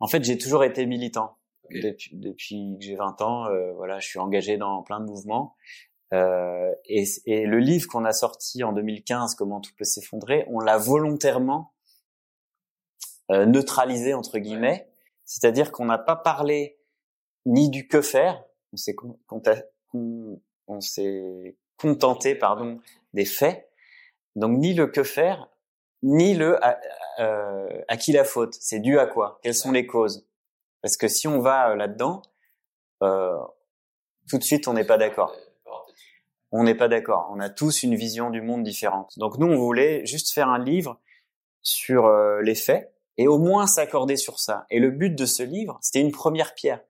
En 0.00 0.06
fait, 0.06 0.22
j'ai 0.22 0.38
toujours 0.38 0.64
été 0.64 0.86
militant. 0.86 1.36
Depuis, 1.70 2.10
depuis 2.14 2.76
que 2.78 2.84
j'ai 2.84 2.96
20 2.96 3.20
ans, 3.20 3.46
voilà, 3.74 3.98
je 3.98 4.06
suis 4.06 4.18
engagé 4.18 4.56
dans 4.56 4.82
plein 4.82 5.00
de 5.00 5.04
mouvements. 5.04 5.54
Euh, 6.14 6.74
et, 6.86 7.04
et, 7.26 7.44
le 7.44 7.58
livre 7.58 7.86
qu'on 7.86 8.04
a 8.04 8.12
sorti 8.12 8.64
en 8.64 8.72
2015, 8.72 9.34
Comment 9.34 9.60
tout 9.60 9.72
peut 9.76 9.84
s'effondrer, 9.84 10.44
on 10.48 10.58
l'a 10.60 10.78
volontairement 10.78 11.74
euh, 13.30 13.44
neutralisé 13.44 14.14
entre 14.14 14.38
guillemets, 14.38 14.88
c'est-à-dire 15.26 15.70
qu'on 15.70 15.84
n'a 15.84 15.98
pas 15.98 16.16
parlé 16.16 16.78
ni 17.44 17.68
du 17.68 17.86
que 17.86 18.00
faire, 18.00 18.42
on 18.72 18.76
s'est 18.78 18.96
on 20.66 20.80
s'est 20.80 21.56
contenté 21.76 22.34
pardon 22.34 22.80
des 23.12 23.26
faits, 23.26 23.70
donc 24.34 24.58
ni 24.58 24.72
le 24.72 24.86
que 24.86 25.02
faire, 25.02 25.50
ni 26.02 26.34
le 26.34 26.64
à, 26.64 26.78
euh, 27.18 27.68
à 27.88 27.96
qui 27.96 28.12
la 28.12 28.24
faute, 28.24 28.54
c'est 28.60 28.80
dû 28.80 28.98
à 28.98 29.06
quoi, 29.06 29.40
quelles 29.42 29.54
sont 29.54 29.72
les 29.72 29.86
causes, 29.86 30.26
parce 30.82 30.96
que 30.96 31.08
si 31.08 31.26
on 31.28 31.40
va 31.40 31.74
là-dedans, 31.74 32.22
euh, 33.02 33.38
tout 34.28 34.38
de 34.38 34.44
suite 34.44 34.68
on 34.68 34.74
n'est 34.74 34.86
pas 34.86 34.98
d'accord 34.98 35.34
on 36.52 36.64
n'est 36.64 36.74
pas 36.74 36.88
d'accord. 36.88 37.28
On 37.30 37.40
a 37.40 37.50
tous 37.50 37.82
une 37.82 37.94
vision 37.94 38.30
du 38.30 38.40
monde 38.40 38.62
différente. 38.62 39.18
Donc 39.18 39.38
nous, 39.38 39.46
on 39.46 39.56
voulait 39.56 40.04
juste 40.06 40.32
faire 40.32 40.48
un 40.48 40.62
livre 40.62 41.00
sur 41.62 42.06
euh, 42.06 42.40
les 42.42 42.54
faits 42.54 42.92
et 43.16 43.28
au 43.28 43.38
moins 43.38 43.66
s'accorder 43.66 44.16
sur 44.16 44.38
ça. 44.38 44.64
Et 44.70 44.78
le 44.78 44.90
but 44.90 45.14
de 45.14 45.26
ce 45.26 45.42
livre, 45.42 45.78
c'était 45.82 46.00
une 46.00 46.12
première 46.12 46.54
pierre 46.54 46.80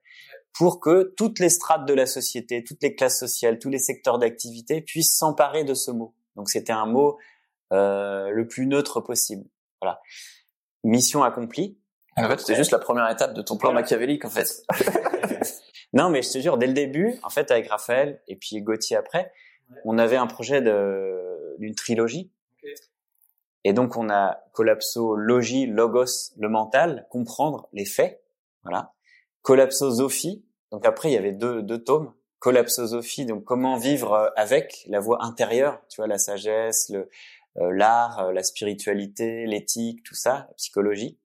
pour 0.53 0.79
que 0.79 1.13
toutes 1.17 1.39
les 1.39 1.49
strates 1.49 1.85
de 1.85 1.93
la 1.93 2.05
société, 2.05 2.63
toutes 2.63 2.81
les 2.81 2.95
classes 2.95 3.19
sociales, 3.19 3.59
tous 3.59 3.69
les 3.69 3.79
secteurs 3.79 4.19
d'activité 4.19 4.81
puissent 4.81 5.15
s'emparer 5.15 5.63
de 5.63 5.73
ce 5.73 5.91
mot. 5.91 6.13
Donc 6.35 6.49
c'était 6.49 6.73
un 6.73 6.85
mot 6.85 7.17
euh, 7.73 8.29
le 8.29 8.47
plus 8.47 8.65
neutre 8.65 9.01
possible. 9.01 9.45
Voilà. 9.81 10.01
Mission 10.83 11.23
accomplie. 11.23 11.77
En 12.17 12.27
fait, 12.27 12.39
c'était 12.39 12.55
juste 12.55 12.71
la 12.71 12.79
première 12.79 13.09
étape 13.09 13.33
de 13.33 13.41
ton 13.41 13.57
plan 13.57 13.71
machiavélique, 13.71 14.25
en 14.25 14.29
fait. 14.29 14.65
non, 15.93 16.09
mais 16.09 16.21
je 16.21 16.31
te 16.31 16.39
jure, 16.39 16.57
dès 16.57 16.67
le 16.67 16.73
début, 16.73 17.15
en 17.23 17.29
fait, 17.29 17.49
avec 17.51 17.69
Raphaël 17.69 18.21
et 18.27 18.35
puis 18.35 18.61
Gauthier 18.61 18.97
après, 18.97 19.31
on 19.85 19.97
avait 19.97 20.17
un 20.17 20.27
projet 20.27 20.61
d'une 21.59 21.75
trilogie. 21.75 22.31
Et 23.63 23.73
donc 23.73 23.97
on 23.97 24.09
a 24.09 24.41
collapso 24.53 25.15
logie, 25.15 25.65
logos, 25.65 26.33
le 26.37 26.49
mental, 26.49 27.07
comprendre 27.09 27.67
les 27.73 27.85
faits, 27.85 28.23
voilà. 28.63 28.93
Collapsosophie, 29.41 30.45
donc 30.71 30.85
après 30.85 31.09
il 31.09 31.13
y 31.13 31.17
avait 31.17 31.33
deux, 31.33 31.61
deux 31.61 31.83
tomes. 31.83 32.13
Collapsosophie, 32.39 33.25
donc 33.25 33.43
comment 33.43 33.77
vivre 33.77 34.31
avec 34.37 34.85
la 34.87 35.01
voix 35.01 35.23
intérieure, 35.25 35.81
tu 35.89 35.97
vois, 35.97 36.07
la 36.07 36.17
sagesse, 36.17 36.87
le 36.89 37.09
l'art, 37.55 38.19
euh, 38.19 38.31
la 38.31 38.43
spiritualité, 38.43 39.45
l'éthique, 39.45 40.03
tout 40.03 40.15
ça, 40.15 40.47
la 40.49 40.53
psychologie. 40.55 41.19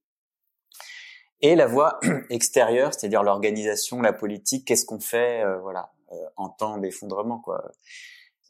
Et 1.41 1.57
la 1.57 1.67
voix 1.67 2.01
extérieure, 2.31 2.95
c'est-à-dire 2.95 3.23
l'organisation, 3.23 4.01
la 4.01 4.13
politique, 4.13 4.67
qu'est-ce 4.67 4.87
qu'on 4.87 5.01
fait, 5.01 5.45
voilà, 5.61 5.93
en 6.37 6.49
temps 6.49 6.79
d'effondrement, 6.79 7.39
quoi 7.39 7.71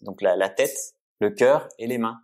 donc 0.04 0.20
la, 0.22 0.36
la 0.36 0.48
tête, 0.48 0.94
le 1.20 1.30
cœur 1.30 1.68
et 1.78 1.86
les 1.86 1.98
mains. 1.98 2.20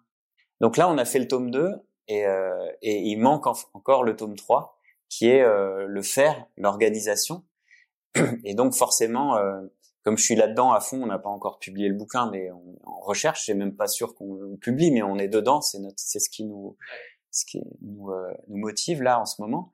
Donc 0.61 0.77
là, 0.77 0.89
on 0.89 0.99
a 0.99 1.05
fait 1.05 1.19
le 1.19 1.27
tome 1.27 1.51
2 1.51 1.73
et, 2.09 2.27
euh, 2.27 2.71
et 2.83 2.99
il 2.99 3.17
manque 3.17 3.47
encore 3.47 4.05
le 4.05 4.15
tome 4.15 4.37
3 4.37 4.79
qui 5.09 5.29
est 5.29 5.43
euh, 5.43 5.87
le 5.87 6.03
faire, 6.03 6.47
l'organisation. 6.57 7.45
Et 8.45 8.55
donc 8.55 8.75
forcément, 8.75 9.37
euh, 9.37 9.61
comme 10.03 10.17
je 10.17 10.25
suis 10.25 10.35
là-dedans 10.35 10.73
à 10.73 10.81
fond, 10.81 11.03
on 11.03 11.07
n'a 11.07 11.19
pas 11.19 11.29
encore 11.29 11.59
publié 11.59 11.89
le 11.89 11.95
bouquin, 11.95 12.31
mais 12.31 12.51
on, 12.51 12.79
en 12.85 13.01
recherche, 13.01 13.45
c'est 13.47 13.55
même 13.55 13.77
pas 13.77 13.87
sûr 13.87 14.15
qu'on 14.15 14.57
publie, 14.61 14.91
mais 14.91 15.03
on 15.03 15.19
est 15.19 15.29
dedans, 15.29 15.61
c'est 15.61 15.79
notre, 15.79 15.99
c'est 15.99 16.21
ce 16.21 16.31
qui 16.31 16.45
nous, 16.45 16.77
ce 17.31 17.45
qui 17.45 17.63
nous, 17.83 18.11
euh, 18.11 18.33
nous 18.49 18.59
motive 18.59 19.03
là 19.03 19.21
en 19.21 19.27
ce 19.27 19.41
moment. 19.41 19.73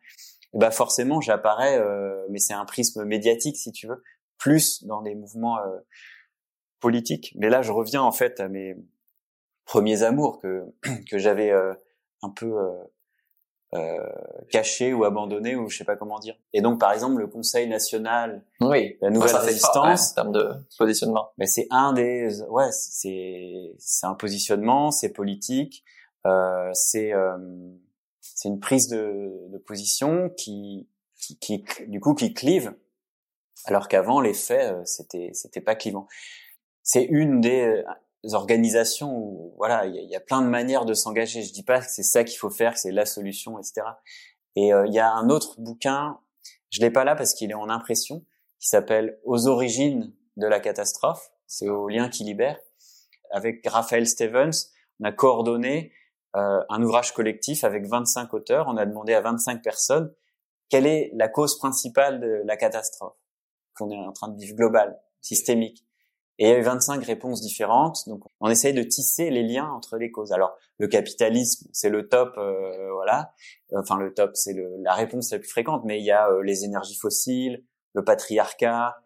Et 0.55 0.59
ben 0.59 0.71
forcément, 0.71 1.21
j'apparais, 1.21 1.79
euh, 1.79 2.27
mais 2.31 2.39
c'est 2.39 2.55
un 2.55 2.65
prisme 2.65 3.05
médiatique 3.05 3.57
si 3.57 3.73
tu 3.73 3.87
veux, 3.87 4.03
plus 4.39 4.85
dans 4.85 5.03
des 5.03 5.15
mouvements 5.15 5.59
politique. 6.81 7.33
Mais 7.37 7.49
là, 7.49 7.63
je 7.63 7.73
reviens 7.73 8.03
en 8.03 8.13
fait 8.13 8.41
à 8.41 8.49
mes 8.49 8.77
premiers 9.65 10.03
amours 10.03 10.39
que 10.39 10.65
que 11.11 11.19
j'avais 11.19 11.51
euh, 11.51 11.75
un 12.23 12.31
peu 12.31 12.55
euh, 13.77 14.07
caché 14.51 14.93
ou 14.93 15.05
abandonné 15.05 15.57
ou 15.57 15.69
je 15.69 15.79
sais 15.79 15.85
pas 15.85 15.97
comment 15.97 16.19
dire. 16.19 16.35
Et 16.53 16.61
donc, 16.61 16.81
par 16.81 16.93
exemple, 16.93 17.21
le 17.21 17.27
Conseil 17.27 17.69
national, 17.69 18.45
oui, 18.61 18.97
la 19.01 19.11
nouvelle 19.11 19.37
résistance, 19.37 20.13
en 20.13 20.15
termes 20.15 20.33
de 20.33 20.51
positionnement. 20.79 21.31
Mais 21.39 21.47
c'est 21.47 21.67
un 21.71 21.93
des, 21.93 22.43
ouais, 22.49 22.71
c'est 22.71 23.75
c'est 23.79 24.07
un 24.07 24.15
positionnement, 24.15 24.91
c'est 24.91 25.13
politique, 25.13 25.85
euh, 26.27 26.71
c'est 26.73 27.13
euh, 27.13 27.37
c'est 28.21 28.49
une 28.49 28.61
prise 28.61 28.89
de, 28.89 29.49
de 29.51 29.59
position 29.59 30.31
qui, 30.31 30.89
qui, 31.17 31.39
qui 31.39 31.65
du 31.87 32.01
coup 32.01 32.15
qui 32.15 32.35
clive 32.35 32.75
alors 33.65 33.89
qu'avant 33.89 34.21
les 34.21 34.35
faits 34.35 34.87
c'était 34.87 35.31
c'était 35.33 35.63
pas 35.63 35.75
clivant 35.75 36.07
c'est 36.83 37.05
une 37.05 37.41
des 37.41 37.83
organisations 38.35 39.17
où 39.17 39.55
voilà, 39.57 39.87
il 39.87 40.11
y, 40.11 40.17
a 40.17 40.21
plein 40.21 40.43
de 40.43 40.49
manières 40.49 40.85
de 40.85 40.95
s'engager. 40.95 41.43
Je 41.43 41.53
dis 41.53 41.63
pas 41.63 41.81
que 41.81 41.87
c'est 41.89 42.03
ça 42.03 42.25
qu'il 42.25 42.39
faut 42.39 42.51
faire, 42.51 42.75
que 42.75 42.81
c'est 42.81 42.93
la 42.93 43.07
solution, 43.07 43.59
etc. 43.59 43.87
Et 44.57 44.73
euh, 44.73 44.87
il 44.87 44.95
y 44.95 44.99
a 44.99 45.13
un 45.13 45.29
autre 45.29 45.61
bouquin, 45.61 46.19
je 46.71 46.81
l'ai 46.81 46.91
pas 46.91 47.05
là 47.05 47.15
parce 47.15 47.35
qu'il 47.35 47.51
est 47.51 47.55
en 47.55 47.69
impression, 47.69 48.25
qui 48.59 48.69
s'appelle 48.69 49.19
Aux 49.25 49.47
origines 49.47 50.13
de 50.37 50.47
la 50.47 50.61
catastrophe. 50.61 51.31
C'est 51.47 51.69
au 51.69 51.89
lien 51.89 52.09
qui 52.09 52.25
libère. 52.25 52.59
Avec 53.31 53.67
Raphaël 53.67 54.07
Stevens, 54.07 54.71
on 55.01 55.05
a 55.05 55.13
coordonné 55.13 55.93
euh, 56.37 56.61
un 56.69 56.83
ouvrage 56.83 57.13
collectif 57.13 57.65
avec 57.65 57.87
25 57.87 58.35
auteurs. 58.35 58.67
On 58.69 58.77
a 58.77 58.87
demandé 58.87 59.15
à 59.15 59.21
25 59.21 59.63
personnes 59.63 60.13
quelle 60.69 60.87
est 60.87 61.11
la 61.15 61.29
cause 61.29 61.59
principale 61.59 62.21
de 62.21 62.43
la 62.45 62.57
catastrophe 62.57 63.17
qu'on 63.75 63.91
est 63.91 63.97
en 63.97 64.13
train 64.13 64.29
de 64.29 64.39
vivre 64.39 64.57
globale, 64.57 64.99
systémique? 65.21 65.86
Et 66.39 66.45
il 66.45 66.49
y 66.49 66.53
avait 66.53 66.63
25 66.63 67.03
réponses 67.05 67.41
différentes. 67.41 68.07
Donc, 68.09 68.23
on 68.41 68.51
essaye 68.51 68.75
de 68.75 68.83
tisser 68.83 69.31
les 69.31 69.43
liens 69.43 69.71
entre 69.71 69.97
les 69.97 70.11
causes. 70.11 70.33
Alors, 70.33 70.55
le 70.79 70.87
capitalisme, 70.87 71.69
c'est 71.73 71.89
le 71.89 72.09
top, 72.09 72.35
euh, 72.37 72.93
voilà. 72.93 73.33
Enfin, 73.75 73.99
le 73.99 74.13
top, 74.13 74.33
c'est 74.35 74.55
la 74.83 74.95
réponse 74.95 75.31
la 75.33 75.39
plus 75.39 75.49
fréquente. 75.49 75.83
Mais 75.87 75.99
il 75.99 76.05
y 76.05 76.11
a 76.11 76.29
euh, 76.31 76.43
les 76.43 76.65
énergies 76.65 76.97
fossiles, 76.97 77.65
le 77.95 78.05
patriarcat, 78.05 78.97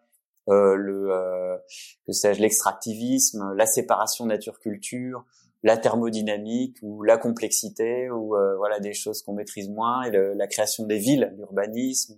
euh, 0.49 0.75
le, 0.75 1.11
euh, 1.11 1.57
que 2.05 2.11
sais-je, 2.11 2.41
l'extractivisme, 2.41 3.53
la 3.55 3.65
séparation 3.65 4.25
nature-culture, 4.25 5.23
la 5.63 5.77
thermodynamique 5.77 6.77
ou 6.81 7.03
la 7.03 7.17
complexité 7.17 8.09
ou 8.09 8.35
voilà 8.57 8.79
des 8.79 8.93
choses 8.93 9.21
qu'on 9.21 9.33
maîtrise 9.33 9.69
moins 9.69 10.01
et 10.01 10.09
la 10.09 10.47
création 10.47 10.87
des 10.87 10.97
villes, 10.97 11.31
l'urbanisme, 11.37 12.17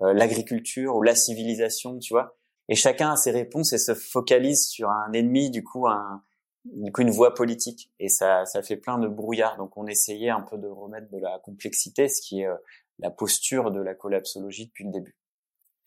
l'agriculture 0.00 0.96
ou 0.96 1.02
la 1.02 1.14
civilisation, 1.14 2.00
tu 2.00 2.12
vois 2.12 2.36
et 2.68 2.74
chacun 2.74 3.12
a 3.12 3.16
ses 3.16 3.30
réponses 3.30 3.72
et 3.72 3.78
se 3.78 3.94
focalise 3.94 4.66
sur 4.68 4.88
un 4.90 5.12
ennemi, 5.12 5.50
du 5.50 5.62
coup, 5.62 5.86
un, 5.86 6.22
du 6.64 6.92
coup 6.92 7.02
une 7.02 7.10
voie 7.10 7.34
politique 7.34 7.90
et 8.00 8.08
ça 8.08 8.44
ça 8.46 8.62
fait 8.62 8.76
plein 8.76 8.98
de 8.98 9.08
brouillard. 9.08 9.56
Donc 9.56 9.76
on 9.76 9.86
essayait 9.86 10.30
un 10.30 10.40
peu 10.40 10.56
de 10.56 10.68
remettre 10.68 11.10
de 11.10 11.18
la 11.18 11.38
complexité, 11.40 12.08
ce 12.08 12.20
qui 12.22 12.40
est 12.40 12.46
euh, 12.46 12.54
la 12.98 13.10
posture 13.10 13.70
de 13.70 13.80
la 13.80 13.94
collapsologie 13.94 14.66
depuis 14.66 14.84
le 14.84 14.90
début. 14.90 15.16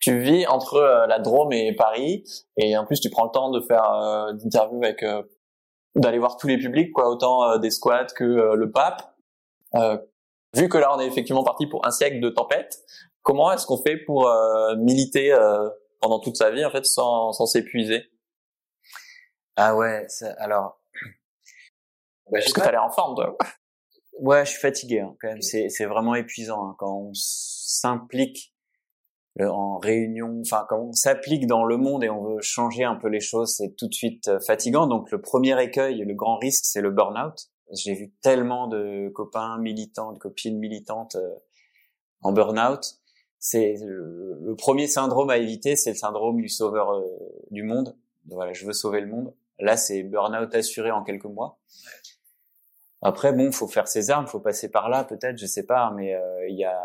Tu 0.00 0.20
vis 0.20 0.46
entre 0.46 0.74
euh, 0.74 1.06
la 1.06 1.18
Drôme 1.18 1.52
et 1.52 1.74
Paris 1.74 2.24
et 2.56 2.76
en 2.76 2.86
plus 2.86 3.00
tu 3.00 3.10
prends 3.10 3.24
le 3.24 3.30
temps 3.30 3.50
de 3.50 3.60
faire 3.60 3.90
euh, 3.90 4.32
d'interviews 4.34 4.82
avec 4.84 5.04
d'aller 5.96 6.18
voir 6.18 6.36
tous 6.36 6.46
les 6.46 6.58
publics 6.58 6.92
quoi, 6.92 7.08
autant 7.08 7.58
des 7.58 7.70
squats 7.70 8.06
que 8.14 8.54
le 8.54 8.70
pape. 8.70 9.16
vu 10.54 10.68
que 10.68 10.78
là 10.78 10.94
on 10.94 11.00
est 11.00 11.06
effectivement 11.06 11.42
parti 11.42 11.66
pour 11.66 11.84
un 11.84 11.90
siècle 11.90 12.20
de 12.20 12.28
tempête, 12.28 12.78
comment 13.22 13.50
est-ce 13.50 13.66
qu'on 13.66 13.82
fait 13.82 13.96
pour 13.96 14.30
militer 14.76 15.32
pendant 16.00 16.20
toute 16.20 16.36
sa 16.36 16.50
vie 16.50 16.64
en 16.64 16.70
fait 16.70 16.84
sans 16.84 17.32
sans 17.32 17.46
s'épuiser 17.46 18.10
ah 19.60 19.74
ouais, 19.74 20.06
alors. 20.38 20.80
Bah, 22.30 22.38
que 22.40 22.60
t'as 22.60 22.70
l'air 22.70 22.84
en 22.84 22.92
forme, 22.92 23.16
toi 23.16 23.36
Ouais, 24.20 24.44
je 24.44 24.52
suis 24.52 24.60
fatigué 24.60 25.00
hein, 25.00 25.16
quand 25.20 25.26
même. 25.26 25.42
C'est 25.42 25.68
c'est 25.68 25.86
vraiment 25.86 26.14
épuisant 26.14 26.62
hein, 26.64 26.76
quand 26.78 26.96
on 26.96 27.10
s'implique 27.12 28.54
en 29.40 29.78
réunion, 29.78 30.40
enfin 30.40 30.64
quand 30.68 30.78
on 30.78 30.92
s'applique 30.92 31.48
dans 31.48 31.64
le 31.64 31.76
monde 31.76 32.04
et 32.04 32.08
on 32.08 32.22
veut 32.22 32.40
changer 32.40 32.84
un 32.84 32.94
peu 32.94 33.08
les 33.08 33.18
choses, 33.18 33.56
c'est 33.56 33.74
tout 33.76 33.88
de 33.88 33.94
suite 33.94 34.28
euh, 34.28 34.38
fatigant. 34.46 34.86
Donc 34.86 35.10
le 35.10 35.20
premier 35.20 35.60
écueil, 35.60 36.04
le 36.04 36.14
grand 36.14 36.38
risque, 36.38 36.64
c'est 36.64 36.80
le 36.80 36.92
burn-out. 36.92 37.50
J'ai 37.72 37.94
vu 37.94 38.12
tellement 38.22 38.68
de 38.68 39.08
copains 39.08 39.58
militants, 39.58 40.12
de 40.12 40.18
copines 40.18 40.58
militantes 40.58 41.16
euh, 41.16 41.34
en 42.22 42.30
burn-out. 42.30 43.00
C'est 43.38 43.76
le, 43.84 44.54
premier 44.56 44.86
syndrome 44.86 45.30
à 45.30 45.38
éviter, 45.38 45.76
c'est 45.76 45.90
le 45.90 45.96
syndrome 45.96 46.40
du 46.40 46.48
sauveur 46.48 47.02
du 47.50 47.62
monde. 47.62 47.96
Voilà, 48.26 48.52
je 48.52 48.66
veux 48.66 48.72
sauver 48.72 49.00
le 49.00 49.06
monde. 49.06 49.34
Là, 49.58 49.76
c'est 49.76 50.02
burn-out 50.02 50.54
assuré 50.54 50.90
en 50.90 51.02
quelques 51.02 51.24
mois. 51.24 51.58
Après, 53.02 53.32
bon, 53.32 53.52
faut 53.52 53.68
faire 53.68 53.86
ses 53.86 54.10
armes, 54.10 54.26
faut 54.26 54.40
passer 54.40 54.70
par 54.70 54.88
là, 54.88 55.04
peut-être, 55.04 55.38
je 55.38 55.46
sais 55.46 55.64
pas, 55.64 55.92
mais 55.96 56.14
euh, 56.14 56.48
il 56.48 56.56
y 56.56 56.64
a, 56.64 56.78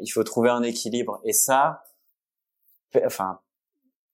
il 0.00 0.08
faut 0.08 0.22
trouver 0.22 0.50
un 0.50 0.62
équilibre. 0.62 1.20
Et 1.24 1.32
ça, 1.32 1.84
enfin, 3.04 3.40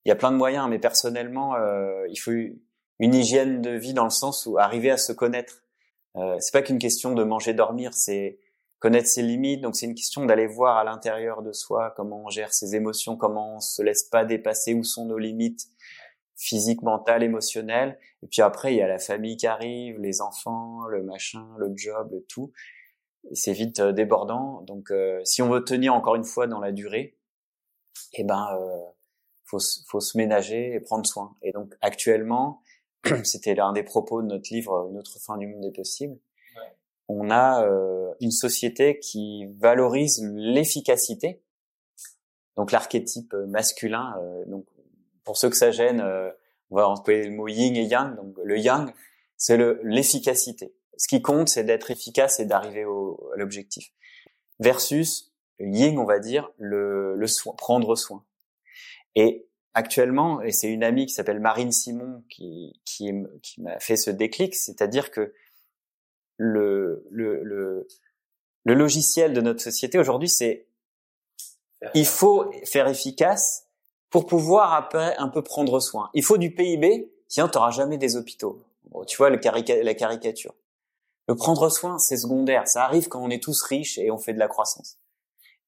il 0.05 0.09
y 0.09 0.13
a 0.13 0.17
plein 0.17 0.33
de 0.33 0.37
moyens, 0.37 0.69
mais 0.71 0.79
personnellement, 0.79 1.55
euh, 1.57 2.07
il 2.09 2.17
faut 2.17 2.33
une 2.33 3.15
hygiène 3.15 3.61
de 3.61 3.71
vie 3.71 3.93
dans 3.93 4.05
le 4.05 4.11
sens 4.11 4.47
où 4.47 4.59
arriver 4.59 4.91
à 4.91 4.97
se 4.97 5.13
connaître. 5.13 5.63
Euh, 6.17 6.37
c'est 6.41 6.53
pas 6.53 6.63
qu'une 6.63 6.79
question 6.79 7.15
de 7.15 7.23
manger, 7.25 7.53
dormir, 7.53 7.93
c'est 7.93 8.39
connaître 8.79 9.09
ses 9.09 9.23
limites. 9.23 9.61
Donc 9.61 9.77
c'est 9.77 9.87
une 9.87 9.95
question 9.95 10.25
d'aller 10.25 10.47
voir 10.47 10.77
à 10.77 10.85
l'intérieur 10.85 11.43
de 11.43 11.53
soi 11.53 11.93
comment 11.97 12.25
on 12.27 12.31
gère 12.31 12.53
ses 12.53 12.77
émotions, 12.77 13.17
comment 13.17 13.57
on 13.57 13.61
se 13.61 13.83
laisse 13.83 14.05
pas 14.05 14.25
dépasser, 14.25 14.75
où 14.75 14.85
sont 14.85 15.07
nos 15.07 15.19
limites, 15.19 15.69
physique, 16.37 16.83
mental, 16.83 17.23
émotionnel. 17.23 17.99
Et 18.23 18.27
puis 18.29 18.43
après, 18.43 18.73
il 18.73 18.79
y 18.79 18.83
a 18.83 18.89
la 18.89 18.99
famille 18.99 19.37
qui 19.37 19.47
arrive, 19.47 19.99
les 19.99 20.21
enfants, 20.21 20.87
le 20.87 21.03
machin, 21.03 21.47
le 21.59 21.73
job, 21.75 22.11
le 22.13 22.25
tout. 22.29 22.53
C'est 23.33 23.53
vite 23.53 23.81
euh, 23.81 23.93
débordant. 23.93 24.63
Donc, 24.63 24.91
euh, 24.91 25.21
si 25.25 25.43
on 25.43 25.51
veut 25.51 25.65
tenir 25.65 25.95
encore 25.95 26.15
une 26.15 26.25
fois 26.25 26.47
dans 26.47 26.61
la 26.61 26.73
durée, 26.73 27.19
eh 28.15 28.25
ben, 28.25 28.47
euh, 28.55 28.79
faut, 29.45 29.59
faut 29.89 30.01
se 30.01 30.17
ménager 30.17 30.75
et 30.75 30.81
prendre 30.81 31.05
soin. 31.05 31.35
Et 31.43 31.53
donc, 31.53 31.75
actuellement, 31.81 32.63
c'était 33.25 33.55
l'un 33.55 33.73
des 33.73 33.83
propos 33.83 34.23
de 34.23 34.29
notre 34.29 34.53
livre 34.53 34.89
Une 34.91 34.99
autre 34.99 35.19
fin 35.21 35.37
du 35.37 35.47
monde 35.49 35.65
est 35.65 35.77
possible. 35.77 36.19
On 37.09 37.31
a 37.31 37.65
euh, 37.65 38.13
une 38.21 38.31
société 38.31 38.99
qui 38.99 39.47
valorise 39.59 40.23
l'efficacité, 40.23 41.43
donc 42.57 42.73
l'archétype 42.73 43.35
masculin. 43.35 44.15
donc 44.47 44.67
pour 45.29 45.37
ceux 45.37 45.51
que 45.51 45.57
ça 45.57 45.71
gêne, 45.71 46.01
euh, 46.01 46.31
on 46.71 46.77
va 46.77 46.89
employer 46.89 47.25
le 47.25 47.33
mot 47.33 47.49
yin 47.49 47.77
et 47.77 47.85
yang. 47.85 48.17
Donc 48.17 48.35
le 48.43 48.59
yang, 48.59 48.91
c'est 49.37 49.59
l'efficacité. 49.83 50.75
Ce 50.97 51.07
qui 51.07 51.21
compte, 51.21 51.51
c'est 51.51 51.65
d'être 51.65 51.91
efficace 51.91 52.41
et 52.41 52.47
d'arriver 52.47 52.83
à 52.83 53.37
l'objectif. 53.37 53.93
Versus 54.59 55.35
yin, 55.61 55.99
on 55.99 56.07
va 56.07 56.19
dire 56.19 56.51
le, 56.57 57.15
le 57.15 57.27
soin, 57.27 57.53
prendre 57.59 57.95
soin. 57.95 58.25
Et 59.17 59.47
actuellement, 59.75 60.41
et 60.41 60.51
c'est 60.51 60.71
une 60.71 60.83
amie 60.83 61.05
qui 61.05 61.13
s'appelle 61.13 61.41
Marine 61.41 61.73
Simon 61.73 62.25
qui, 62.31 62.81
qui, 62.87 63.11
qui 63.43 63.61
m'a 63.61 63.79
fait 63.81 63.97
ce 63.97 64.11
déclic, 64.11 64.55
c'est-à-dire 64.55 65.11
que 65.11 65.35
le, 66.39 67.07
le, 67.11 67.43
le, 67.43 67.87
le 68.65 68.75
logiciel 68.75 69.35
de 69.35 69.41
notre 69.41 69.61
société 69.61 69.99
aujourd'hui, 69.99 70.29
c'est 70.29 70.67
il 71.95 72.07
faut 72.07 72.51
faire 72.65 72.89
efficace 72.89 73.67
pour 74.11 74.27
pouvoir 74.27 74.73
après 74.73 75.17
un 75.17 75.29
peu 75.29 75.43
prendre 75.43 75.81
soin. 75.81 76.11
Il 76.15 76.25
faut 76.25 76.39
du 76.39 76.55
PIB, 76.55 77.13
sinon 77.29 77.49
tu 77.49 77.59
n'auras 77.59 77.71
jamais 77.71 77.99
des 77.99 78.17
hôpitaux. 78.17 78.65
tu 79.07 79.17
vois 79.17 79.31
le 79.31 79.39
la 79.83 79.95
caricature. 79.95 80.55
Le 81.29 81.35
prendre 81.35 81.69
soin, 81.69 81.99
c'est 81.99 82.17
secondaire. 82.17 82.67
Ça 82.67 82.85
arrive 82.85 83.09
quand 83.09 83.23
on 83.23 83.29
est 83.29 83.43
tous 83.43 83.63
riches 83.63 83.99
et 83.99 84.11
on 84.11 84.17
fait 84.17 84.33
de 84.33 84.39
la 84.39 84.49
croissance. 84.49 84.99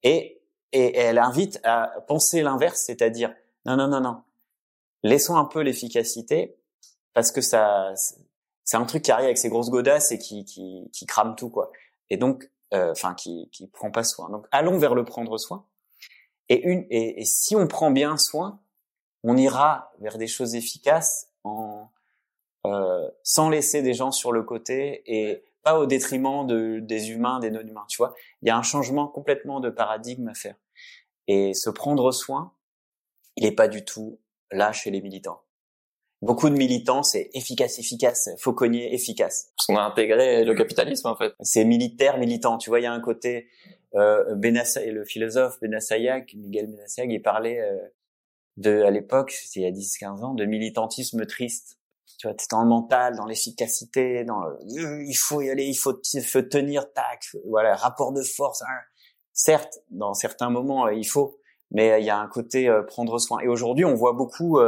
Et, 0.02 0.40
et, 0.72 0.96
elle 0.96 1.18
invite 1.18 1.60
à 1.64 2.00
penser 2.08 2.40
l'inverse, 2.40 2.82
c'est-à-dire 2.86 3.34
non, 3.66 3.76
non, 3.76 3.88
non, 3.88 4.00
non. 4.00 4.22
Laissons 5.02 5.36
un 5.36 5.44
peu 5.44 5.60
l'efficacité 5.60 6.56
parce 7.12 7.30
que 7.30 7.42
ça, 7.42 7.92
c'est 8.70 8.76
un 8.76 8.84
truc 8.84 9.02
qui 9.02 9.10
arrive 9.10 9.24
avec 9.24 9.36
ses 9.36 9.48
grosses 9.48 9.68
godasses 9.68 10.12
et 10.12 10.18
qui, 10.18 10.44
qui, 10.44 10.88
qui 10.92 11.04
crame 11.04 11.34
tout 11.34 11.50
quoi. 11.50 11.72
Et 12.08 12.16
donc, 12.16 12.48
euh, 12.72 12.92
enfin, 12.92 13.14
qui, 13.14 13.50
qui 13.50 13.66
prend 13.66 13.90
pas 13.90 14.04
soin. 14.04 14.30
Donc, 14.30 14.46
allons 14.52 14.78
vers 14.78 14.94
le 14.94 15.04
prendre 15.04 15.38
soin 15.38 15.66
et, 16.48 16.62
une, 16.62 16.86
et, 16.88 17.24
si 17.24 17.56
on 17.56 17.66
prend 17.66 17.90
bien 17.90 18.16
soin, 18.16 18.60
on 19.24 19.36
ira 19.36 19.90
vers 19.98 20.18
des 20.18 20.28
choses 20.28 20.54
efficaces 20.54 21.32
en, 21.42 21.90
euh, 22.64 23.10
sans 23.24 23.50
laisser 23.50 23.82
des 23.82 23.92
gens 23.92 24.12
sur 24.12 24.30
le 24.30 24.44
côté 24.44 25.02
et 25.04 25.42
pas 25.64 25.76
au 25.76 25.86
détriment 25.86 26.46
de, 26.46 26.78
des 26.78 27.10
humains, 27.10 27.40
des 27.40 27.50
non-humains. 27.50 27.86
Tu 27.88 27.96
vois, 27.96 28.14
il 28.40 28.46
y 28.46 28.50
a 28.52 28.56
un 28.56 28.62
changement 28.62 29.08
complètement 29.08 29.58
de 29.58 29.70
paradigme 29.70 30.28
à 30.28 30.34
faire. 30.34 30.54
Et 31.26 31.54
se 31.54 31.70
prendre 31.70 32.12
soin, 32.12 32.54
il 33.34 33.42
n'est 33.42 33.54
pas 33.56 33.66
du 33.66 33.84
tout 33.84 34.20
là 34.52 34.70
chez 34.70 34.92
les 34.92 35.00
militants. 35.00 35.42
Beaucoup 36.22 36.50
de 36.50 36.54
militants, 36.54 37.02
c'est 37.02 37.30
efficace, 37.32 37.78
efficace, 37.78 38.28
faut 38.38 38.52
cogner, 38.52 38.94
efficace. 38.94 39.52
Parce 39.56 39.66
qu'on 39.66 39.76
a 39.76 39.82
intégré 39.82 40.44
le 40.44 40.54
capitalisme 40.54 41.08
en 41.08 41.16
fait. 41.16 41.32
C'est 41.40 41.64
militaire, 41.64 42.18
militant. 42.18 42.58
Tu 42.58 42.68
vois, 42.68 42.80
il 42.80 42.82
y 42.82 42.86
a 42.86 42.92
un 42.92 43.00
côté 43.00 43.48
euh, 43.94 44.24
le 44.34 45.04
philosophe 45.04 45.58
Benassayac, 45.60 46.34
Miguel 46.34 46.66
Benassayac, 46.68 47.10
il 47.10 47.22
parlait 47.22 47.60
euh, 47.60 47.78
de, 48.56 48.82
à 48.82 48.90
l'époque, 48.90 49.30
c'était 49.32 49.60
il 49.60 49.62
y 49.62 49.66
a 49.66 49.70
10-15 49.70 50.24
ans, 50.24 50.34
de 50.34 50.44
militantisme 50.44 51.24
triste. 51.26 51.78
Tu 52.18 52.28
vois, 52.28 52.36
dans 52.50 52.62
le 52.62 52.68
mental, 52.68 53.16
dans 53.16 53.24
l'efficacité, 53.24 54.24
dans 54.24 54.40
le, 54.40 55.02
il 55.06 55.14
faut 55.14 55.40
y 55.40 55.48
aller, 55.48 55.64
il 55.64 55.74
faut, 55.74 55.98
il 56.12 56.22
faut 56.22 56.42
tenir, 56.42 56.92
tac, 56.92 57.24
voilà, 57.46 57.74
rapport 57.74 58.12
de 58.12 58.22
force. 58.22 58.62
Hein. 58.62 58.78
Certes, 59.32 59.78
dans 59.90 60.12
certains 60.12 60.50
moments, 60.50 60.86
euh, 60.86 60.92
il 60.92 61.06
faut, 61.06 61.40
mais 61.70 62.00
il 62.00 62.04
y 62.04 62.10
a 62.10 62.18
un 62.18 62.28
côté 62.28 62.68
euh, 62.68 62.82
prendre 62.82 63.18
soin. 63.18 63.40
Et 63.40 63.48
aujourd'hui, 63.48 63.86
on 63.86 63.94
voit 63.94 64.12
beaucoup 64.12 64.58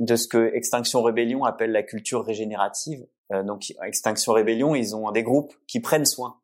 de 0.00 0.16
ce 0.16 0.26
que 0.26 0.52
Extinction 0.54 1.02
Rébellion 1.02 1.44
appelle 1.44 1.72
la 1.72 1.82
culture 1.82 2.24
régénérative. 2.24 3.06
donc, 3.44 3.72
Extinction 3.84 4.32
Rébellion, 4.32 4.74
ils 4.74 4.96
ont 4.96 5.10
des 5.12 5.22
groupes 5.22 5.54
qui 5.66 5.80
prennent 5.80 6.04
soin 6.04 6.40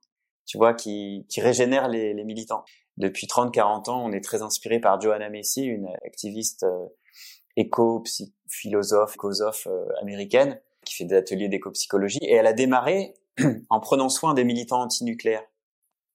tu 0.47 0.59
vois, 0.59 0.73
qui, 0.73 1.27
qui 1.29 1.40
régénère 1.40 1.88
les, 1.88 2.14
les 2.14 2.25
militants. 2.25 2.64
Depuis 2.97 3.27
30-40 3.27 3.90
ans, 3.90 4.05
on 4.05 4.12
est 4.12 4.23
très 4.23 4.42
inspiré 4.42 4.81
par 4.81 5.01
Johanna 5.01 5.29
Messi, 5.29 5.64
une 5.64 5.88
activiste 6.07 6.62
euh, 6.62 6.87
éco, 7.57 8.03
philosophe, 8.49 9.14
écosophe 9.16 9.66
euh, 9.66 9.85
américaine, 10.01 10.61
qui 10.85 10.95
fait 10.95 11.05
des 11.05 11.16
ateliers 11.16 11.49
d'éco-psychologie, 11.49 12.21
et 12.23 12.33
elle 12.33 12.47
a 12.47 12.53
démarré 12.53 13.14
en 13.71 13.81
prenant 13.81 14.09
soin 14.09 14.33
des 14.35 14.45
militants 14.45 14.81
antinucléaires, 14.81 15.45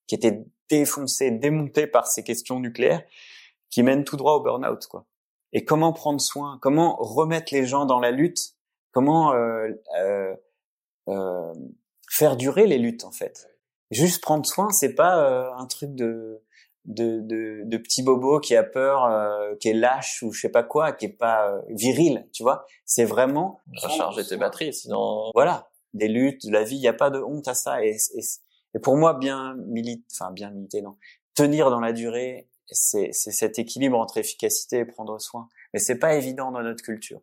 qui 0.07 0.15
étaient 0.15 0.43
défoncés, 0.69 1.29
démontés 1.29 1.85
par 1.85 2.07
ces 2.07 2.23
questions 2.23 2.59
nucléaires, 2.59 3.03
qui 3.69 3.83
mènent 3.83 4.05
tout 4.05 4.17
droit 4.17 4.33
au 4.33 4.41
burn-out, 4.41 4.87
quoi. 4.87 5.05
Et 5.53 5.65
comment 5.65 5.93
prendre 5.93 6.21
soin, 6.21 6.57
comment 6.61 6.95
remettre 6.97 7.53
les 7.53 7.65
gens 7.65 7.85
dans 7.85 7.99
la 7.99 8.11
lutte, 8.11 8.55
comment 8.91 9.33
euh, 9.33 9.69
euh, 9.99 10.35
euh 11.09 11.53
faire 12.09 12.35
durer 12.35 12.67
les 12.67 12.77
luttes, 12.77 13.05
en 13.05 13.11
fait? 13.11 13.49
Juste 13.89 14.21
prendre 14.21 14.45
soin, 14.45 14.69
c'est 14.69 14.95
pas 14.95 15.23
euh, 15.23 15.53
un 15.55 15.65
truc 15.65 15.95
de 15.95 16.41
de, 16.85 17.19
de, 17.21 17.61
de 17.65 17.77
petit 17.77 18.03
bobo 18.03 18.39
qui 18.39 18.55
a 18.55 18.63
peur, 18.63 19.05
euh, 19.05 19.55
qui 19.59 19.69
est 19.69 19.73
lâche 19.73 20.23
ou 20.23 20.31
je 20.31 20.41
sais 20.41 20.49
pas 20.49 20.63
quoi, 20.63 20.91
qui 20.91 21.05
est 21.05 21.09
pas 21.09 21.51
euh, 21.51 21.61
viril, 21.69 22.27
tu 22.33 22.43
vois? 22.43 22.65
C'est 22.85 23.05
vraiment 23.05 23.59
recharger 23.81 24.25
tes 24.25 24.37
batteries, 24.37 24.73
sinon 24.73 25.29
voilà, 25.33 25.69
des 25.93 26.07
luttes, 26.07 26.45
de 26.45 26.51
la 26.51 26.63
vie, 26.63 26.77
il 26.77 26.81
y 26.81 26.87
a 26.87 26.93
pas 26.93 27.09
de 27.09 27.19
honte 27.19 27.47
à 27.47 27.53
ça. 27.53 27.83
Et, 27.85 27.97
et, 28.73 28.79
pour 28.79 28.97
moi, 28.97 29.13
bien 29.13 29.55
militer, 29.67 30.05
enfin 30.11 30.31
bien 30.31 30.49
militer, 30.49 30.81
non, 30.81 30.97
tenir 31.35 31.69
dans 31.69 31.79
la 31.79 31.93
durée, 31.93 32.49
c'est 32.71 33.11
cet 33.13 33.59
équilibre 33.59 33.97
entre 33.97 34.17
efficacité 34.17 34.79
et 34.79 34.85
prendre 34.85 35.19
soin. 35.19 35.47
Mais 35.73 35.79
c'est 35.79 35.99
pas 35.99 36.15
évident 36.15 36.51
dans 36.51 36.61
notre 36.61 36.83
culture 36.83 37.21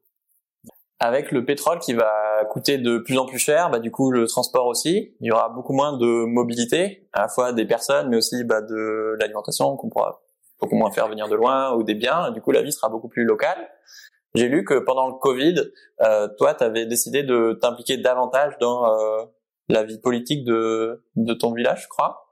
avec 1.01 1.31
le 1.31 1.45
pétrole 1.45 1.79
qui 1.79 1.95
va 1.95 2.45
coûter 2.51 2.79
de 2.79 2.99
plus 2.99 3.19
en 3.19 3.27
plus 3.27 3.39
cher, 3.39 3.71
bah, 3.71 3.79
du 3.79 3.91
coup 3.91 4.11
le 4.11 4.27
transport 4.27 4.67
aussi, 4.67 5.15
il 5.21 5.27
y 5.27 5.31
aura 5.31 5.49
beaucoup 5.49 5.73
moins 5.73 5.97
de 5.97 6.25
mobilité, 6.25 7.09
à 7.13 7.23
la 7.23 7.29
fois 7.29 7.53
des 7.53 7.67
personnes, 7.67 8.09
mais 8.09 8.17
aussi 8.17 8.43
bah, 8.45 8.61
de 8.61 9.17
l'alimentation 9.21 9.77
qu'on 9.77 9.89
pourra 9.89 10.21
beaucoup 10.61 10.75
moins 10.75 10.91
faire 10.91 11.09
venir 11.09 11.29
de 11.29 11.37
loin 11.37 11.73
ou 11.75 11.85
des 11.85 11.95
biens. 11.95 12.33
du 12.33 12.41
coup, 12.41 12.51
la 12.51 12.63
vie 12.63 12.73
sera 12.73 12.89
beaucoup 12.89 13.09
plus 13.09 13.25
locale. 13.25 13.71
J'ai 14.35 14.49
lu 14.49 14.65
que 14.65 14.75
pendant 14.75 15.07
le 15.07 15.15
Covid, 15.15 15.55
euh, 16.03 16.29
toi, 16.37 16.55
tu 16.55 16.65
avais 16.65 16.85
décidé 16.85 17.23
de 17.23 17.59
t'impliquer 17.61 17.97
davantage 17.97 18.59
dans 18.61 18.93
euh, 18.93 19.25
la 19.69 19.85
vie 19.85 19.99
politique 19.99 20.45
de, 20.45 21.05
de 21.17 21.35
ton 21.35 21.53
village, 21.53 21.85
je 21.85 21.89
crois. 21.89 22.28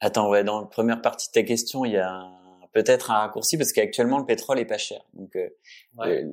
Attends, 0.00 0.28
ouais, 0.28 0.44
dans 0.44 0.60
la 0.60 0.66
première 0.66 1.00
partie 1.00 1.28
de 1.28 1.32
ta 1.32 1.42
question, 1.42 1.84
il 1.84 1.92
y 1.92 1.96
a 1.96 2.28
peut-être 2.72 3.10
un 3.10 3.18
raccourci 3.20 3.56
parce 3.56 3.72
qu'actuellement 3.72 4.18
le 4.18 4.26
pétrole 4.26 4.58
est 4.58 4.66
pas 4.66 4.76
cher. 4.76 5.00
Donc, 5.14 5.34
euh, 5.36 5.48
euh, 6.00 6.24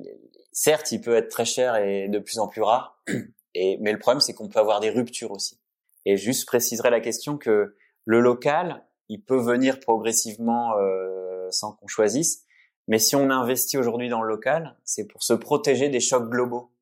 certes, 0.52 0.92
il 0.92 1.00
peut 1.00 1.16
être 1.16 1.30
très 1.30 1.46
cher 1.46 1.76
et 1.76 2.08
de 2.08 2.18
plus 2.18 2.38
en 2.38 2.48
plus 2.48 2.62
rare. 2.62 3.02
Et 3.56 3.78
mais 3.80 3.92
le 3.92 4.00
problème, 4.00 4.20
c'est 4.20 4.34
qu'on 4.34 4.48
peut 4.48 4.58
avoir 4.58 4.80
des 4.80 4.90
ruptures 4.90 5.30
aussi. 5.30 5.60
Et 6.06 6.16
juste 6.16 6.44
préciserai 6.44 6.90
la 6.90 6.98
question 6.98 7.38
que 7.38 7.76
le 8.04 8.20
local, 8.20 8.84
il 9.08 9.22
peut 9.22 9.38
venir 9.38 9.78
progressivement 9.78 10.76
euh, 10.76 11.46
sans 11.52 11.72
qu'on 11.72 11.86
choisisse. 11.86 12.44
Mais 12.88 12.98
si 12.98 13.14
on 13.14 13.30
investit 13.30 13.78
aujourd'hui 13.78 14.08
dans 14.08 14.20
le 14.20 14.28
local, 14.28 14.76
c'est 14.84 15.06
pour 15.06 15.22
se 15.22 15.34
protéger 15.34 15.88
des 15.88 16.00
chocs 16.00 16.28
globaux. 16.28 16.72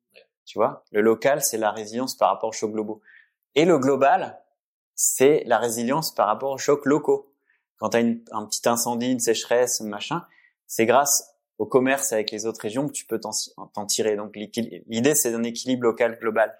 Tu 0.45 0.57
vois, 0.57 0.83
le 0.91 1.01
local, 1.01 1.43
c'est 1.43 1.59
la 1.59 1.71
résilience 1.71 2.17
par 2.17 2.29
rapport 2.29 2.49
aux 2.49 2.53
chocs 2.53 2.71
globaux. 2.71 3.01
Et 3.53 3.65
le 3.65 3.77
global, 3.77 4.41
c'est 4.95 5.43
la 5.45 5.57
résilience 5.57 6.13
par 6.13 6.27
rapport 6.27 6.51
aux 6.51 6.57
chocs 6.57 6.85
locaux. 6.85 7.33
Quand 7.77 7.89
tu 7.89 7.97
as 7.97 7.99
un 7.99 8.45
petit 8.45 8.67
incendie, 8.67 9.11
une 9.11 9.19
sécheresse, 9.19 9.81
machin, 9.81 10.25
c'est 10.67 10.85
grâce 10.85 11.33
au 11.57 11.65
commerce 11.65 12.13
avec 12.13 12.31
les 12.31 12.45
autres 12.45 12.61
régions 12.61 12.87
que 12.87 12.93
tu 12.93 13.05
peux 13.05 13.19
t'en 13.19 13.85
tirer. 13.85 14.15
Donc 14.15 14.35
l'idée, 14.35 15.15
c'est 15.15 15.31
d'un 15.31 15.43
équilibre 15.43 15.83
local 15.83 16.17
global. 16.19 16.57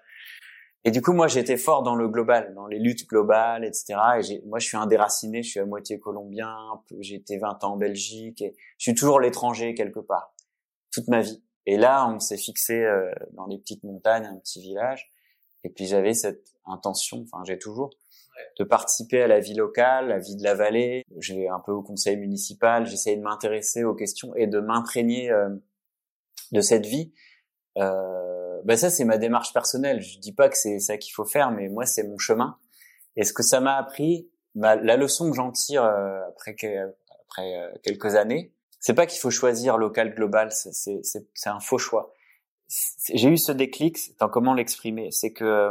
Et 0.86 0.90
du 0.90 1.00
coup, 1.00 1.14
moi, 1.14 1.28
j'étais 1.28 1.56
fort 1.56 1.82
dans 1.82 1.94
le 1.94 2.08
global, 2.08 2.52
dans 2.54 2.66
les 2.66 2.78
luttes 2.78 3.08
globales, 3.08 3.64
etc. 3.64 3.94
Et 4.28 4.42
moi, 4.46 4.58
je 4.58 4.66
suis 4.66 4.76
un 4.76 4.86
déraciné, 4.86 5.42
je 5.42 5.48
suis 5.48 5.60
à 5.60 5.64
moitié 5.64 5.98
colombien, 5.98 6.54
j'ai 7.00 7.14
été 7.14 7.38
20 7.38 7.64
ans 7.64 7.72
en 7.72 7.76
Belgique, 7.78 8.42
et 8.42 8.54
je 8.76 8.90
suis 8.90 8.94
toujours 8.94 9.18
l'étranger 9.18 9.74
quelque 9.74 10.00
part, 10.00 10.34
toute 10.92 11.08
ma 11.08 11.22
vie. 11.22 11.42
Et 11.64 11.78
là, 11.78 12.06
on 12.06 12.20
s'est 12.20 12.36
fixé 12.36 12.82
euh, 12.82 13.10
dans 13.32 13.48
des 13.48 13.56
petites 13.56 13.82
montagnes, 13.82 14.26
un 14.26 14.36
petit 14.36 14.60
village, 14.60 15.10
et 15.64 15.70
puis 15.70 15.86
j'avais 15.86 16.12
cette 16.12 16.54
intention, 16.66 17.24
enfin 17.24 17.42
j'ai 17.46 17.58
toujours, 17.58 17.88
de 18.58 18.64
participer 18.64 19.22
à 19.22 19.26
la 19.26 19.40
vie 19.40 19.54
locale, 19.54 20.08
la 20.08 20.18
vie 20.18 20.36
de 20.36 20.42
la 20.42 20.54
vallée. 20.54 21.04
J'ai 21.18 21.48
un 21.48 21.60
peu 21.60 21.72
au 21.72 21.82
conseil 21.82 22.16
municipal, 22.16 22.86
j'essayais 22.86 23.16
de 23.16 23.22
m'intéresser 23.22 23.84
aux 23.84 23.94
questions 23.94 24.34
et 24.36 24.46
de 24.46 24.60
m'imprégner 24.60 25.30
euh, 25.30 25.48
de 26.52 26.60
cette 26.60 26.86
vie. 26.86 27.12
Euh, 27.78 28.60
ben 28.64 28.76
ça, 28.76 28.90
c'est 28.90 29.04
ma 29.04 29.18
démarche 29.18 29.52
personnelle. 29.52 30.00
Je 30.00 30.18
dis 30.18 30.32
pas 30.32 30.48
que 30.48 30.56
c'est 30.56 30.78
ça 30.78 30.96
qu'il 30.96 31.12
faut 31.12 31.24
faire, 31.24 31.50
mais 31.50 31.68
moi, 31.68 31.86
c'est 31.86 32.04
mon 32.04 32.18
chemin. 32.18 32.58
Et 33.16 33.24
ce 33.24 33.32
que 33.32 33.42
ça 33.42 33.60
m'a 33.60 33.76
appris, 33.76 34.30
bah, 34.54 34.76
la 34.76 34.96
leçon 34.96 35.30
que 35.30 35.36
j'en 35.36 35.50
tire 35.50 35.84
euh, 35.84 36.20
après, 36.28 36.54
après 37.28 37.56
euh, 37.56 37.70
quelques 37.82 38.14
années, 38.14 38.52
c'est 38.80 38.94
pas 38.94 39.06
qu'il 39.06 39.20
faut 39.20 39.30
choisir 39.30 39.78
local 39.78 40.14
global, 40.14 40.50
c'est 40.52 41.46
un 41.46 41.60
faux 41.60 41.78
choix. 41.78 42.12
J'ai 43.12 43.28
eu 43.28 43.38
ce 43.38 43.52
déclic, 43.52 43.98
comment 44.32 44.54
l'exprimer 44.54 45.10
C'est 45.10 45.32
que 45.32 45.70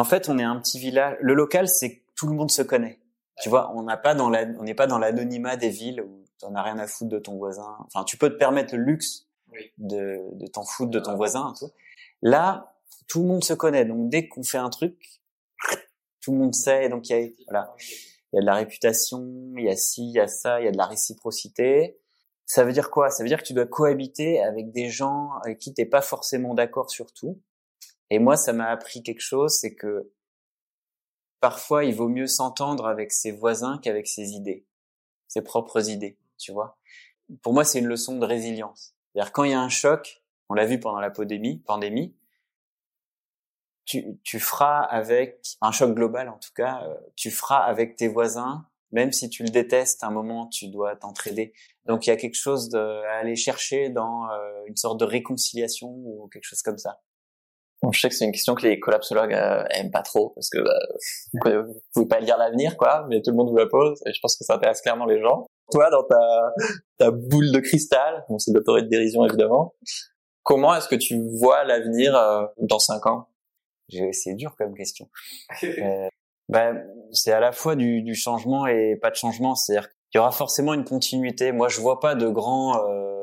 en 0.00 0.04
fait, 0.04 0.30
on 0.30 0.38
est 0.38 0.44
un 0.44 0.58
petit 0.58 0.78
village. 0.78 1.18
Le 1.20 1.34
local, 1.34 1.68
c'est 1.68 2.00
tout 2.16 2.26
le 2.26 2.34
monde 2.34 2.50
se 2.50 2.62
connaît. 2.62 2.98
Tu 3.42 3.50
vois, 3.50 3.70
on 3.74 3.82
n'a 3.82 3.98
pas 3.98 4.14
dans 4.14 4.30
la, 4.30 4.46
on 4.58 4.62
n'est 4.62 4.74
pas 4.74 4.86
dans 4.86 4.98
l'anonymat 4.98 5.56
des 5.56 5.68
villes 5.68 6.00
où 6.00 6.24
t'en 6.38 6.54
as 6.54 6.62
rien 6.62 6.78
à 6.78 6.86
foutre 6.86 7.10
de 7.10 7.18
ton 7.18 7.36
voisin. 7.36 7.76
Enfin, 7.80 8.04
tu 8.04 8.16
peux 8.16 8.30
te 8.30 8.36
permettre 8.36 8.74
le 8.74 8.82
luxe 8.82 9.26
de, 9.76 10.18
de 10.32 10.46
t'en 10.46 10.64
foutre 10.64 10.90
de 10.90 11.00
ton 11.00 11.16
voisin. 11.16 11.52
Tout. 11.58 11.70
Là, 12.22 12.72
tout 13.08 13.20
le 13.20 13.28
monde 13.28 13.44
se 13.44 13.52
connaît. 13.52 13.84
Donc, 13.84 14.08
dès 14.08 14.26
qu'on 14.26 14.42
fait 14.42 14.56
un 14.56 14.70
truc, 14.70 15.20
tout 16.22 16.32
le 16.32 16.38
monde 16.38 16.54
sait. 16.54 16.88
Donc, 16.88 17.10
il 17.10 17.16
y 17.18 17.22
a, 17.22 17.28
voilà, 17.48 17.74
il 18.32 18.36
y 18.36 18.38
a 18.38 18.40
de 18.40 18.46
la 18.46 18.54
réputation, 18.54 19.52
il 19.58 19.64
y 19.64 19.68
a 19.68 19.76
ci, 19.76 20.08
il 20.08 20.12
y 20.12 20.20
a 20.20 20.28
ça, 20.28 20.62
il 20.62 20.64
y 20.64 20.68
a 20.68 20.72
de 20.72 20.78
la 20.78 20.86
réciprocité. 20.86 21.98
Ça 22.46 22.64
veut 22.64 22.72
dire 22.72 22.90
quoi? 22.90 23.10
Ça 23.10 23.22
veut 23.22 23.28
dire 23.28 23.40
que 23.40 23.46
tu 23.46 23.52
dois 23.52 23.66
cohabiter 23.66 24.40
avec 24.40 24.72
des 24.72 24.88
gens 24.88 25.32
avec 25.44 25.58
qui 25.58 25.74
t'es 25.74 25.84
pas 25.84 26.00
forcément 26.00 26.54
d'accord 26.54 26.90
sur 26.90 27.12
tout 27.12 27.38
et 28.10 28.18
moi, 28.18 28.36
ça 28.36 28.52
m'a 28.52 28.68
appris 28.68 29.02
quelque 29.02 29.20
chose, 29.20 29.54
c'est 29.58 29.74
que 29.74 30.12
parfois, 31.40 31.84
il 31.84 31.94
vaut 31.94 32.08
mieux 32.08 32.26
s'entendre 32.26 32.86
avec 32.86 33.12
ses 33.12 33.30
voisins 33.32 33.78
qu'avec 33.78 34.06
ses 34.06 34.32
idées, 34.32 34.66
ses 35.28 35.42
propres 35.42 35.88
idées, 35.88 36.18
tu 36.36 36.52
vois. 36.52 36.78
Pour 37.42 37.54
moi, 37.54 37.64
c'est 37.64 37.78
une 37.78 37.86
leçon 37.86 38.18
de 38.18 38.26
résilience. 38.26 38.94
C'est-à-dire 39.12 39.32
quand 39.32 39.44
il 39.44 39.52
y 39.52 39.54
a 39.54 39.60
un 39.60 39.68
choc, 39.68 40.22
on 40.48 40.54
l'a 40.54 40.66
vu 40.66 40.80
pendant 40.80 41.00
la 41.00 41.10
pandémie, 41.10 42.14
tu, 43.84 44.18
tu 44.22 44.38
feras 44.38 44.82
avec 44.82 45.40
un 45.60 45.72
choc 45.72 45.94
global 45.94 46.28
en 46.28 46.38
tout 46.38 46.52
cas, 46.54 46.82
euh, 46.84 46.94
tu 47.16 47.30
feras 47.30 47.58
avec 47.58 47.96
tes 47.96 48.08
voisins, 48.08 48.66
même 48.92 49.12
si 49.12 49.28
tu 49.28 49.42
le 49.42 49.48
détestes, 49.48 50.04
à 50.04 50.08
un 50.08 50.10
moment 50.10 50.46
tu 50.46 50.68
dois 50.68 50.94
t'entraider. 50.96 51.52
Donc 51.86 52.06
il 52.06 52.10
y 52.10 52.12
a 52.12 52.16
quelque 52.16 52.36
chose 52.36 52.68
de, 52.68 52.78
à 52.78 53.18
aller 53.18 53.36
chercher 53.36 53.88
dans 53.90 54.30
euh, 54.30 54.64
une 54.66 54.76
sorte 54.76 55.00
de 55.00 55.04
réconciliation 55.04 55.88
ou 55.88 56.28
quelque 56.28 56.44
chose 56.44 56.62
comme 56.62 56.78
ça. 56.78 57.00
Bon, 57.82 57.92
je 57.92 58.00
sais 58.00 58.08
que 58.10 58.14
c'est 58.14 58.26
une 58.26 58.32
question 58.32 58.54
que 58.54 58.66
les 58.66 58.78
collapsologues 58.78 59.32
euh, 59.32 59.64
aiment 59.70 59.90
pas 59.90 60.02
trop 60.02 60.30
parce 60.34 60.50
que 60.50 60.58
bah, 60.58 61.62
vous 61.62 61.80
pouvez 61.94 62.06
pas 62.06 62.20
lire 62.20 62.36
l'avenir, 62.36 62.76
quoi, 62.76 63.06
mais 63.08 63.22
tout 63.22 63.30
le 63.30 63.36
monde 63.36 63.48
vous 63.48 63.56
la 63.56 63.66
pose 63.66 64.02
et 64.06 64.12
je 64.12 64.20
pense 64.20 64.36
que 64.36 64.44
ça 64.44 64.54
intéresse 64.54 64.82
clairement 64.82 65.06
les 65.06 65.20
gens. 65.20 65.46
Toi, 65.70 65.88
dans 65.90 66.02
ta, 66.02 66.52
ta 66.98 67.10
boule 67.10 67.52
de 67.52 67.60
cristal, 67.60 68.24
bon, 68.28 68.38
c'est 68.38 68.52
de 68.52 68.58
de 68.58 68.88
dérision 68.88 69.24
évidemment, 69.24 69.74
comment 70.42 70.74
est-ce 70.74 70.88
que 70.88 70.96
tu 70.96 71.20
vois 71.38 71.64
l'avenir 71.64 72.16
euh, 72.16 72.44
dans 72.58 72.78
cinq 72.78 73.06
ans? 73.06 73.28
C'est 74.12 74.34
dur 74.34 74.54
comme 74.56 74.74
question. 74.74 75.08
euh, 75.62 76.08
ben, 76.48 76.84
c'est 77.12 77.32
à 77.32 77.40
la 77.40 77.52
fois 77.52 77.76
du, 77.76 78.02
du, 78.02 78.14
changement 78.14 78.66
et 78.66 78.96
pas 79.00 79.10
de 79.10 79.16
changement, 79.16 79.54
c'est-à-dire 79.54 79.88
qu'il 80.10 80.18
y 80.18 80.18
aura 80.18 80.32
forcément 80.32 80.74
une 80.74 80.84
continuité. 80.84 81.52
Moi, 81.52 81.68
je 81.68 81.80
vois 81.80 82.00
pas 82.00 82.14
de 82.14 82.28
grands 82.28 82.84
euh, 82.84 83.19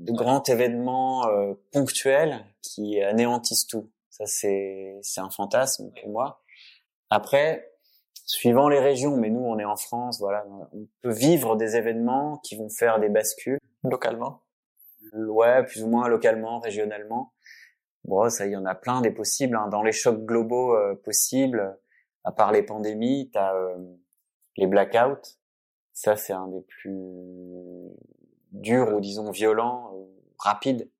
de 0.00 0.12
grands 0.12 0.42
événements 0.42 1.28
euh, 1.28 1.54
ponctuels 1.72 2.44
qui 2.62 3.00
anéantissent 3.00 3.66
tout. 3.66 3.90
Ça, 4.08 4.26
c'est 4.26 4.98
c'est 5.02 5.20
un 5.20 5.30
fantasme 5.30 5.92
pour 6.00 6.10
moi. 6.10 6.42
Après, 7.10 7.70
suivant 8.24 8.68
les 8.68 8.78
régions, 8.78 9.16
mais 9.16 9.30
nous, 9.30 9.40
on 9.40 9.58
est 9.58 9.64
en 9.64 9.76
France, 9.76 10.20
voilà, 10.20 10.44
on 10.72 10.86
peut 11.02 11.12
vivre 11.12 11.56
des 11.56 11.76
événements 11.76 12.38
qui 12.38 12.56
vont 12.56 12.68
faire 12.68 13.00
des 13.00 13.08
bascules 13.08 13.58
localement? 13.82 14.42
Ouais, 15.12 15.64
plus 15.64 15.82
ou 15.82 15.88
moins 15.88 16.08
localement, 16.08 16.60
régionalement. 16.60 17.32
Bon, 18.04 18.28
ça, 18.30 18.46
il 18.46 18.52
y 18.52 18.56
en 18.56 18.66
a 18.66 18.74
plein 18.74 19.00
des 19.00 19.10
possibles. 19.10 19.56
Hein. 19.56 19.68
Dans 19.68 19.82
les 19.82 19.92
chocs 19.92 20.24
globaux 20.24 20.74
euh, 20.74 20.94
possibles, 20.94 21.76
à 22.24 22.32
part 22.32 22.52
les 22.52 22.62
pandémies, 22.62 23.30
t'as 23.32 23.54
euh, 23.54 23.76
les 24.56 24.66
blackouts. 24.66 25.36
Ça, 25.92 26.16
c'est 26.16 26.32
un 26.32 26.48
des 26.48 26.62
plus 26.62 26.96
dur 28.52 28.94
ou 28.94 29.00
disons 29.00 29.30
violent, 29.30 29.92
ou 29.94 30.08
rapide. 30.38 30.90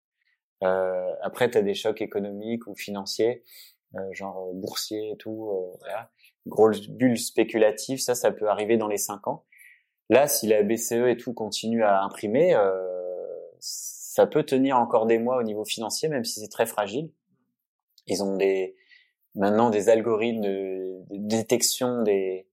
Euh, 0.63 1.13
après, 1.23 1.51
tu 1.51 1.59
as 1.59 1.63
des 1.63 1.75
chocs 1.75 2.03
économiques 2.03 2.67
ou 2.67 2.75
financiers, 2.75 3.43
euh, 3.97 4.13
genre 4.13 4.49
euh, 4.49 4.53
boursier 4.55 5.13
et 5.13 5.17
tout. 5.17 5.51
Euh, 5.51 5.77
voilà. 5.81 6.11
Grosse 6.47 6.89
bulle 6.89 7.19
spéculative, 7.19 7.99
ça, 7.99 8.15
ça 8.15 8.31
peut 8.31 8.49
arriver 8.49 8.77
dans 8.77 8.89
les 8.89 8.97
cinq 8.97 9.27
ans. 9.29 9.45
Là, 10.09 10.27
si 10.27 10.49
la 10.49 10.63
BCE 10.63 11.09
et 11.09 11.17
tout 11.17 11.35
continue 11.35 11.85
à 11.85 12.03
imprimer, 12.03 12.55
euh, 12.55 12.81
ça 13.61 14.27
peut 14.27 14.43
tenir 14.43 14.79
encore 14.79 15.07
des 15.07 15.19
mois 15.19 15.37
au 15.37 15.43
niveau 15.43 15.65
financier, 15.65 16.09
même 16.09 16.25
si 16.25 16.41
c'est 16.41 16.49
très 16.49 16.67
fragile. 16.67 17.11
Ils 18.07 18.23
ont 18.25 18.37
des 18.37 18.77
maintenant 19.37 19.71
des 19.71 19.89
algorithmes 19.89 20.41
de, 20.41 21.05
de 21.11 21.17
détection 21.29 22.03
des 22.03 22.50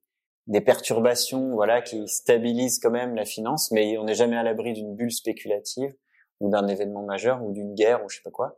des 0.48 0.62
perturbations 0.62 1.54
voilà 1.54 1.82
qui 1.82 2.08
stabilisent 2.08 2.80
quand 2.80 2.92
même 2.92 3.16
la 3.16 3.26
finance 3.26 3.72
mais 3.72 3.98
on 3.98 4.06
n'est 4.06 4.16
jamais 4.16 4.38
à 4.38 4.44
l'abri 4.44 4.74
d'une 4.74 4.96
bulle 4.96 5.12
spéculative 5.12 5.94
ou 6.40 6.50
d'un 6.50 6.68
événement 6.68 7.04
majeur 7.04 7.44
ou 7.44 7.52
d'une 7.52 7.74
guerre 7.74 8.04
ou 8.04 8.10
je 8.10 8.18
sais 8.18 8.24
pas 8.24 8.32
quoi. 8.32 8.58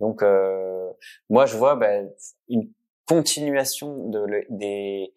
Donc 0.00 0.22
euh, 0.22 0.90
moi 1.30 1.46
je 1.46 1.56
vois 1.56 1.76
bah, 1.76 2.00
une 2.48 2.68
continuation 3.06 4.08
de 4.08 4.44
des 4.50 5.14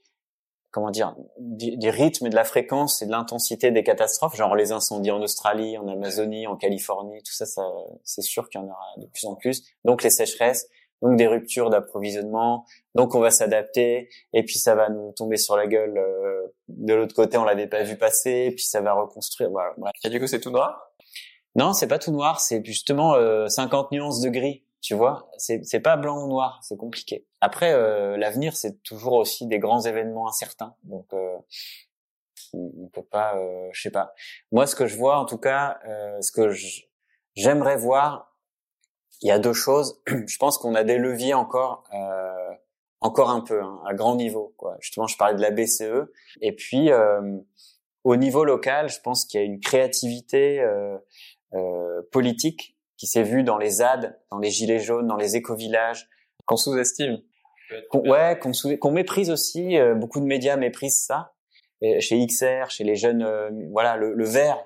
comment 0.72 0.92
dire 0.92 1.16
des, 1.40 1.90
rythmes 1.90 2.28
et 2.28 2.30
de 2.30 2.36
la 2.36 2.44
fréquence 2.44 3.02
et 3.02 3.06
de 3.06 3.12
l'intensité 3.12 3.72
des 3.72 3.84
catastrophes 3.84 4.36
genre 4.36 4.56
les 4.56 4.74
incendies 4.74 5.12
en 5.12 5.22
Australie 5.22 5.78
en 5.78 5.88
Amazonie 5.88 6.48
en 6.48 6.58
Californie 6.58 7.24
tout 7.24 7.32
ça 7.32 7.46
ça 7.46 7.64
c'est 8.04 8.22
sûr 8.22 8.50
qu'il 8.50 8.60
y 8.60 8.64
en 8.64 8.68
aura 8.68 8.94
de 8.98 9.08
plus 9.08 9.26
en 9.26 9.36
plus. 9.36 9.64
Donc 9.86 10.04
les 10.04 10.10
sécheresses 10.10 10.68
donc 11.02 11.18
des 11.18 11.28
ruptures 11.28 11.70
d'approvisionnement, 11.70 12.66
donc 12.96 13.16
on 13.16 13.20
va 13.20 13.32
s'adapter, 13.32 14.10
et 14.34 14.44
puis 14.44 14.58
ça 14.58 14.76
va 14.76 14.90
nous 14.90 15.12
tomber 15.14 15.38
sur 15.38 15.56
la 15.58 15.68
gueule 15.68 15.98
euh, 15.98 16.48
de 16.68 16.94
l'autre 16.94 17.16
côté, 17.16 17.38
on 17.38 17.44
l'avait 17.44 17.68
pas 17.68 17.84
vu 17.84 17.98
passer, 17.98 18.48
et 18.48 18.52
puis 18.52 18.64
ça 18.64 18.82
va 18.82 18.94
reconstruire. 18.94 19.50
Voilà. 19.50 19.74
Et 20.04 20.10
du 20.10 20.20
coup, 20.20 20.28
c'est 20.28 20.40
tout 20.40 20.52
noir? 20.52 20.92
Non, 21.56 21.74
c'est 21.74 21.88
pas 21.88 22.00
tout 22.00 22.12
noir, 22.12 22.40
c'est 22.40 22.64
justement 22.66 23.16
euh, 23.16 23.48
50 23.48 23.92
nuances 23.92 24.22
de 24.22 24.30
gris. 24.30 24.66
Tu 24.86 24.94
vois, 24.94 25.32
c'est 25.40 25.62
c'est 25.64 25.80
pas 25.80 25.98
blanc 25.98 26.24
ou 26.24 26.28
noir, 26.28 26.60
c'est 26.62 26.78
compliqué. 26.78 27.26
Après, 27.42 27.74
euh, 27.74 28.18
l'avenir, 28.18 28.56
c'est 28.56 28.84
toujours 28.84 29.14
aussi 29.14 29.48
des 29.48 29.58
grands 29.58 29.82
événements 29.82 30.28
incertains, 30.28 30.76
donc 30.84 31.08
euh, 31.14 31.38
on 32.54 32.88
peut 32.94 33.04
pas, 33.04 33.36
euh, 33.36 33.68
je 33.72 33.82
sais 33.82 33.90
pas. 33.90 34.14
Moi, 34.52 34.68
ce 34.68 34.76
que 34.76 34.86
je 34.86 34.96
vois, 34.96 35.18
en 35.18 35.26
tout 35.26 35.40
cas, 35.40 35.80
ce 36.22 36.32
que 36.32 36.52
j'aimerais 37.36 37.78
voir, 37.78 38.35
il 39.22 39.28
y 39.28 39.32
a 39.32 39.40
deux 39.40 39.54
choses. 39.54 40.02
Je 40.08 40.38
pense 40.38 40.58
qu'on 40.58 40.76
a 40.76 40.84
des 40.84 40.98
leviers 40.98 41.34
encore, 41.34 41.84
euh, 41.94 42.54
encore 43.02 43.30
un 43.30 43.42
peu, 43.42 43.62
hein, 43.62 43.82
à 43.88 43.94
grand 43.94 44.16
niveau. 44.16 44.54
Quoi. 44.58 44.78
Justement, 44.80 45.08
je 45.08 45.18
parlais 45.18 45.36
de 45.36 45.42
la 45.42 45.52
BCE. 45.52 46.12
Et 46.42 46.54
puis, 46.54 46.92
euh, 46.92 47.38
au 48.04 48.16
niveau 48.16 48.44
local, 48.44 48.90
je 48.90 49.00
pense 49.02 49.26
qu'il 49.26 49.40
y 49.40 49.44
a 49.44 49.46
une 49.46 49.60
créativité, 49.60 50.60
euh, 50.62 50.98
euh, 51.56 52.02
politique 52.12 52.76
qui 52.98 53.08
s'est 53.08 53.24
vu 53.24 53.44
dans 53.44 53.58
les 53.58 53.70
ZAD, 53.70 54.20
dans 54.32 54.40
les 54.40 54.50
gilets 54.50 54.80
jaunes, 54.80 55.08
dans 55.08 55.16
les 55.16 55.36
éco-villages. 55.36 56.10
Qu'on 56.46 56.58
sous-estime. 56.58 57.22
ouais, 57.94 58.38
qu'on 58.40 58.54
sous 58.54 58.78
qu'on 58.78 58.92
méprise 58.92 59.32
aussi. 59.32 59.78
Euh, 59.78 59.96
beaucoup 59.96 60.20
de 60.20 60.26
médias 60.26 60.58
méprisent 60.58 61.04
ça. 61.06 61.34
Et 61.82 62.02
chez 62.02 62.24
XR, 62.26 62.70
chez 62.70 62.84
les 62.84 62.96
jeunes, 62.96 63.24
euh, 63.24 63.50
voilà, 63.72 63.96
le, 63.96 64.14
le 64.14 64.26
vert, 64.26 64.58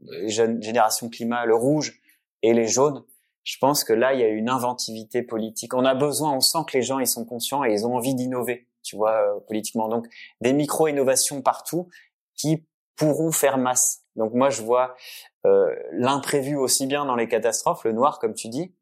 les 0.00 0.28
jeunes 0.30 0.62
générations 0.62 1.08
climat, 1.08 1.44
le 1.44 1.54
rouge 1.54 2.00
et 2.42 2.52
les 2.54 2.66
jaunes. 2.66 3.04
Je 3.44 3.56
pense 3.60 3.84
que 3.84 3.92
là, 3.92 4.12
il 4.14 4.20
y 4.20 4.24
a 4.24 4.28
une 4.28 4.50
inventivité 4.50 5.22
politique. 5.22 5.74
On 5.74 5.84
a 5.84 5.94
besoin, 5.94 6.32
on 6.32 6.40
sent 6.40 6.58
que 6.66 6.76
les 6.76 6.82
gens 6.82 6.98
ils 6.98 7.06
sont 7.06 7.24
conscients 7.24 7.64
et 7.64 7.72
ils 7.72 7.86
ont 7.86 7.94
envie 7.94 8.14
d'innover, 8.14 8.68
tu 8.82 8.96
vois, 8.96 9.12
euh, 9.12 9.40
politiquement. 9.46 9.88
Donc 9.88 10.06
des 10.40 10.52
micro-innovations 10.52 11.40
partout 11.42 11.88
qui 12.34 12.66
pourront 12.96 13.32
faire 13.32 13.56
masse. 13.56 14.02
Donc 14.16 14.34
moi, 14.34 14.50
je 14.50 14.62
vois 14.62 14.96
euh, 15.46 15.74
l'imprévu 15.92 16.56
aussi 16.56 16.86
bien 16.86 17.06
dans 17.06 17.16
les 17.16 17.28
catastrophes, 17.28 17.84
le 17.84 17.92
noir 17.92 18.18
comme 18.18 18.34
tu 18.34 18.48
dis, 18.48 18.74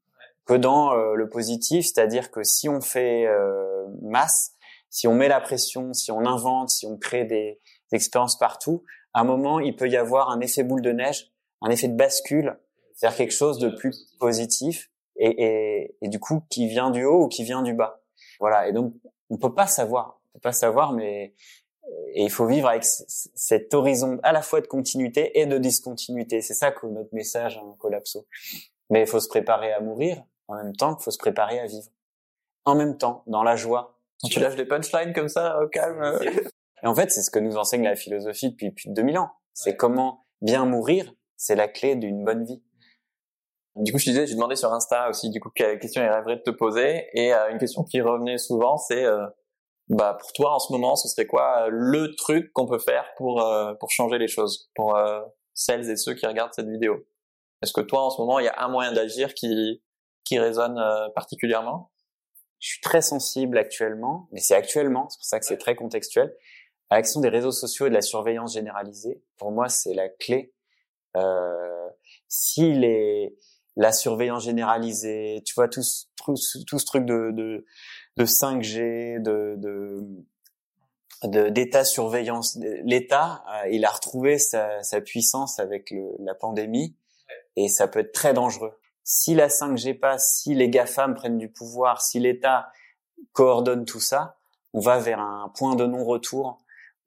que 0.46 0.54
dans 0.54 0.94
euh, 0.94 1.14
le 1.14 1.28
positif, 1.28 1.84
c'est-à-dire 1.84 2.30
que 2.30 2.42
si 2.42 2.68
on 2.68 2.80
fait 2.80 3.26
euh, 3.26 3.86
masse, 4.02 4.52
si 4.88 5.06
on 5.06 5.14
met 5.14 5.28
la 5.28 5.40
pression, 5.40 5.92
si 5.92 6.10
on 6.10 6.24
invente, 6.24 6.70
si 6.70 6.86
on 6.86 6.96
crée 6.96 7.24
des, 7.24 7.60
des, 7.90 7.96
expériences 7.96 8.38
partout, 8.38 8.84
à 9.12 9.20
un 9.20 9.24
moment, 9.24 9.60
il 9.60 9.76
peut 9.76 9.88
y 9.88 9.96
avoir 9.96 10.30
un 10.30 10.40
effet 10.40 10.62
boule 10.62 10.82
de 10.82 10.92
neige, 10.92 11.30
un 11.60 11.70
effet 11.70 11.88
de 11.88 11.96
bascule 11.96 12.58
vers 13.00 13.14
quelque 13.14 13.32
chose 13.32 13.58
de 13.58 13.68
plus 13.68 14.14
positif 14.18 14.90
et, 15.16 15.44
et, 15.44 15.96
et, 16.02 16.08
du 16.08 16.20
coup 16.20 16.42
qui 16.50 16.68
vient 16.68 16.90
du 16.90 17.04
haut 17.04 17.24
ou 17.24 17.28
qui 17.28 17.44
vient 17.44 17.62
du 17.62 17.74
bas. 17.74 18.02
Voilà. 18.40 18.68
Et 18.68 18.72
donc, 18.72 18.94
on 19.30 19.38
peut 19.38 19.54
pas 19.54 19.66
savoir, 19.66 20.20
on 20.30 20.38
peut 20.38 20.42
pas 20.42 20.52
savoir, 20.52 20.92
mais 20.92 21.34
et 22.12 22.24
il 22.24 22.30
faut 22.30 22.46
vivre 22.46 22.68
avec 22.68 22.84
cet 22.84 23.74
horizon 23.74 24.18
à 24.22 24.32
la 24.32 24.42
fois 24.42 24.60
de 24.60 24.66
continuité 24.66 25.38
et 25.38 25.46
de 25.46 25.58
discontinuité. 25.58 26.40
C'est 26.40 26.54
ça 26.54 26.70
que 26.70 26.86
notre 26.86 27.14
message, 27.14 27.58
un 27.58 27.76
collapso. 27.78 28.26
Mais 28.90 29.02
il 29.02 29.06
faut 29.06 29.20
se 29.20 29.28
préparer 29.28 29.72
à 29.72 29.80
mourir 29.80 30.22
en 30.48 30.56
même 30.56 30.74
temps 30.74 30.94
qu'il 30.94 31.04
faut 31.04 31.10
se 31.10 31.18
préparer 31.18 31.60
à 31.60 31.66
vivre. 31.66 31.88
En 32.64 32.74
même 32.74 32.96
temps, 32.96 33.22
dans 33.26 33.42
la 33.42 33.56
joie. 33.56 33.98
Tu 34.24 34.40
lâches 34.40 34.56
des 34.56 34.64
punchlines 34.64 35.12
comme 35.12 35.28
ça, 35.28 35.62
au 35.62 35.68
calme. 35.68 36.18
Et 36.82 36.86
en 36.86 36.94
fait, 36.94 37.10
c'est 37.10 37.22
ce 37.22 37.30
que 37.30 37.38
nous 37.38 37.56
enseigne 37.56 37.84
la 37.84 37.96
philosophie 37.96 38.50
depuis 38.50 38.70
plus 38.70 38.88
de 38.88 38.94
2000 38.94 39.18
ans. 39.18 39.30
C'est 39.54 39.76
comment 39.76 40.24
bien 40.42 40.64
mourir, 40.64 41.12
c'est 41.36 41.54
la 41.54 41.68
clé 41.68 41.96
d'une 41.96 42.24
bonne 42.24 42.44
vie. 42.44 42.62
Du 43.76 43.92
coup, 43.92 43.98
je 43.98 44.04
disais, 44.04 44.26
j'ai 44.26 44.34
demandé 44.34 44.56
sur 44.56 44.72
Insta 44.72 45.08
aussi, 45.10 45.30
du 45.30 45.38
coup, 45.38 45.50
quelle 45.54 45.78
question 45.78 46.02
il 46.02 46.08
rêverait 46.08 46.36
de 46.36 46.42
te 46.42 46.50
poser. 46.50 47.06
Et 47.12 47.34
euh, 47.34 47.50
une 47.50 47.58
question 47.58 47.84
qui 47.84 48.00
revenait 48.00 48.38
souvent, 48.38 48.78
c'est 48.78 49.04
euh, 49.04 49.26
bah 49.88 50.16
pour 50.20 50.32
toi 50.32 50.54
en 50.54 50.58
ce 50.58 50.72
moment, 50.72 50.96
ce 50.96 51.08
serait 51.08 51.26
quoi 51.26 51.66
euh, 51.66 51.68
le 51.70 52.14
truc 52.16 52.52
qu'on 52.52 52.66
peut 52.66 52.78
faire 52.78 53.04
pour 53.16 53.42
euh, 53.42 53.74
pour 53.74 53.90
changer 53.90 54.18
les 54.18 54.28
choses 54.28 54.70
pour 54.74 54.96
euh, 54.96 55.20
celles 55.54 55.88
et 55.90 55.96
ceux 55.96 56.14
qui 56.14 56.26
regardent 56.26 56.54
cette 56.54 56.68
vidéo? 56.68 57.06
Est-ce 57.62 57.72
que 57.72 57.80
toi 57.80 58.02
en 58.04 58.10
ce 58.10 58.20
moment, 58.20 58.38
il 58.38 58.46
y 58.46 58.48
a 58.48 58.60
un 58.62 58.68
moyen 58.68 58.92
d'agir 58.92 59.34
qui 59.34 59.82
qui 60.24 60.38
résonne 60.38 60.80
particulièrement? 61.14 61.92
Je 62.58 62.68
suis 62.68 62.80
très 62.80 63.02
sensible 63.02 63.58
actuellement, 63.58 64.28
mais 64.32 64.40
c'est 64.40 64.54
actuellement, 64.54 65.08
c'est 65.08 65.18
pour 65.18 65.26
ça 65.26 65.38
que 65.38 65.46
c'est 65.46 65.58
très 65.58 65.76
contextuel. 65.76 66.34
À 66.90 66.96
l'action 66.96 67.20
des 67.20 67.28
réseaux 67.28 67.52
sociaux 67.52 67.86
et 67.86 67.90
de 67.90 67.94
la 67.94 68.02
surveillance 68.02 68.54
généralisée, 68.54 69.22
pour 69.36 69.52
moi, 69.52 69.68
c'est 69.68 69.94
la 69.94 70.08
clé. 70.08 70.54
Euh, 71.16 71.88
si 72.28 72.72
les 72.72 73.36
la 73.76 73.92
surveillance 73.92 74.44
généralisée, 74.44 75.42
tu 75.44 75.54
vois 75.54 75.68
tout, 75.68 75.82
tout, 76.16 76.34
tout 76.66 76.78
ce 76.78 76.84
truc 76.86 77.04
de, 77.04 77.30
de 77.32 77.64
de 78.16 78.24
5G, 78.24 79.22
de, 79.22 79.54
de 79.56 81.48
d'état 81.48 81.84
surveillance. 81.84 82.58
L'État, 82.84 83.42
euh, 83.48 83.68
il 83.70 83.84
a 83.84 83.90
retrouvé 83.90 84.38
sa, 84.38 84.82
sa 84.82 85.00
puissance 85.00 85.58
avec 85.58 85.90
le, 85.90 86.10
la 86.18 86.34
pandémie 86.34 86.94
et 87.56 87.68
ça 87.68 87.88
peut 87.88 88.00
être 88.00 88.12
très 88.12 88.34
dangereux. 88.34 88.78
Si 89.02 89.34
la 89.34 89.48
5G 89.48 89.98
passe, 89.98 90.40
si 90.42 90.54
les 90.54 90.68
GAFAM 90.68 91.14
prennent 91.14 91.38
du 91.38 91.50
pouvoir, 91.50 92.02
si 92.02 92.20
l'État 92.20 92.68
coordonne 93.32 93.86
tout 93.86 93.98
ça, 93.98 94.36
on 94.74 94.80
va 94.80 94.98
vers 94.98 95.18
un 95.18 95.50
point 95.56 95.74
de 95.74 95.86
non-retour 95.86 96.58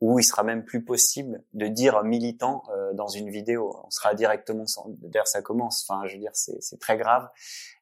où 0.02 0.18
il 0.18 0.24
sera 0.24 0.44
même 0.44 0.64
plus 0.64 0.84
possible 0.84 1.44
de 1.54 1.68
dire 1.68 2.04
militant 2.04 2.64
euh, 2.70 2.94
dans 2.94 3.08
une 3.08 3.30
vidéo. 3.30 3.82
On 3.86 3.90
sera 3.90 4.14
directement 4.14 4.66
d'ailleurs 4.88 5.28
ça 5.28 5.42
commence. 5.42 5.86
Enfin, 5.88 6.08
je 6.08 6.14
veux 6.14 6.20
dire, 6.20 6.32
c'est 6.34 6.80
très 6.80 6.98
grave 6.98 7.30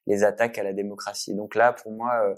les 0.08 0.24
attaques 0.24 0.58
à 0.58 0.64
la 0.64 0.74
démocratie. 0.74 1.36
Donc 1.36 1.54
là, 1.54 1.74
pour 1.74 1.92
moi, 1.92 2.14
euh, 2.24 2.36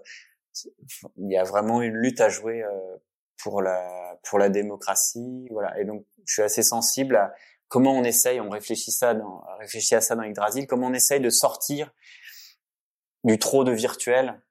il 1.17 1.31
y 1.31 1.37
a 1.37 1.43
vraiment 1.43 1.81
une 1.81 1.93
lutte 1.93 2.19
à 2.19 2.29
jouer 2.29 2.63
euh, 2.63 2.97
pour 3.41 3.61
la 3.61 4.17
pour 4.23 4.37
la 4.37 4.49
démocratie, 4.49 5.47
voilà. 5.51 5.79
Et 5.79 5.85
donc 5.85 6.05
je 6.25 6.33
suis 6.33 6.41
assez 6.41 6.63
sensible 6.63 7.15
à 7.15 7.33
comment 7.69 7.93
on 7.93 8.03
essaye, 8.03 8.41
on 8.41 8.49
réfléchit 8.49 8.91
ça, 8.91 9.13
dans, 9.13 9.45
réfléchit 9.59 9.95
à 9.95 10.01
ça 10.01 10.15
dans 10.15 10.23
Yggdrasil, 10.23 10.67
comment 10.67 10.87
on 10.87 10.93
essaye 10.93 11.21
de 11.21 11.29
sortir 11.29 11.93
du 13.23 13.39
trop 13.39 13.63
de 13.63 13.71
virtuel. 13.71 14.41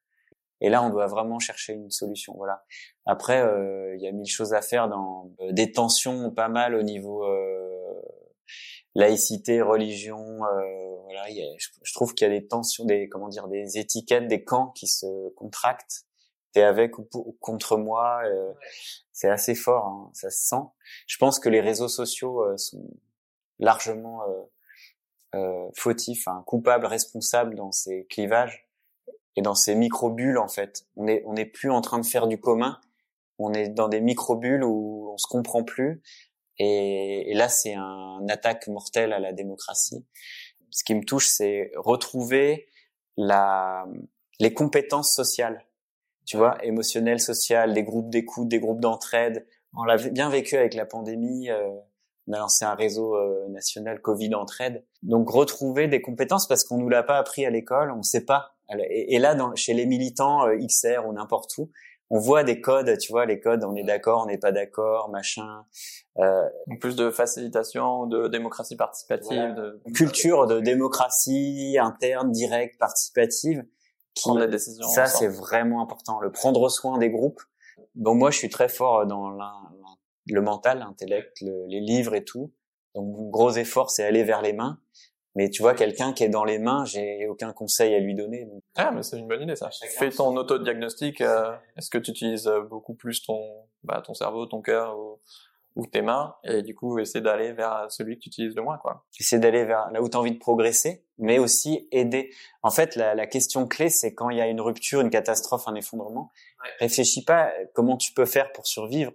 Et 0.61 0.69
là, 0.69 0.83
on 0.83 0.91
doit 0.91 1.07
vraiment 1.07 1.39
chercher 1.39 1.75
une 1.75 1.91
solution. 1.91 2.35
Voilà. 2.37 2.65
Après, 3.07 3.41
euh, 3.41 3.95
il 3.97 4.03
y 4.03 4.09
a 4.09 4.13
mille 4.13 4.31
choses 4.31 4.55
à 4.55 4.63
faire 4.63 4.89
dans 4.89 5.31
euh, 5.41 5.53
des 5.53 5.73
tensions 5.73 6.31
pas 6.31 6.49
mal 6.49 6.75
au 6.75 6.83
niveau 6.83 7.27
laïcité, 8.95 9.63
religion. 9.63 10.39
voilà, 11.05 11.31
y 11.31 11.43
a, 11.43 11.47
je, 11.59 11.93
trouve 11.95 12.15
qu'il 12.15 12.27
y 12.27 12.31
a 12.31 12.41
des 12.41 12.47
tensions, 12.47 12.85
des 12.85 13.09
comment 13.09 13.29
dire, 13.29 13.47
des 13.47 13.79
étiquettes, 13.79 14.27
des 14.27 14.43
camps 14.43 14.69
qui 14.69 14.89
se 14.89 15.29
contractent 15.35 16.09
t'es 16.53 16.63
avec 16.63 16.99
ou, 16.99 17.07
contre 17.41 17.77
moi. 17.77 18.21
Euh, 18.25 18.53
c'est 19.13 19.29
assez 19.29 19.55
fort, 19.55 19.87
hein, 19.87 20.11
ça 20.15 20.31
se 20.31 20.47
sent. 20.47 20.65
Je 21.07 21.17
pense 21.19 21.39
que 21.39 21.49
les 21.49 21.61
réseaux 21.61 21.89
sociaux 21.89 22.43
euh, 22.43 22.57
sont 22.57 22.89
largement 23.59 24.23
euh, 24.23 24.43
euh, 25.35 25.71
fautifs, 25.77 26.29
hein, 26.29 26.43
coupables, 26.47 26.87
responsables 26.87 27.55
dans 27.55 27.73
ces 27.73 28.07
clivages 28.07 28.68
et 29.39 29.43
dans 29.43 29.55
ces 29.55 29.77
micro-bulles 29.77 30.39
en 30.39 30.49
fait. 30.49 30.85
On 30.97 31.07
est 31.07 31.23
on 31.25 31.35
n'est 31.35 31.47
plus 31.47 31.71
en 31.71 31.81
train 31.81 32.01
de 32.01 32.07
faire 32.07 32.27
du 32.27 32.41
commun. 32.41 32.81
On 33.39 33.53
est 33.53 33.69
dans 33.69 33.89
des 33.89 34.01
micro-bulles 34.01 34.65
où 34.65 35.13
on 35.13 35.17
se 35.17 35.29
comprend 35.29 35.63
plus. 35.63 36.03
Et, 36.61 37.35
là, 37.35 37.49
c'est 37.49 37.75
un, 37.75 38.27
attaque 38.29 38.67
mortelle 38.67 39.13
à 39.13 39.21
la 39.21 39.33
démocratie. 39.33 40.05
Ce 40.71 40.83
qui 40.83 40.97
me 40.97 41.05
touche, 41.05 41.29
c'est 41.29 41.71
retrouver 41.77 42.67
la, 43.17 43.87
les 44.41 44.53
compétences 44.53 45.15
sociales 45.15 45.65
tu 46.27 46.37
vois, 46.37 46.63
émotionnel, 46.63 47.21
social, 47.21 47.73
des 47.73 47.85
groupes 47.85 48.11
d'écoute, 48.11 48.49
des 48.49 48.61
groupes 48.61 48.81
d'entraide. 48.81 49.47
On 49.75 49.85
l'a 49.85 49.97
bien 49.97 50.29
vécu 50.29 50.57
avec 50.57 50.75
la 50.75 50.85
pandémie. 50.85 51.49
Euh, 51.49 51.71
on 52.27 52.35
a 52.35 52.39
lancé 52.39 52.67
un 52.67 52.75
réseau 52.75 53.17
euh, 53.17 53.49
national 53.49 54.03
Covid 54.03 54.35
entraide. 54.35 54.85
Donc 55.03 55.31
retrouver 55.31 55.89
des 55.89 56.03
compétences 56.03 56.47
parce 56.47 56.65
qu'on 56.65 56.77
nous 56.77 56.91
l'a 56.91 57.03
pas 57.03 57.17
appris 57.17 57.47
à 57.47 57.51
l'école, 57.51 57.91
on 57.93 58.03
sait 58.03 58.27
pas. 58.27 58.58
Et, 58.71 59.19
là, 59.19 59.35
dans, 59.35 59.55
chez 59.55 59.75
les 59.75 59.87
militants 59.87 60.47
euh, 60.47 60.57
XR 60.59 61.07
ou 61.07 61.13
n'importe 61.13 61.57
où, 61.59 61.71
on 62.11 62.19
voit 62.19 62.43
des 62.43 62.61
codes, 62.61 62.97
tu 62.99 63.13
vois, 63.13 63.27
les 63.27 63.39
codes, 63.39 63.65
on 63.65 63.75
est 63.75 63.85
d'accord, 63.85 64.23
on 64.23 64.27
n'est 64.27 64.39
pas 64.39 64.53
d'accord, 64.53 65.11
machin. 65.11 65.65
Euh, 66.19 66.49
plus 66.81 66.97
de 66.97 67.11
facilitation, 67.11 68.07
de 68.07 68.29
démocratie 68.29 68.77
participative, 68.77 69.55
de 69.55 69.81
culture 69.95 70.47
de 70.47 70.61
démocratie 70.61 71.77
interne, 71.79 72.33
directe, 72.33 72.79
participative 72.79 73.65
prendre 74.21 74.41
la 74.41 74.47
décision. 74.47 74.87
Ça, 74.89 75.07
c'est 75.07 75.29
vraiment 75.29 75.83
important. 75.83 76.21
Le 76.21 76.31
prendre 76.31 76.69
soin 76.69 76.99
des 76.99 77.11
groupes. 77.11 77.41
Bon, 77.95 78.15
moi, 78.15 78.31
je 78.31 78.39
suis 78.39 78.49
très 78.49 78.69
fort 78.69 79.07
dans 79.07 79.31
le 80.27 80.41
mental, 80.41 80.81
l'intellect, 80.81 81.41
les 81.41 81.81
livres 81.81 82.15
et 82.15 82.25
tout. 82.25 82.53
Donc, 82.95 83.17
mon 83.17 83.29
gros 83.29 83.53
effort, 83.53 83.91
c'est 83.91 84.05
aller 84.05 84.25
vers 84.25 84.43
les 84.43 84.53
mains. 84.53 84.81
Mais 85.35 85.51
tu 85.51 85.63
vois, 85.63 85.75
quelqu'un 85.75 86.13
qui 86.13 86.25
est 86.25 86.29
dans 86.29 86.45
les 86.45 86.59
mains, 86.59 86.85
j'ai 86.85 87.27
aucun 87.29 87.53
conseil 87.53 87.95
à 87.95 88.01
lui 88.01 88.15
donner. 88.15 88.49
Ah, 88.77 88.91
mais 88.93 89.03
c'est 89.03 89.19
une 89.19 89.29
bonne 89.29 89.43
idée 89.43 89.57
ça. 89.57 89.71
Fais 89.99 90.11
ton 90.11 90.37
autodiagnostic. 90.37 91.21
Euh, 91.21 91.55
Est-ce 91.77 91.91
que 91.91 91.99
tu 91.99 92.11
utilises 92.11 92.51
beaucoup 92.69 92.95
plus 92.95 93.23
ton, 93.23 93.39
bah, 93.85 94.03
ton 94.05 94.15
cerveau, 94.15 94.47
ton 94.47 94.63
cœur 94.63 94.99
ou, 94.99 95.21
ou 95.77 95.87
tes 95.87 96.03
mains 96.03 96.35
et 96.43 96.63
du 96.63 96.75
coup 96.75 96.99
essaie 96.99 97.21
d'aller 97.21 97.53
vers 97.53 97.87
celui 97.89 98.17
que 98.17 98.23
tu 98.23 98.29
utilises 98.31 98.57
le 98.57 98.63
moins 98.63 98.79
quoi. 98.79 99.07
Essaie 99.21 99.39
d'aller 99.39 99.65
vers 99.65 99.91
là 99.93 100.03
où 100.03 100.09
tu 100.09 100.17
as 100.17 100.21
envie 100.21 100.33
de 100.33 100.39
progresser, 100.39 101.05
mais 101.19 101.39
aussi 101.39 101.89
aider. 101.93 102.31
En 102.63 102.71
fait, 102.71 102.97
la, 102.97 103.15
la 103.15 103.27
question 103.27 103.69
clé 103.69 103.89
c'est 103.89 104.15
quand 104.15 104.31
il 104.31 104.39
y 104.39 104.41
a 104.41 104.49
une 104.49 104.61
rupture, 104.61 105.01
une 105.01 105.11
catastrophe, 105.11 105.69
un 105.69 105.77
effondrement, 105.77 106.33
ouais. 106.65 106.71
réfléchis 106.81 107.25
pas 107.25 107.53
comment 107.75 107.97
tu 107.97 108.13
peux 108.13 108.27
faire 108.27 108.51
pour 108.53 108.67
survivre, 108.67 109.13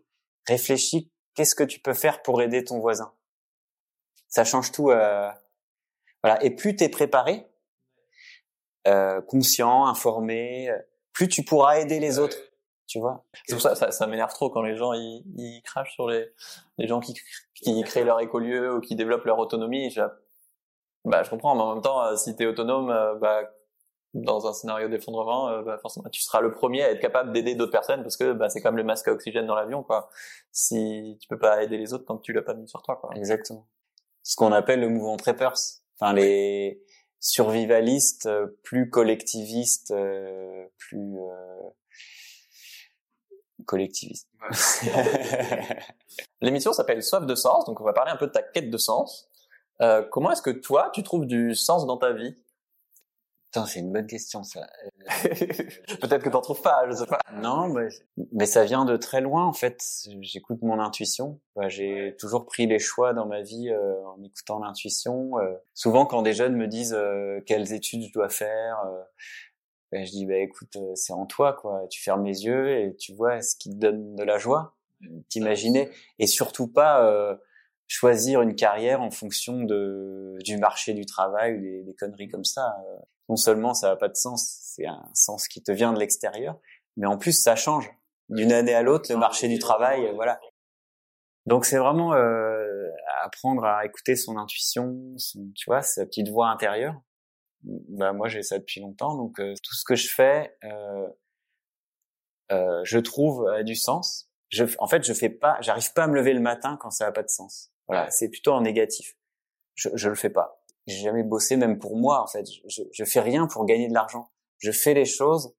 réfléchis 0.47 1.11
qu'est-ce 1.35 1.55
que 1.55 1.65
tu 1.65 1.81
peux 1.81 1.93
faire 1.93 2.21
pour 2.21 2.41
aider 2.41 2.63
ton 2.63 2.79
voisin? 2.79 3.11
Ça 4.29 4.45
change 4.45 4.71
tout 4.71 4.89
euh... 4.89 5.29
voilà, 6.23 6.43
et 6.43 6.51
plus 6.51 6.75
tu 6.75 6.83
es 6.83 6.89
préparé, 6.89 7.47
euh, 8.87 9.21
conscient, 9.21 9.85
informé, 9.85 10.71
plus 11.11 11.27
tu 11.27 11.43
pourras 11.43 11.79
aider 11.79 11.99
les 11.99 12.19
autres 12.19 12.37
tu 12.87 12.99
vois? 12.99 13.25
C'est 13.45 13.55
pour 13.55 13.61
ça, 13.61 13.75
ça, 13.75 13.91
ça 13.91 14.07
m'énerve 14.07 14.33
trop 14.33 14.49
quand 14.49 14.61
les 14.61 14.75
gens 14.75 14.93
ils, 14.93 15.23
ils 15.37 15.61
crachent 15.63 15.93
sur 15.93 16.07
les, 16.07 16.27
les 16.77 16.87
gens 16.87 16.99
qui, 16.99 17.15
qui 17.55 17.81
créent 17.83 18.03
leur 18.03 18.19
écolieu 18.19 18.75
ou 18.75 18.81
qui 18.81 18.95
développent 18.95 19.25
leur 19.25 19.39
autonomie. 19.39 19.89
Je, 19.89 20.01
bah, 21.05 21.23
je 21.23 21.29
comprends, 21.29 21.55
mais 21.55 21.61
en 21.61 21.73
même 21.73 21.81
temps, 21.81 22.03
euh, 22.03 22.15
si 22.15 22.35
t'es 22.35 22.45
autonome, 22.45 22.89
euh, 22.89 23.15
bah, 23.15 23.41
dans 24.13 24.45
un 24.47 24.53
scénario 24.53 24.89
d'effondrement, 24.89 25.49
euh, 25.49 25.63
bah, 25.63 25.77
forcément, 25.79 26.07
tu 26.09 26.21
seras 26.21 26.41
le 26.41 26.51
premier 26.51 26.83
à 26.83 26.91
être 26.91 26.99
capable 26.99 27.31
d'aider 27.31 27.55
d'autres 27.55 27.71
personnes 27.71 28.03
parce 28.03 28.15
que 28.15 28.33
bah, 28.33 28.49
c'est 28.49 28.61
comme 28.61 28.77
le 28.77 28.83
masque 28.83 29.07
à 29.07 29.11
oxygène 29.11 29.47
dans 29.47 29.55
l'avion, 29.55 29.81
quoi. 29.81 30.09
Si 30.51 31.17
tu 31.19 31.27
peux 31.27 31.39
pas 31.39 31.63
aider 31.63 31.77
les 31.77 31.93
autres 31.93 32.05
tant 32.05 32.17
que 32.17 32.23
tu 32.23 32.33
l'as 32.33 32.43
pas 32.43 32.53
mis 32.53 32.67
sur 32.67 32.83
toi, 32.83 32.97
quoi. 32.97 33.09
Exactement. 33.15 33.67
Ce 34.21 34.35
qu'on 34.35 34.51
appelle 34.51 34.81
le 34.81 34.89
mouvement 34.89 35.17
preppers. 35.17 35.57
Enfin, 36.03 36.13
les 36.13 36.81
survivalistes, 37.21 38.29
plus 38.63 38.89
collectivistes, 38.89 39.93
plus 40.77 41.17
collectivistes. 43.65 44.27
L'émission 46.41 46.73
s'appelle 46.73 47.01
Soif 47.01 47.25
de 47.25 47.35
sens, 47.35 47.65
donc 47.65 47.79
on 47.79 47.85
va 47.85 47.93
parler 47.93 48.11
un 48.11 48.17
peu 48.17 48.27
de 48.27 48.31
ta 48.31 48.41
quête 48.41 48.69
de 48.69 48.77
sens. 48.77 49.29
Euh, 49.81 50.03
comment 50.03 50.31
est-ce 50.31 50.41
que 50.41 50.49
toi, 50.49 50.91
tu 50.93 51.03
trouves 51.03 51.25
du 51.25 51.55
sens 51.55 51.85
dans 51.85 51.97
ta 51.97 52.11
vie? 52.11 52.35
C'est 53.67 53.79
une 53.79 53.91
bonne 53.91 54.07
question 54.07 54.43
ça. 54.43 54.67
Peut-être 56.01 56.23
que 56.23 56.29
t'en 56.29 56.41
trouves 56.41 56.61
pas, 56.61 56.89
je 56.89 56.95
sais 56.95 57.05
pas. 57.05 57.19
Non, 57.35 57.67
mais, 57.67 57.87
mais 58.31 58.45
ça 58.45 58.63
vient 58.63 58.83
de 58.83 58.97
très 58.97 59.21
loin 59.21 59.45
en 59.45 59.53
fait. 59.53 59.79
J'écoute 60.21 60.61
mon 60.61 60.79
intuition. 60.79 61.39
Bah, 61.55 61.69
j'ai 61.69 62.15
toujours 62.19 62.45
pris 62.45 62.65
les 62.65 62.79
choix 62.79 63.13
dans 63.13 63.27
ma 63.27 63.41
vie 63.41 63.69
euh, 63.69 64.05
en 64.07 64.21
écoutant 64.23 64.59
l'intuition. 64.59 65.37
Euh, 65.39 65.53
souvent, 65.73 66.05
quand 66.05 66.23
des 66.23 66.33
jeunes 66.33 66.55
me 66.55 66.67
disent 66.67 66.95
euh, 66.97 67.41
quelles 67.45 67.73
études 67.73 68.03
je 68.03 68.11
dois 68.11 68.29
faire, 68.29 68.77
bah, 69.91 70.03
je 70.03 70.09
dis 70.09 70.25
bah 70.25 70.37
écoute, 70.37 70.75
c'est 70.95 71.13
en 71.13 71.27
toi 71.27 71.53
quoi. 71.53 71.85
Tu 71.89 72.01
fermes 72.01 72.25
les 72.25 72.45
yeux 72.45 72.71
et 72.71 72.95
tu 72.95 73.13
vois 73.13 73.41
ce 73.41 73.55
qui 73.55 73.69
te 73.69 73.75
donne 73.75 74.15
de 74.15 74.23
la 74.23 74.39
joie. 74.39 74.75
T'imaginer 75.29 75.89
et 76.17 76.27
surtout 76.27 76.67
pas 76.67 77.37
choisir 77.87 78.41
une 78.41 78.55
carrière 78.55 79.01
en 79.01 79.11
fonction 79.11 79.61
de 79.63 80.37
du 80.43 80.57
marché 80.57 80.93
du 80.93 81.05
travail 81.05 81.57
ou 81.57 81.61
des, 81.61 81.83
des 81.83 81.93
conneries 81.93 82.29
comme 82.29 82.45
ça 82.45 82.73
non 83.29 83.35
seulement 83.35 83.73
ça 83.73 83.89
n'a 83.89 83.95
pas 83.95 84.09
de 84.09 84.15
sens, 84.15 84.59
c'est 84.61 84.85
un 84.85 85.09
sens 85.13 85.47
qui 85.47 85.63
te 85.63 85.71
vient 85.71 85.93
de 85.93 85.99
l'extérieur, 85.99 86.57
mais 86.97 87.07
en 87.07 87.17
plus 87.17 87.33
ça 87.33 87.55
change 87.55 87.89
d'une 88.29 88.51
année 88.51 88.73
à 88.73 88.81
l'autre 88.81 89.11
le 89.11 89.17
marché 89.17 89.47
du 89.47 89.59
travail, 89.59 90.11
voilà. 90.15 90.39
Donc 91.45 91.65
c'est 91.65 91.77
vraiment 91.77 92.13
euh, 92.13 92.89
apprendre 93.21 93.65
à 93.65 93.85
écouter 93.85 94.15
son 94.15 94.37
intuition, 94.37 95.15
tu 95.55 95.65
vois, 95.67 95.81
sa 95.81 96.05
petite 96.05 96.29
voix 96.29 96.47
intérieure. 96.49 96.95
Bah 97.63 98.11
moi 98.13 98.27
j'ai 98.27 98.43
ça 98.43 98.59
depuis 98.59 98.81
longtemps, 98.81 99.15
donc 99.15 99.39
euh, 99.39 99.53
tout 99.63 99.75
ce 99.75 99.83
que 99.85 99.95
je 99.95 100.09
fais, 100.09 100.57
euh, 100.63 101.07
euh, 102.51 102.81
je 102.83 102.99
trouve 102.99 103.47
a 103.47 103.63
du 103.63 103.75
sens. 103.75 104.29
Je, 104.49 104.65
en 104.77 104.87
fait, 104.87 105.03
je 105.03 105.13
fais 105.13 105.29
pas, 105.29 105.57
j'arrive 105.61 105.93
pas 105.93 106.03
à 106.03 106.07
me 106.07 106.15
lever 106.15 106.33
le 106.33 106.39
matin 106.39 106.77
quand 106.79 106.91
ça 106.91 107.07
a 107.07 107.11
pas 107.11 107.23
de 107.23 107.29
sens. 107.29 107.71
Voilà, 107.87 108.09
c'est 108.11 108.29
plutôt 108.29 108.51
en 108.51 108.61
négatif. 108.61 109.15
Je, 109.75 109.89
je 109.95 110.09
le 110.09 110.15
fais 110.15 110.29
pas 110.29 110.62
j'ai 110.87 110.99
jamais 110.99 111.23
bossé 111.23 111.55
même 111.55 111.79
pour 111.79 111.97
moi 111.97 112.21
en 112.21 112.27
fait. 112.27 112.45
Je, 112.67 112.83
je 112.91 113.05
fais 113.05 113.21
rien 113.21 113.47
pour 113.47 113.65
gagner 113.65 113.87
de 113.87 113.93
l'argent. 113.93 114.29
Je 114.57 114.71
fais 114.71 114.93
les 114.93 115.05
choses 115.05 115.53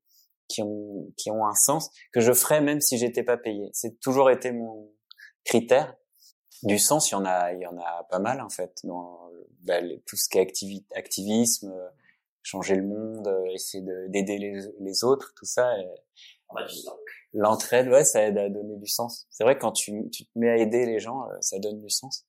qui 0.49 0.63
ont 0.63 1.13
qui 1.17 1.31
ont 1.31 1.47
un 1.47 1.55
sens 1.55 1.91
que 2.13 2.21
je 2.21 2.33
ferais 2.33 2.61
même 2.61 2.81
si 2.81 2.99
j'étais 2.99 3.23
pas 3.23 3.37
payé. 3.37 3.71
C'est 3.73 4.01
toujours 4.01 4.31
été 4.31 4.53
mon 4.53 4.93
critère. 5.45 5.95
Du 6.63 6.79
sens, 6.79 7.11
il 7.11 7.13
y 7.13 7.17
en 7.17 7.25
a 7.25 7.53
il 7.53 7.61
y 7.61 7.67
en 7.67 7.77
a 7.79 8.05
pas 8.11 8.19
mal 8.19 8.41
en 8.41 8.49
fait 8.49 8.81
dans 8.85 9.31
bah, 9.61 9.81
tout 10.07 10.17
ce 10.17 10.29
qui 10.29 10.39
est 10.39 10.87
activisme, 10.95 11.71
euh, 11.71 11.89
changer 12.43 12.77
le 12.77 12.87
monde, 12.87 13.29
essayer 13.55 13.85
d'aider 14.09 14.39
les, 14.39 14.61
les, 14.81 15.05
autres, 15.05 15.33
tout 15.37 15.47
ça. 15.47 15.75
L'entraide, 17.33 17.89
ouais, 17.89 18.05
ça 18.05 18.23
aide 18.23 18.39
à 18.39 18.49
donner 18.49 18.77
du 18.77 18.87
sens. 18.87 19.27
C'est 19.31 19.43
vrai 19.43 19.57
que 19.57 19.61
quand 19.61 19.73
tu, 19.73 20.09
tu 20.11 20.25
te 20.27 20.39
mets 20.39 20.51
à 20.51 20.57
aider 20.57 20.87
les 20.87 21.01
gens, 21.01 21.25
euh, 21.25 21.37
ça 21.41 21.59
donne 21.59 21.81
du 21.81 21.91
sens. 21.91 22.27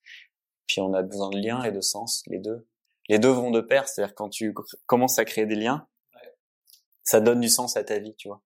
Puis 0.68 0.82
on 0.82 0.94
a 0.94 1.04
besoin 1.04 1.30
de 1.30 1.38
liens 1.38 1.64
et 1.64 1.72
de 1.72 1.82
sens, 1.82 2.24
les 2.28 2.40
deux 2.40 2.66
les 3.10 3.20
deux 3.20 3.30
vont 3.30 3.52
de 3.52 3.62
pair, 3.62 3.88
c'est-à-dire 3.88 4.16
quand 4.16 4.30
tu 4.30 4.54
commences 4.86 5.20
à 5.20 5.26
créer 5.26 5.46
des 5.46 5.56
liens, 5.56 5.88
ça 7.04 7.20
donne 7.20 7.40
du 7.40 7.50
sens 7.50 7.78
à 7.78 7.84
ta 7.84 8.00
vie, 8.00 8.16
tu 8.16 8.28
vois. 8.28 8.42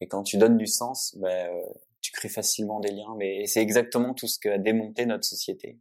Et 0.00 0.08
quand 0.08 0.24
tu 0.24 0.36
donnes 0.36 0.58
du 0.58 0.66
sens, 0.66 1.16
ben, 1.18 1.48
euh, 1.54 1.62
tu 2.04 2.12
crées 2.12 2.28
facilement 2.28 2.80
des 2.80 2.90
liens. 2.90 3.14
Mais 3.16 3.46
c'est 3.46 3.62
exactement 3.62 4.12
tout 4.12 4.26
ce 4.26 4.38
qu'a 4.38 4.58
démonté 4.58 5.06
notre 5.06 5.24
société. 5.24 5.78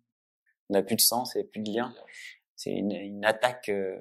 On 0.69 0.73
n'a 0.73 0.81
plus 0.81 0.95
de 0.95 1.01
sens 1.01 1.35
et 1.35 1.43
plus 1.43 1.59
de 1.59 1.69
liens. 1.69 1.93
C'est 2.55 2.71
une, 2.71 2.93
une, 2.93 3.25
attaque 3.25 3.67
euh, 3.67 3.99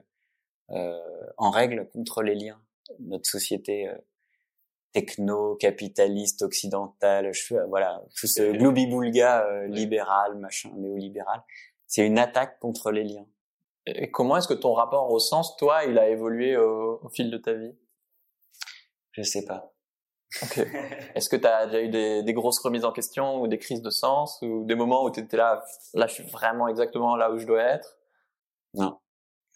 euh, 0.70 1.26
en 1.36 1.50
règle 1.50 1.88
contre 1.88 2.22
les 2.22 2.36
liens. 2.36 2.62
Notre 3.00 3.28
société 3.28 3.88
euh, 3.88 3.96
techno-capitaliste 4.92 6.42
occidentale, 6.42 7.32
je, 7.32 7.54
voilà, 7.68 8.00
tout 8.14 8.28
ce 8.28 8.52
gloubi-boulga 8.52 9.66
libéral, 9.66 10.36
machin, 10.36 10.70
néolibéral, 10.76 11.42
c'est 11.86 12.06
une 12.06 12.18
attaque 12.18 12.60
contre 12.60 12.92
les 12.92 13.02
liens. 13.02 13.26
Et 13.86 14.10
comment 14.10 14.36
est-ce 14.36 14.48
que 14.48 14.54
ton 14.54 14.74
rapport 14.74 15.10
au 15.10 15.18
sens, 15.18 15.56
toi, 15.56 15.84
il 15.84 15.98
a 15.98 16.08
évolué 16.08 16.56
au, 16.56 17.08
fil 17.08 17.30
de 17.30 17.38
ta 17.38 17.52
vie? 17.54 17.74
Je 19.12 19.22
sais 19.22 19.44
pas. 19.44 19.72
Okay. 20.42 20.62
Est-ce 21.14 21.28
que 21.28 21.36
tu 21.36 21.46
as 21.46 21.66
déjà 21.66 21.82
eu 21.82 21.88
des, 21.88 22.22
des, 22.22 22.32
grosses 22.32 22.58
remises 22.60 22.86
en 22.86 22.92
question 22.92 23.42
ou 23.42 23.48
des 23.48 23.58
crises 23.58 23.82
de 23.82 23.90
sens 23.90 24.38
ou 24.40 24.64
des 24.64 24.74
moments 24.74 25.04
où 25.04 25.10
tu 25.10 25.20
étais 25.20 25.36
là, 25.36 25.62
là 25.92 26.06
je 26.06 26.14
suis 26.14 26.24
vraiment 26.24 26.68
exactement 26.68 27.16
là 27.16 27.30
où 27.30 27.38
je 27.38 27.46
dois 27.46 27.62
être? 27.62 27.98
Non, 28.72 28.98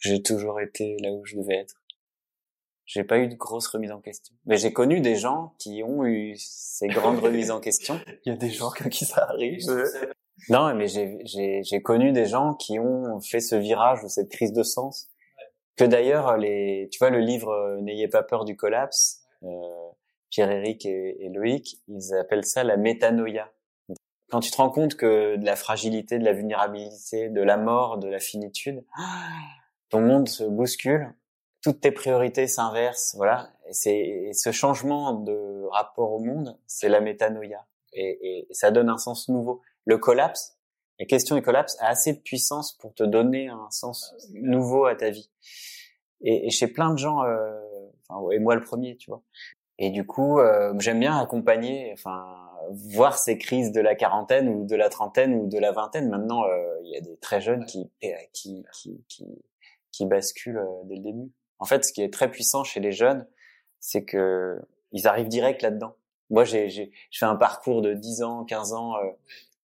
j'ai 0.01 0.23
toujours 0.23 0.61
été 0.61 0.97
là 1.01 1.11
où 1.13 1.25
je 1.25 1.37
devais 1.37 1.57
être. 1.57 1.75
J'ai 2.85 3.03
pas 3.03 3.19
eu 3.19 3.29
de 3.29 3.35
grosses 3.35 3.67
remises 3.67 3.91
en 3.91 4.01
question. 4.01 4.35
Mais 4.45 4.59
j'ai 4.59 4.73
connu 4.73 5.01
des 5.01 5.17
gens 5.17 5.55
qui 5.59 5.83
ont 5.83 6.05
eu 6.05 6.37
ces 6.37 6.87
grandes 6.89 7.19
remises 7.23 7.51
en 7.51 7.61
question. 7.61 7.99
Il 8.25 8.31
y 8.31 8.33
a 8.33 8.37
des 8.37 8.51
gens 8.51 8.71
qui 8.71 9.05
ça 9.05 9.25
arrive. 9.25 9.61
Non, 10.49 10.75
mais 10.75 10.87
j'ai 10.89 11.83
connu 11.83 12.13
des 12.13 12.27
gens 12.27 12.55
qui 12.55 12.79
ont 12.79 13.21
fait 13.21 13.41
ce 13.41 13.57
virage 13.57 14.05
ou 14.05 14.09
cette 14.09 14.31
crise 14.31 14.53
de 14.53 14.63
sens. 14.63 15.09
Que 15.77 15.85
d'ailleurs, 15.85 16.37
les, 16.37 16.89
tu 16.91 16.99
vois, 16.99 17.11
le 17.11 17.19
livre 17.19 17.51
euh, 17.51 17.81
N'ayez 17.83 18.09
pas 18.09 18.23
peur 18.23 18.47
du 18.47 18.57
collapse, 18.57 19.21
euh, 19.43 19.47
Pierre-Éric 20.31 20.87
et, 20.87 21.31
Loïc, 21.35 21.83
ils 21.89 22.15
appellent 22.15 22.45
ça 22.45 22.65
la 22.65 22.77
métanoïa. 22.77 23.51
Quand 24.31 24.41
tu 24.41 24.51
te 24.51 24.57
rends 24.57 24.71
compte 24.71 24.97
que 24.97 25.37
de 25.37 25.45
la 25.45 25.55
fragilité, 25.55 26.19
de 26.19 26.25
la 26.25 26.33
vulnérabilité, 26.33 27.29
de 27.29 27.43
la 27.43 27.59
mort, 27.59 27.99
de 27.99 28.09
la 28.09 28.19
finitude, 28.19 28.85
ton 29.91 30.01
monde 30.01 30.29
se 30.29 30.45
bouscule, 30.45 31.15
toutes 31.63 31.81
tes 31.81 31.93
priorités 31.93 32.47
s'inversent, 32.47 33.15
voilà. 33.17 33.51
Et, 33.69 33.73
c'est 33.73 34.31
ce 34.33 34.53
changement 34.53 35.13
de 35.13 35.65
rapport 35.71 36.13
au 36.13 36.21
monde, 36.21 36.59
c'est 36.67 36.89
la 36.89 37.01
métanoïa. 37.01 37.67
Et, 37.93 38.41
et, 38.41 38.47
ça 38.51 38.71
donne 38.71 38.89
un 38.89 38.99
sens 38.99 39.29
nouveau 39.29 39.63
le 39.87 39.99
collapse, 39.99 40.59
la 40.99 41.07
question 41.07 41.37
du 41.37 41.43
collapse 41.43 41.77
a 41.81 41.89
assez 41.89 42.13
de 42.13 42.19
puissance 42.19 42.77
pour 42.79 42.95
te 42.95 43.03
donner 43.03 43.49
un 43.49 43.71
sens 43.71 44.15
nouveau 44.33 44.85
à 44.85 44.95
ta 44.95 45.11
vie. 45.11 45.31
Et, 46.23 46.47
et 46.47 46.51
chez 46.51 46.69
plein 46.69 46.91
de 46.91 46.99
gens, 46.99 47.23
euh, 47.25 47.59
et 48.33 48.39
moi 48.39 48.55
le 48.55 48.63
premier, 48.63 48.97
tu 48.97 49.11
vois. 49.11 49.23
Et 49.79 49.91
du 49.91 50.07
coup, 50.07 50.39
euh, 50.39 50.75
j'aime 50.79 51.01
bien 51.01 51.19
accompagner, 51.19 51.91
enfin, 51.93 52.25
voir 52.71 53.19
ces 53.19 53.37
crises 53.37 53.73
de 53.73 53.81
la 53.81 53.95
quarantaine 53.95 54.49
ou 54.49 54.65
de 54.65 54.75
la 54.75 54.89
trentaine 54.89 55.35
ou 55.35 55.47
de 55.47 55.59
la 55.59 55.73
vingtaine. 55.73 56.09
Maintenant, 56.09 56.45
euh, 56.45 56.81
il 56.83 56.91
y 56.91 56.97
a 56.97 57.01
des 57.01 57.17
très 57.19 57.41
jeunes 57.41 57.67
qui 57.67 57.91
qui 58.33 58.65
qui 58.73 59.05
qui, 59.09 59.27
qui 59.93 60.07
basculent 60.07 60.59
euh, 60.59 60.83
dès 60.85 60.97
le 60.97 61.03
début. 61.03 61.31
En 61.59 61.67
fait, 61.67 61.85
ce 61.85 61.93
qui 61.93 62.03
est 62.03 62.13
très 62.13 62.31
puissant 62.31 62.65
chez 62.65 62.81
les 62.81 62.93
jeunes, 62.93 63.27
c'est 63.81 64.05
que 64.05 64.59
ils 64.93 65.07
arrivent 65.07 65.29
direct 65.29 65.63
là-dedans. 65.63 65.95
Moi, 66.31 66.45
j'ai 66.45 66.71
j'ai 66.71 66.91
je 67.11 67.19
fais 67.19 67.27
un 67.27 67.37
parcours 67.37 67.83
de 67.83 67.93
10 67.93 68.23
ans, 68.23 68.45
15 68.45 68.73
ans 68.73 68.95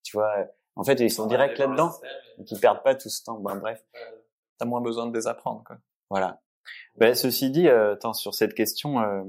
tu 0.03 0.17
vois, 0.17 0.47
en 0.77 0.85
fait, 0.85 1.01
ils 1.01 1.11
sont 1.11 1.27
directs 1.27 1.59
là-dedans, 1.59 1.93
donc 2.39 2.51
ils 2.51 2.61
perdent 2.61 2.83
pas 2.83 2.95
tout 2.95 3.09
ce 3.09 3.23
temps. 3.23 3.39
Ben, 3.39 3.57
bref. 3.57 3.85
T'as 4.59 4.67
moins 4.67 4.81
besoin 4.81 5.07
de 5.07 5.13
désapprendre, 5.13 5.65
quoi. 5.67 5.79
Voilà. 6.11 6.41
Ben, 6.97 7.15
ceci 7.15 7.51
dit, 7.51 7.69
euh, 7.69 7.95
attends, 7.95 8.13
sur 8.13 8.35
cette 8.35 8.55
question, 8.55 9.01
euh, 9.01 9.23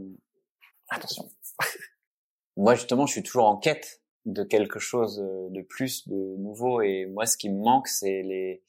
attention. 0.90 1.30
moi, 2.58 2.76
justement, 2.76 3.06
je 3.06 3.14
suis 3.14 3.24
toujours 3.24 3.46
en 3.46 3.58
quête 3.58 4.02
de 4.26 4.44
quelque 4.44 4.80
chose 4.80 5.18
de 5.18 5.62
plus, 5.62 6.08
de 6.08 6.36
nouveau, 6.38 6.82
et 6.82 7.06
moi, 7.08 7.26
ce 7.26 7.38
qui 7.38 7.50
me 7.50 7.62
manque, 7.62 7.88
c'est 7.88 8.22
les, 8.24 8.64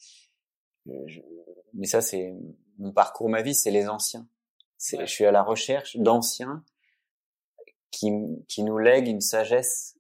mais 1.75 1.87
ça, 1.87 2.01
c'est 2.01 2.35
mon 2.79 2.93
parcours, 2.93 3.29
ma 3.29 3.43
vie, 3.43 3.55
c'est 3.55 3.71
les 3.71 3.89
anciens. 3.89 4.27
C'est, 4.77 5.01
je 5.01 5.11
suis 5.11 5.25
à 5.25 5.33
la 5.33 5.43
recherche 5.43 5.97
d'anciens 5.97 6.65
qui, 7.91 8.11
qui 8.49 8.63
nous 8.63 8.79
lèguent 8.79 9.09
une 9.09 9.21
sagesse 9.21 9.97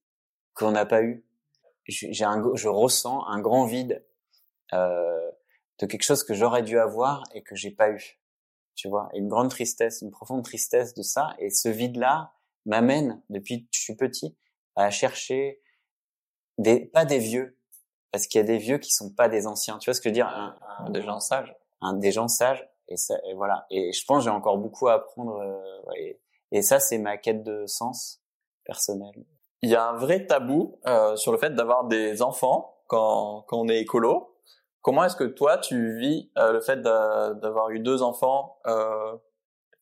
qu'on 0.55 0.73
n'a 0.73 0.85
pas 0.85 1.03
eue 1.03 1.25
j'ai 1.87 2.25
un, 2.25 2.43
je 2.55 2.69
ressens 2.69 3.27
un 3.27 3.41
grand 3.41 3.67
vide 3.67 4.05
euh, 4.73 5.31
de 5.79 5.87
quelque 5.87 6.03
chose 6.03 6.25
que 6.25 6.35
j'aurais 6.35 6.63
dû 6.63 6.79
avoir 6.79 7.23
et 7.35 7.43
que 7.43 7.55
j'ai 7.55 7.71
pas 7.71 7.91
eu. 7.91 8.21
Tu 8.75 8.89
vois, 8.89 9.09
une 9.15 9.29
grande 9.29 9.51
tristesse, 9.51 10.03
une 10.03 10.11
profonde 10.11 10.45
tristesse 10.45 10.95
de 10.95 11.03
ça. 11.03 11.35
Et 11.39 11.51
ce 11.51 11.69
vide-là 11.69 12.33
m'amène 12.67 13.23
depuis 13.29 13.65
que 13.65 13.69
je 13.73 13.81
suis 13.81 13.97
petit 13.97 14.37
à 14.77 14.91
chercher 14.91 15.61
des 16.59 16.87
pas 16.87 17.05
des 17.05 17.19
vieux, 17.19 17.59
parce 18.11 18.27
qu'il 18.27 18.41
y 18.41 18.45
a 18.45 18.47
des 18.47 18.59
vieux 18.59 18.79
qui 18.79 18.93
sont 18.93 19.11
pas 19.11 19.29
des 19.29 19.47
anciens. 19.47 19.79
Tu 19.79 19.91
vois 19.91 19.95
ce 19.95 20.01
que 20.01 20.09
je 20.09 20.11
veux 20.11 20.15
dire? 20.15 20.29
Un, 20.29 20.91
Des 20.91 21.03
gens 21.03 21.21
sages. 21.21 21.55
Un, 21.81 21.95
des 21.95 22.13
gens 22.13 22.29
sages. 22.29 22.69
Et, 22.89 22.97
ça, 22.97 23.15
et 23.27 23.35
voilà. 23.35 23.67
Et 23.71 23.93
je 23.93 24.05
pense 24.05 24.25
j'ai 24.25 24.31
encore 24.31 24.59
beaucoup 24.59 24.89
à 24.89 24.95
apprendre. 24.95 25.37
Euh, 25.41 25.93
et, 25.97 26.21
et 26.51 26.63
ça, 26.63 26.81
c'est 26.81 26.99
ma 26.99 27.17
quête 27.17 27.43
de 27.43 27.67
sens 27.67 28.23
personnel 28.65 29.25
il 29.65 29.71
y 29.71 29.75
a 29.75 29.89
un 29.89 29.97
vrai 29.97 30.27
tabou 30.27 30.79
euh, 30.87 31.17
sur 31.17 31.33
le 31.33 31.39
fait 31.39 31.51
d'avoir 31.55 31.85
des 31.85 32.23
enfants 32.23 32.77
quand, 32.87 33.45
quand 33.49 33.59
on 33.59 33.69
est 33.69 33.81
écolo. 33.81 34.37
Comment 34.83 35.05
est-ce 35.05 35.17
que 35.17 35.25
toi 35.25 35.57
tu 35.57 35.99
vis 35.99 36.31
euh, 36.37 36.53
le 36.53 36.61
fait 36.61 36.83
d'avoir 36.83 37.71
eu 37.71 37.81
deux 37.81 38.03
enfants 38.03 38.59
euh, 38.67 39.17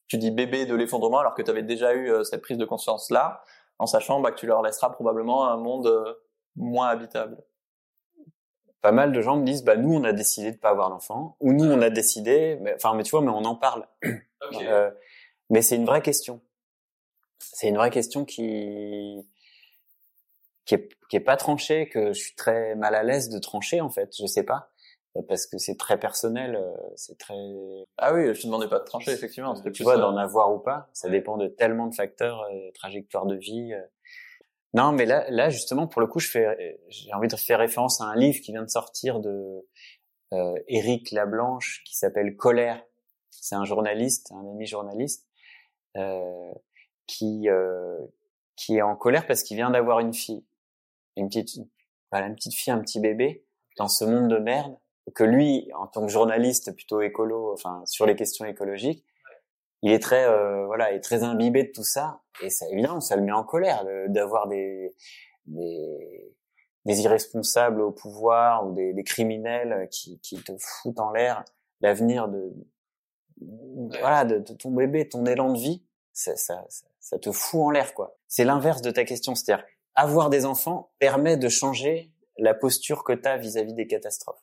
Tu 0.07 0.19
dis 0.19 0.31
bébé 0.31 0.65
de 0.65 0.75
l'effondrement 0.75 1.19
alors 1.19 1.35
que 1.35 1.43
tu 1.43 1.51
avais 1.51 1.65
déjà 1.65 1.95
eu 1.95 2.11
euh, 2.11 2.23
cette 2.23 2.43
prise 2.43 2.59
de 2.59 2.65
conscience 2.65 3.11
là, 3.11 3.43
en 3.79 3.87
sachant 3.87 4.21
bah, 4.21 4.31
que 4.31 4.39
tu 4.39 4.47
leur 4.47 4.63
laisseras 4.63 4.91
probablement 4.91 5.49
un 5.49 5.57
monde 5.57 5.89
euh, 5.89 6.15
moins 6.55 6.89
habitable? 6.89 7.43
pas 8.83 8.93
mal 8.93 9.13
de 9.13 9.21
gens 9.21 9.37
me 9.37 9.45
disent, 9.47 9.63
bah 9.63 9.77
nous 9.77 9.95
on 9.95 10.03
a 10.03 10.13
décidé 10.13 10.51
de 10.51 10.57
pas 10.57 10.71
avoir 10.71 10.91
d'enfants, 10.91 11.37
ou 11.39 11.53
nous 11.53 11.65
on 11.65 11.81
a 11.81 11.89
décidé, 11.89 12.59
mais, 12.61 12.75
enfin 12.75 12.95
mais 12.95 13.05
tu 13.05 13.13
vois, 13.13 13.21
mais 13.23 13.31
on 13.31 13.45
en 13.45 13.57
parle. 13.57 13.87
Euh, 14.69 14.91
mais 15.51 15.63
c'est 15.63 15.77
une 15.77 15.87
vraie 15.87 16.03
question. 16.03 16.43
C'est 17.39 17.69
une 17.69 17.77
vraie 17.77 17.91
question 17.91 18.25
qui 18.25 19.25
qui 20.65 20.75
est, 20.75 20.89
qui 21.09 21.17
est 21.17 21.21
pas 21.21 21.37
tranchée, 21.37 21.89
que 21.89 22.13
je 22.13 22.21
suis 22.21 22.35
très 22.35 22.75
mal 22.75 22.95
à 22.95 23.03
l'aise 23.03 23.29
de 23.29 23.39
trancher 23.39 23.81
en 23.81 23.91
fait. 23.91 24.15
Je 24.19 24.27
sais 24.27 24.45
pas 24.45 24.73
parce 25.29 25.47
que 25.47 25.59
c'est 25.59 25.77
très 25.77 25.99
personnel, 25.99 26.57
euh, 26.57 26.75
c'est 26.97 27.19
très. 27.19 27.37
Ah 27.99 28.15
oui, 28.15 28.35
je 28.35 28.41
te 28.41 28.47
demandais 28.47 28.69
pas 28.69 28.79
de 28.79 28.85
trancher 28.85 29.13
effectivement. 29.13 29.55
Tu 29.73 29.83
vois, 29.83 29.99
d'en 29.99 30.17
avoir 30.17 30.53
ou 30.55 30.59
pas, 30.59 30.89
ça 30.93 31.11
dépend 31.11 31.37
de 31.37 31.49
tellement 31.49 31.87
de 31.87 31.95
facteurs, 31.95 32.43
euh, 32.43 32.71
trajectoire 32.75 33.27
de 33.27 33.37
vie. 33.37 33.75
Euh. 33.75 33.83
Non, 34.75 34.93
mais 34.93 35.05
là, 35.05 35.27
là 35.29 35.51
justement, 35.51 35.87
pour 35.87 36.01
le 36.01 36.07
coup, 36.07 36.19
je 36.19 36.31
fais, 36.31 36.79
j'ai 36.89 37.13
envie 37.13 37.29
de 37.29 37.37
faire 37.37 37.59
référence 37.59 38.01
à 38.01 38.05
un 38.05 38.17
livre 38.17 38.41
qui 38.41 38.53
vient 38.53 38.63
de 38.63 38.71
sortir 38.71 39.21
de 39.21 39.67
euh, 40.33 40.55
Éric 40.67 41.11
Lablanche, 41.11 41.83
qui 41.85 41.95
s'appelle 41.95 42.37
Colère. 42.37 42.83
C'est 43.31 43.55
un 43.55 43.65
journaliste, 43.65 44.33
un 44.33 44.51
ami 44.51 44.67
journaliste, 44.67 45.29
euh, 45.99 46.53
qui 47.07 47.49
qui 48.57 48.77
est 48.77 48.83
en 48.83 48.97
colère 48.97 49.27
parce 49.27 49.43
qu'il 49.43 49.57
vient 49.57 49.71
d'avoir 49.71 49.99
une 49.99 50.15
fille, 50.15 50.45
une 51.17 51.29
petite, 51.29 51.67
voilà, 52.11 52.27
une 52.27 52.35
petite 52.35 52.55
fille, 52.55 52.73
un 52.73 52.81
petit 52.81 53.01
bébé 53.01 53.45
dans 53.79 53.89
ce 53.89 54.05
monde 54.05 54.29
de 54.29 54.39
merde 54.39 54.77
que 55.15 55.25
lui, 55.25 55.71
en 55.75 55.87
tant 55.87 56.07
que 56.07 56.13
journaliste 56.13 56.75
plutôt 56.75 57.01
écolo, 57.01 57.53
enfin 57.53 57.83
sur 57.87 58.07
les 58.07 58.15
questions 58.15 58.45
écologiques, 58.45 59.05
il 59.83 59.93
est 59.93 59.99
très 59.99 60.25
euh, 60.25 60.67
voilà, 60.67 60.93
il 60.93 60.97
est 60.97 61.01
très 61.01 61.25
imbibé 61.25 61.65
de 61.65 61.73
tout 61.73 61.85
ça. 61.85 62.21
Et 62.41 62.51
ça 62.51 62.69
évidemment 62.71 63.01
ça 63.01 63.17
le 63.17 63.23
met 63.23 63.33
en 63.33 63.45
colère 63.45 63.85
d'avoir 64.09 64.49
des, 64.49 64.95
des 65.47 66.33
des 66.85 67.01
irresponsables 67.03 67.81
au 67.81 67.93
pouvoir 67.93 68.67
ou 68.67 68.73
des, 68.73 68.93
des 68.93 69.05
criminels 69.05 69.89
qui, 69.91 70.19
qui 70.21 70.37
te 70.43 70.53
foutent 70.59 70.99
en 70.99 71.13
l'air 71.13 71.45
l'avenir 71.81 72.29
de 72.29 72.53
voilà 74.01 74.25
de, 74.25 74.39
ton 74.39 74.71
bébé, 74.71 75.09
ton 75.09 75.27
élan 75.27 75.53
de 75.53 75.59
vie, 75.59 75.83
ça, 76.13 76.37
ça, 76.37 76.65
ça 77.01 77.19
te 77.19 77.33
fout 77.33 77.61
en 77.61 77.71
l'air 77.71 77.95
quoi. 77.95 78.17
C'est 78.29 78.45
l'inverse 78.45 78.83
de 78.83 78.91
ta 78.91 79.05
question, 79.05 79.35
c'est-à-dire 79.35 79.65
avoir 79.95 80.31
des 80.31 80.47
enfants 80.47 80.93
permet 80.99 81.37
de 81.37 81.49
changer 81.49 82.11
la 82.39 82.55
posture 82.55 83.05
que 83.05 83.13
tu 83.13 83.29
as 83.29 83.37
vis-à-vis 83.37 83.75
des 83.75 83.87
catastrophes. 83.87 84.43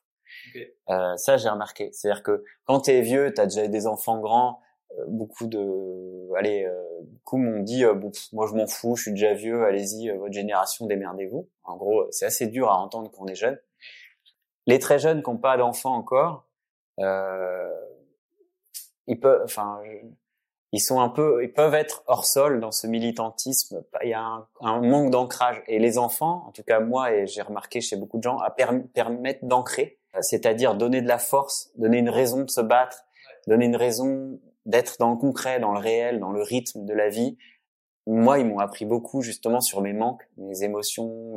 Euh, 0.90 1.16
ça, 1.18 1.38
j'ai 1.38 1.50
remarqué. 1.50 1.92
C'est-à-dire 1.92 2.24
que 2.24 2.44
quand 2.66 2.82
tu 2.82 2.92
es 2.92 3.02
vieux, 3.02 3.34
tu 3.34 3.42
as 3.42 3.46
déjà 3.46 3.68
des 3.68 3.88
enfants 3.88 4.20
grands, 4.20 4.62
euh, 4.98 5.06
beaucoup 5.08 5.48
de... 5.48 6.34
Allez, 6.38 6.64
euh, 6.66 6.84
beaucoup 7.02 7.38
m'ont 7.38 7.62
dit, 7.62 7.84
euh, 7.84 7.94
bon, 7.94 8.12
moi 8.34 8.48
je 8.48 8.54
m'en 8.54 8.68
fous, 8.68 8.96
je 8.96 9.04
suis 9.04 9.12
déjà 9.12 9.34
vieux, 9.34 9.64
allez-y, 9.64 10.10
votre 10.10 10.34
génération, 10.34 10.86
démerdez-vous. 10.86 11.50
En 11.64 11.78
gros, 11.78 12.08
c'est 12.12 12.26
assez 12.26 12.48
dur 12.48 12.70
à 12.70 12.78
entendre 12.78 13.12
quand 13.12 13.24
on 13.24 13.28
est 13.28 13.36
jeune. 13.36 13.60
Les 14.68 14.80
très 14.80 15.00
jeunes 15.00 15.24
qui 15.24 15.30
n'ont 15.30 15.38
pas 15.38 15.58
d'enfants 15.58 15.96
encore, 15.96 16.48
ils 19.08 19.20
peuvent... 19.20 19.42
Enfin, 19.44 19.82
ils 20.72 20.80
sont 20.80 21.00
un 21.00 21.10
peu, 21.10 21.44
ils 21.44 21.52
peuvent 21.52 21.74
être 21.74 22.04
hors 22.08 22.26
sol 22.26 22.60
dans 22.60 22.72
ce 22.72 22.86
militantisme. 22.86 23.84
Il 24.04 24.10
y 24.10 24.14
a 24.14 24.48
un, 24.62 24.82
manque 24.82 25.10
d'ancrage. 25.10 25.64
Et 25.68 25.80
les 25.80 25.98
enfants, 25.98 26.46
en 26.48 26.52
tout 26.52 26.64
cas 26.64 26.80
moi, 26.80 27.12
et 27.12 27.28
j'ai 27.28 27.42
remarqué 27.42 27.82
chez 27.82 27.96
beaucoup 27.96 28.18
de 28.18 28.24
gens, 28.24 28.38
à 28.38 28.52
permettre 28.52 29.46
d'ancrer 29.46 30.00
c'est-à-dire 30.22 30.76
donner 30.76 31.02
de 31.02 31.08
la 31.08 31.20
force, 31.20 31.72
donner 31.76 32.00
une 32.00 32.10
raison 32.10 32.44
de 32.44 32.50
se 32.50 32.62
battre, 32.62 33.04
donner 33.48 33.66
une 33.66 33.76
raison 33.76 34.40
d'être 34.66 34.98
dans 35.00 35.12
le 35.12 35.18
concret, 35.18 35.60
dans 35.60 35.74
le 35.74 35.80
réel, 35.80 36.20
dans 36.20 36.32
le 36.32 36.42
rythme 36.42 36.86
de 36.86 36.94
la 36.94 37.10
vie. 37.10 37.38
Moi, 38.08 38.40
ils 38.40 38.46
m'ont 38.46 38.60
appris 38.60 38.86
beaucoup 38.86 39.22
justement 39.22 39.62
sur 39.62 39.82
mes 39.82 39.94
manques, 39.94 40.28
mes 40.38 40.64
émotions, 40.64 41.36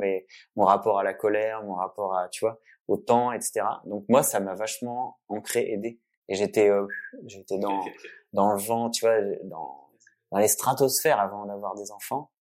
mon 0.55 0.65
rapport 0.65 0.99
à 0.99 1.03
la 1.03 1.13
colère, 1.13 1.63
mon 1.63 1.75
rapport 1.75 2.17
à, 2.17 2.29
tu 2.29 2.45
vois, 2.45 2.59
au 2.87 2.97
temps, 2.97 3.31
etc. 3.31 3.61
Donc 3.85 4.05
moi, 4.09 4.23
ça 4.23 4.39
m'a 4.39 4.55
vachement 4.55 5.17
ancré, 5.29 5.71
aidé. 5.71 5.99
Et 6.29 6.35
j'étais, 6.35 6.69
euh, 6.69 6.87
j'étais 7.25 7.57
dans 7.57 7.83
dans 8.31 8.51
le 8.53 8.59
vent, 8.59 8.89
tu 8.89 9.05
vois, 9.05 9.21
dans 9.43 9.89
dans 10.31 10.39
les 10.39 10.47
stratosphères 10.47 11.19
avant 11.19 11.45
d'avoir 11.45 11.75
des 11.75 11.91
enfants. 11.91 12.31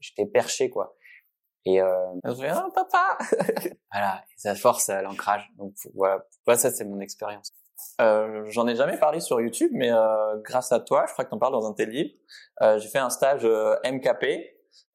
J'étais 0.00 0.26
perché, 0.26 0.70
quoi. 0.70 0.96
Et 1.64 1.80
euh, 1.82 2.14
je 2.24 2.72
papa. 2.72 3.18
voilà, 3.92 4.24
et 4.30 4.38
ça 4.38 4.54
force 4.54 4.88
à 4.88 5.02
l'ancrage. 5.02 5.50
Donc 5.56 5.74
voilà, 5.94 6.24
ça 6.56 6.70
c'est 6.70 6.84
mon 6.84 7.00
expérience. 7.00 7.52
Euh, 8.00 8.44
J'en 8.48 8.66
ai 8.66 8.74
jamais 8.74 8.96
parlé 8.96 9.20
sur 9.20 9.40
YouTube, 9.40 9.70
mais 9.74 9.90
euh, 9.92 10.36
grâce 10.42 10.72
à 10.72 10.80
toi, 10.80 11.04
je 11.06 11.12
crois 11.12 11.24
que 11.24 11.30
t'en 11.30 11.38
parles 11.38 11.52
dans 11.52 11.68
un 11.68 11.74
tel 11.74 11.90
livre. 11.90 12.14
Euh, 12.62 12.78
j'ai 12.78 12.88
fait 12.88 12.98
un 12.98 13.10
stage 13.10 13.44
euh, 13.44 13.76
MKP. 13.84 14.24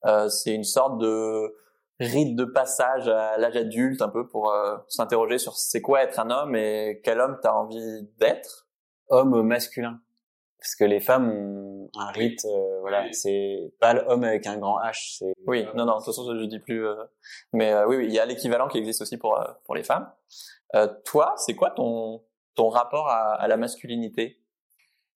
Euh, 0.05 0.29
c'est 0.29 0.53
une 0.53 0.63
sorte 0.63 0.97
de 0.99 1.55
rite 1.99 2.35
de 2.35 2.45
passage 2.45 3.07
à 3.07 3.37
l'âge 3.37 3.55
adulte, 3.55 4.01
un 4.01 4.09
peu 4.09 4.27
pour 4.27 4.53
s'interroger 4.87 5.37
sur 5.37 5.55
c'est 5.55 5.81
quoi 5.81 6.03
être 6.03 6.19
un 6.19 6.29
homme 6.29 6.55
et 6.55 7.01
quel 7.03 7.19
homme 7.19 7.37
t'as 7.41 7.53
envie 7.53 8.07
d'être. 8.17 8.67
Homme 9.09 9.43
masculin 9.43 9.99
parce 10.63 10.75
que 10.75 10.85
les 10.85 11.01
femmes 11.01 11.29
ont 11.29 11.89
un 11.99 12.11
rite, 12.11 12.45
euh, 12.45 12.79
voilà, 12.79 13.11
c'est 13.11 13.73
pas 13.81 13.93
l'homme 13.93 14.23
avec 14.23 14.47
un 14.47 14.57
grand 14.57 14.79
H. 14.79 15.17
C'est 15.17 15.33
oui, 15.45 15.65
non, 15.75 15.83
non, 15.85 15.95
de 15.95 15.97
toute 15.97 16.05
façon 16.05 16.39
je 16.39 16.45
dis 16.45 16.59
plus, 16.59 16.87
euh, 16.87 16.95
mais 17.51 17.73
euh, 17.73 17.85
oui, 17.85 17.97
oui, 17.97 18.05
il 18.07 18.13
y 18.13 18.19
a 18.19 18.25
l'équivalent 18.25 18.69
qui 18.69 18.77
existe 18.77 19.01
aussi 19.01 19.17
pour 19.17 19.37
pour 19.65 19.75
les 19.75 19.83
femmes. 19.83 20.09
toi, 21.03 21.33
c'est 21.35 21.53
quoi 21.53 21.71
ton 21.71 22.23
ton 22.55 22.69
rapport 22.69 23.09
à, 23.09 23.33
à, 23.33 23.47
la 23.49 23.57
masculinité? 23.57 24.39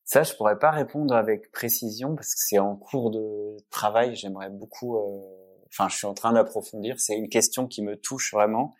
Ça, 0.03 0.23
je 0.23 0.33
pourrais 0.35 0.59
pas 0.59 0.71
répondre 0.71 1.15
avec 1.15 1.49
précision 1.53 2.15
parce 2.15 2.33
que 2.35 2.41
c'est 2.41 2.59
en 2.59 2.75
cours 2.75 3.09
de 3.09 3.55
travail. 3.69 4.15
J'aimerais 4.15 4.49
beaucoup, 4.49 4.97
enfin, 5.71 5.89
je 5.89 5.97
suis 5.97 6.07
en 6.07 6.13
train 6.13 6.33
d'approfondir. 6.33 6.99
C'est 6.99 7.15
une 7.15 7.29
question 7.29 7.67
qui 7.67 7.81
me 7.81 7.97
touche 7.97 8.33
vraiment. 8.33 8.75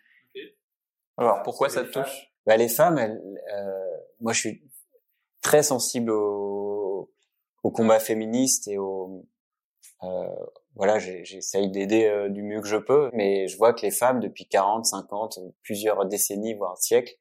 Alors, 1.16 1.42
pourquoi 1.42 1.68
ça 1.68 1.82
te 1.82 1.90
touche? 1.90 2.32
bah, 2.46 2.56
Les 2.56 2.68
femmes, 2.68 2.98
elles, 2.98 3.20
moi, 4.20 4.32
je 4.32 4.40
suis 4.40 4.62
très 5.42 5.62
sensible 5.62 6.10
au 6.10 7.10
au 7.62 7.70
combat 7.70 8.00
féministe 8.00 8.68
et 8.68 8.78
au 8.78 9.26
euh, 10.04 10.28
voilà, 10.76 10.98
j'essaye 11.00 11.70
d'aider 11.70 12.04
euh, 12.04 12.28
du 12.28 12.42
mieux 12.42 12.60
que 12.60 12.68
je 12.68 12.76
peux, 12.76 13.10
mais 13.12 13.48
je 13.48 13.56
vois 13.56 13.72
que 13.72 13.82
les 13.82 13.90
femmes 13.90 14.20
depuis 14.20 14.46
40, 14.46 14.86
50, 14.86 15.40
plusieurs 15.62 16.06
décennies, 16.06 16.54
voire 16.54 16.78
siècles, 16.78 17.14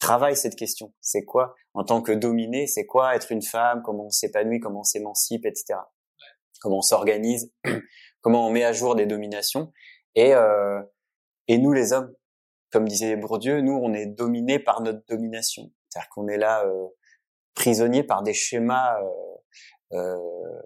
travaillent 0.00 0.36
cette 0.36 0.56
question. 0.56 0.92
C'est 1.00 1.24
quoi, 1.24 1.54
en 1.72 1.84
tant 1.84 2.02
que 2.02 2.10
dominée, 2.10 2.66
c'est 2.66 2.84
quoi 2.84 3.14
être 3.14 3.30
une 3.30 3.42
femme, 3.42 3.82
comment 3.84 4.06
on 4.06 4.10
s'épanouit, 4.10 4.58
comment 4.58 4.80
on 4.80 4.84
s'émancipe, 4.84 5.46
etc. 5.46 5.78
Comment 6.60 6.78
on 6.78 6.82
s'organise, 6.82 7.52
comment 8.26 8.48
on 8.48 8.50
met 8.50 8.64
à 8.64 8.72
jour 8.72 8.96
des 8.96 9.06
dominations. 9.06 9.72
Et, 10.16 10.34
euh, 10.34 10.82
et 11.46 11.58
nous, 11.58 11.72
les 11.72 11.92
hommes, 11.92 12.12
comme 12.72 12.88
disait 12.88 13.14
Bourdieu, 13.14 13.60
nous, 13.60 13.74
on 13.74 13.94
est 13.94 14.06
dominés 14.06 14.58
par 14.58 14.82
notre 14.82 15.06
domination. 15.06 15.70
C'est-à-dire 15.88 16.08
qu'on 16.08 16.26
est 16.26 16.36
là 16.36 16.64
euh, 16.66 16.88
prisonniers 17.54 18.02
par 18.02 18.24
des 18.24 18.34
schémas 18.34 19.00
euh, 19.00 19.92
euh, 19.92 20.60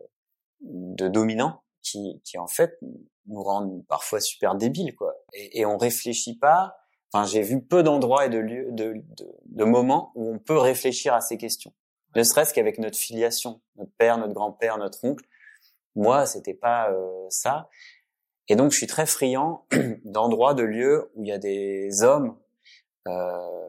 de 0.63 1.07
dominants 1.09 1.63
qui, 1.83 2.23
qui 2.25 2.39
en 2.39 2.47
fait 2.47 2.79
nous 3.27 3.43
rendent 3.43 3.85
parfois 3.89 4.21
super 4.21 4.55
débiles 4.55 4.97
quoi. 4.97 5.15
Et, 5.35 5.61
et 5.61 5.67
on 5.67 5.77
réfléchit 5.77 6.39
pas. 6.39 6.79
Enfin, 7.13 7.27
j'ai 7.27 7.43
vu 7.43 7.61
peu 7.63 7.83
d'endroits 7.83 8.25
et 8.25 8.31
de 8.31 8.39
lieux, 8.39 8.69
de, 8.71 8.95
de, 8.95 9.27
de, 9.45 9.65
moments 9.65 10.13
où 10.15 10.33
on 10.33 10.39
peut 10.39 10.57
réfléchir 10.57 11.13
à 11.13 11.21
ces 11.21 11.37
questions. 11.37 11.75
Ne 12.17 12.23
serait-ce 12.23 12.55
qu'avec 12.55 12.79
notre 12.79 12.97
filiation, 12.97 13.61
notre 13.77 13.93
père, 13.99 14.17
notre 14.17 14.33
grand-père, 14.33 14.79
notre 14.79 15.05
oncle. 15.05 15.27
Moi, 15.97 16.26
c'était 16.26 16.55
pas 16.55 16.91
euh, 16.91 17.26
ça. 17.28 17.68
Et 18.49 18.57
donc, 18.57 18.72
je 18.72 18.76
suis 18.76 18.86
très 18.86 19.07
friand 19.07 19.66
d'endroits, 20.05 20.55
de 20.55 20.62
lieux 20.62 21.11
où 21.14 21.24
il 21.24 21.28
y 21.28 21.32
a 21.32 21.38
des 21.38 22.03
hommes 22.03 22.36
euh, 23.09 23.68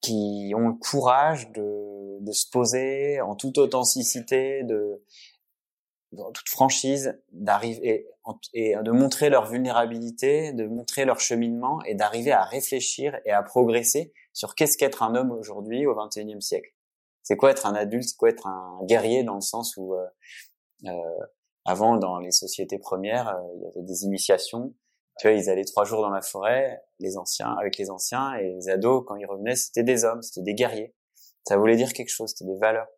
qui 0.00 0.52
ont 0.54 0.68
le 0.68 0.74
courage 0.74 1.50
de, 1.52 2.20
de 2.20 2.32
se 2.32 2.48
poser 2.50 3.20
en 3.20 3.34
toute 3.34 3.58
authenticité, 3.58 4.62
de, 4.62 5.02
en 6.18 6.32
toute 6.32 6.48
franchise, 6.48 7.20
d'arriver 7.32 8.06
et, 8.52 8.76
de 8.76 8.90
montrer 8.90 9.30
leur 9.30 9.46
vulnérabilité, 9.46 10.52
de 10.52 10.66
montrer 10.66 11.04
leur 11.04 11.20
cheminement 11.20 11.82
et 11.84 11.94
d'arriver 11.94 12.32
à 12.32 12.44
réfléchir 12.44 13.18
et 13.24 13.30
à 13.30 13.42
progresser 13.42 14.12
sur 14.32 14.54
qu'est-ce 14.54 14.76
qu'être 14.76 15.02
un 15.02 15.14
homme 15.14 15.30
aujourd'hui 15.30 15.86
au 15.86 15.94
XXIe 15.94 16.42
siècle. 16.42 16.72
C'est 17.22 17.36
quoi 17.36 17.50
être 17.50 17.66
un 17.66 17.74
adulte, 17.74 18.04
c'est 18.08 18.16
quoi 18.16 18.30
être 18.30 18.46
un 18.46 18.78
guerrier 18.84 19.24
dans 19.24 19.34
le 19.34 19.40
sens 19.40 19.76
où 19.76 19.94
euh, 19.94 20.06
avant 21.66 21.96
dans 21.96 22.18
les 22.18 22.30
sociétés 22.30 22.78
premières, 22.78 23.28
euh, 23.28 23.54
il 23.56 23.62
y 23.62 23.66
avait 23.66 23.82
des 23.82 24.04
initiations, 24.04 24.72
tu 25.18 25.28
vois, 25.28 25.36
ils 25.36 25.50
allaient 25.50 25.64
trois 25.64 25.84
jours 25.84 26.02
dans 26.02 26.10
la 26.10 26.22
forêt, 26.22 26.82
les 27.00 27.16
anciens, 27.16 27.54
avec 27.58 27.76
les 27.78 27.90
anciens, 27.90 28.34
et 28.34 28.54
les 28.54 28.68
ados, 28.68 29.04
quand 29.06 29.16
ils 29.16 29.26
revenaient, 29.26 29.56
c'était 29.56 29.82
des 29.82 30.04
hommes, 30.04 30.22
c'était 30.22 30.42
des 30.42 30.54
guerriers. 30.54 30.94
Ça 31.44 31.56
voulait 31.56 31.76
dire 31.76 31.92
quelque 31.92 32.10
chose, 32.10 32.30
c'était 32.30 32.50
des 32.50 32.58
valeurs. 32.58 32.88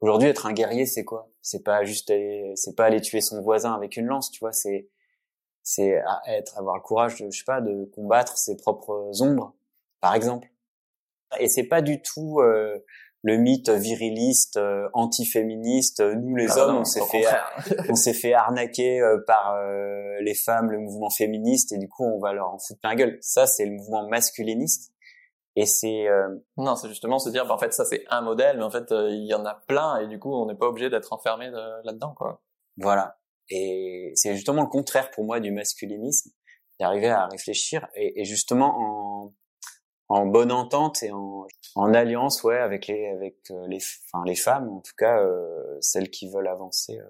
Aujourd'hui, 0.00 0.28
être 0.28 0.46
un 0.46 0.52
guerrier, 0.52 0.86
c'est 0.86 1.04
quoi? 1.04 1.30
C'est 1.42 1.62
pas 1.62 1.84
juste, 1.84 2.12
c'est 2.54 2.74
pas 2.74 2.86
aller 2.86 3.00
tuer 3.00 3.20
son 3.20 3.42
voisin 3.42 3.74
avec 3.74 3.96
une 3.96 4.06
lance, 4.06 4.30
tu 4.30 4.40
vois. 4.40 4.52
C'est, 4.52 4.88
c'est 5.62 6.02
être, 6.26 6.56
avoir 6.56 6.76
le 6.76 6.82
courage 6.82 7.20
de, 7.20 7.30
je 7.30 7.38
sais 7.38 7.44
pas, 7.44 7.60
de 7.60 7.84
combattre 7.94 8.38
ses 8.38 8.56
propres 8.56 9.20
ombres, 9.20 9.54
par 10.00 10.14
exemple. 10.14 10.48
Et 11.38 11.48
c'est 11.48 11.64
pas 11.64 11.82
du 11.82 12.00
tout 12.00 12.40
euh, 12.40 12.78
le 13.22 13.36
mythe 13.36 13.68
viriliste, 13.68 14.56
euh, 14.56 14.88
anti-féministe. 14.94 16.00
Nous 16.00 16.36
les 16.36 16.46
Ah 16.50 16.58
hommes, 16.58 16.74
non, 16.76 16.80
on 16.80 16.84
s'est 16.84 17.04
fait 17.10 17.24
on 17.90 17.94
s'est 17.94 18.14
fait 18.14 18.32
arnaquer 18.34 19.00
euh, 19.00 19.18
par 19.26 19.54
euh, 19.54 20.20
les 20.22 20.34
femmes, 20.34 20.70
le 20.70 20.78
mouvement 20.78 21.10
féministe, 21.10 21.72
et 21.72 21.78
du 21.78 21.88
coup 21.88 22.04
on 22.04 22.18
va 22.18 22.32
leur 22.32 22.48
en 22.54 22.58
foutre 22.58 22.80
plein 22.80 22.90
la 22.90 22.96
gueule. 22.96 23.18
Ça 23.20 23.46
c'est 23.46 23.66
le 23.66 23.72
mouvement 23.72 24.08
masculiniste, 24.08 24.92
et 25.56 25.66
c'est 25.66 26.08
euh, 26.08 26.28
Non, 26.56 26.76
c'est 26.76 26.88
justement 26.88 27.18
se 27.18 27.28
dire, 27.28 27.46
bah, 27.46 27.54
en 27.54 27.58
fait, 27.58 27.72
ça 27.74 27.84
c'est 27.84 28.04
un 28.08 28.22
modèle, 28.22 28.56
mais 28.56 28.64
en 28.64 28.70
fait, 28.70 28.90
euh, 28.92 29.10
il 29.10 29.26
y 29.26 29.34
en 29.34 29.44
a 29.44 29.54
plein, 29.66 29.98
et 30.00 30.06
du 30.06 30.18
coup, 30.18 30.32
on 30.34 30.46
n'est 30.46 30.54
pas 30.54 30.66
obligé 30.68 30.88
d'être 30.88 31.12
enfermé 31.12 31.50
de- 31.50 31.84
là-dedans, 31.84 32.14
quoi. 32.16 32.40
Voilà. 32.76 33.18
Et 33.50 34.12
c'est 34.14 34.34
justement 34.34 34.62
le 34.62 34.68
contraire 34.68 35.10
pour 35.10 35.24
moi 35.24 35.40
du 35.40 35.50
masculinisme, 35.50 36.30
d'arriver 36.78 37.08
à 37.10 37.26
réfléchir 37.26 37.86
et, 37.96 38.20
et 38.20 38.24
justement 38.24 38.74
en, 38.78 39.34
en 40.10 40.26
bonne 40.26 40.52
entente 40.52 41.02
et 41.02 41.10
en, 41.12 41.46
en 41.76 41.94
alliance, 41.94 42.42
ouais, 42.44 42.58
avec 42.58 42.86
les, 42.88 43.06
avec 43.08 43.36
euh, 43.50 43.66
les, 43.68 43.78
enfin 44.12 44.22
les 44.26 44.34
femmes, 44.34 44.68
en 44.68 44.80
tout 44.80 44.94
cas 44.98 45.20
euh, 45.22 45.78
celles 45.80 46.10
qui 46.10 46.28
veulent 46.28 46.48
avancer. 46.48 46.98
euh. 46.98 47.04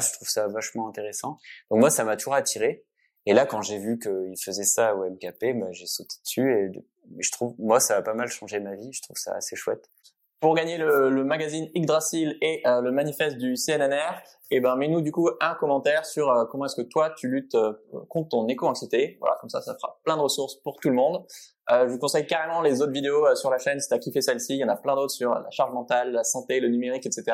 Je 0.00 0.12
trouve 0.12 0.28
ça 0.28 0.46
vachement 0.48 0.88
intéressant. 0.88 1.38
Donc 1.70 1.80
moi, 1.80 1.90
ça 1.90 2.04
m'a 2.04 2.16
toujours 2.16 2.34
attiré. 2.34 2.84
Et 3.26 3.32
là, 3.32 3.46
quand 3.46 3.62
j'ai 3.62 3.78
vu 3.78 3.98
qu'ils 3.98 4.38
faisaient 4.40 4.62
ça 4.64 4.94
au 4.94 5.08
MKP, 5.08 5.58
bah, 5.58 5.72
j'ai 5.72 5.86
sauté 5.86 6.16
dessus 6.22 6.52
et 6.52 6.70
je 7.18 7.30
trouve, 7.32 7.54
moi, 7.58 7.80
ça 7.80 7.96
a 7.96 8.02
pas 8.02 8.14
mal 8.14 8.28
changé 8.28 8.60
ma 8.60 8.74
vie. 8.76 8.92
Je 8.92 9.02
trouve 9.02 9.16
ça 9.16 9.34
assez 9.34 9.56
chouette. 9.56 9.88
Pour 10.42 10.54
gagner 10.54 10.76
le, 10.76 11.08
le 11.08 11.24
magazine 11.24 11.70
Yggdrasil 11.74 12.36
et 12.42 12.62
euh, 12.66 12.80
le 12.80 12.90
manifeste 12.90 13.38
du 13.38 13.54
CNNR, 13.54 14.20
eh 14.50 14.60
ben, 14.60 14.76
mets-nous 14.76 15.00
du 15.00 15.12
coup 15.12 15.30
un 15.40 15.54
commentaire 15.54 16.04
sur 16.04 16.30
euh, 16.30 16.44
comment 16.44 16.66
est-ce 16.66 16.76
que 16.76 16.82
toi 16.82 17.10
tu 17.16 17.28
luttes 17.28 17.54
euh, 17.54 17.72
contre 18.08 18.30
ton 18.30 18.48
éco-anxiété. 18.48 19.16
Voilà, 19.20 19.38
comme 19.40 19.48
ça, 19.48 19.62
ça 19.62 19.74
fera 19.76 20.00
plein 20.04 20.16
de 20.16 20.22
ressources 20.22 20.56
pour 20.56 20.78
tout 20.78 20.88
le 20.88 20.94
monde. 20.94 21.24
Euh, 21.70 21.86
je 21.86 21.92
vous 21.92 21.98
conseille 21.98 22.26
carrément 22.26 22.60
les 22.60 22.82
autres 22.82 22.92
vidéos 22.92 23.26
euh, 23.26 23.34
sur 23.34 23.50
la 23.50 23.58
chaîne 23.58 23.78
si 23.78 23.88
t'as 23.88 23.98
kiffé 23.98 24.20
celle-ci. 24.20 24.54
Il 24.54 24.58
y 24.58 24.64
en 24.64 24.68
a 24.68 24.76
plein 24.76 24.96
d'autres 24.96 25.12
sur 25.12 25.32
la 25.32 25.48
charge 25.50 25.72
mentale, 25.72 26.12
la 26.12 26.24
santé, 26.24 26.60
le 26.60 26.68
numérique, 26.68 27.06
etc. 27.06 27.24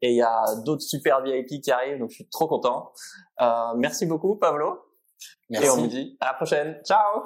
Et 0.00 0.10
il 0.10 0.16
y 0.16 0.22
a 0.22 0.44
d'autres 0.64 0.82
super 0.82 1.22
VIP 1.22 1.62
qui 1.62 1.70
arrivent, 1.70 2.00
donc 2.00 2.10
je 2.10 2.16
suis 2.16 2.28
trop 2.28 2.48
content. 2.48 2.92
Euh, 3.40 3.74
merci 3.76 4.04
beaucoup, 4.04 4.36
Pablo. 4.36 4.80
Merci. 5.48 5.66
Et 5.66 5.70
on 5.70 5.76
vous 5.76 5.86
dit 5.86 6.16
à 6.20 6.26
la 6.26 6.34
prochaine. 6.34 6.80
Ciao 6.84 7.22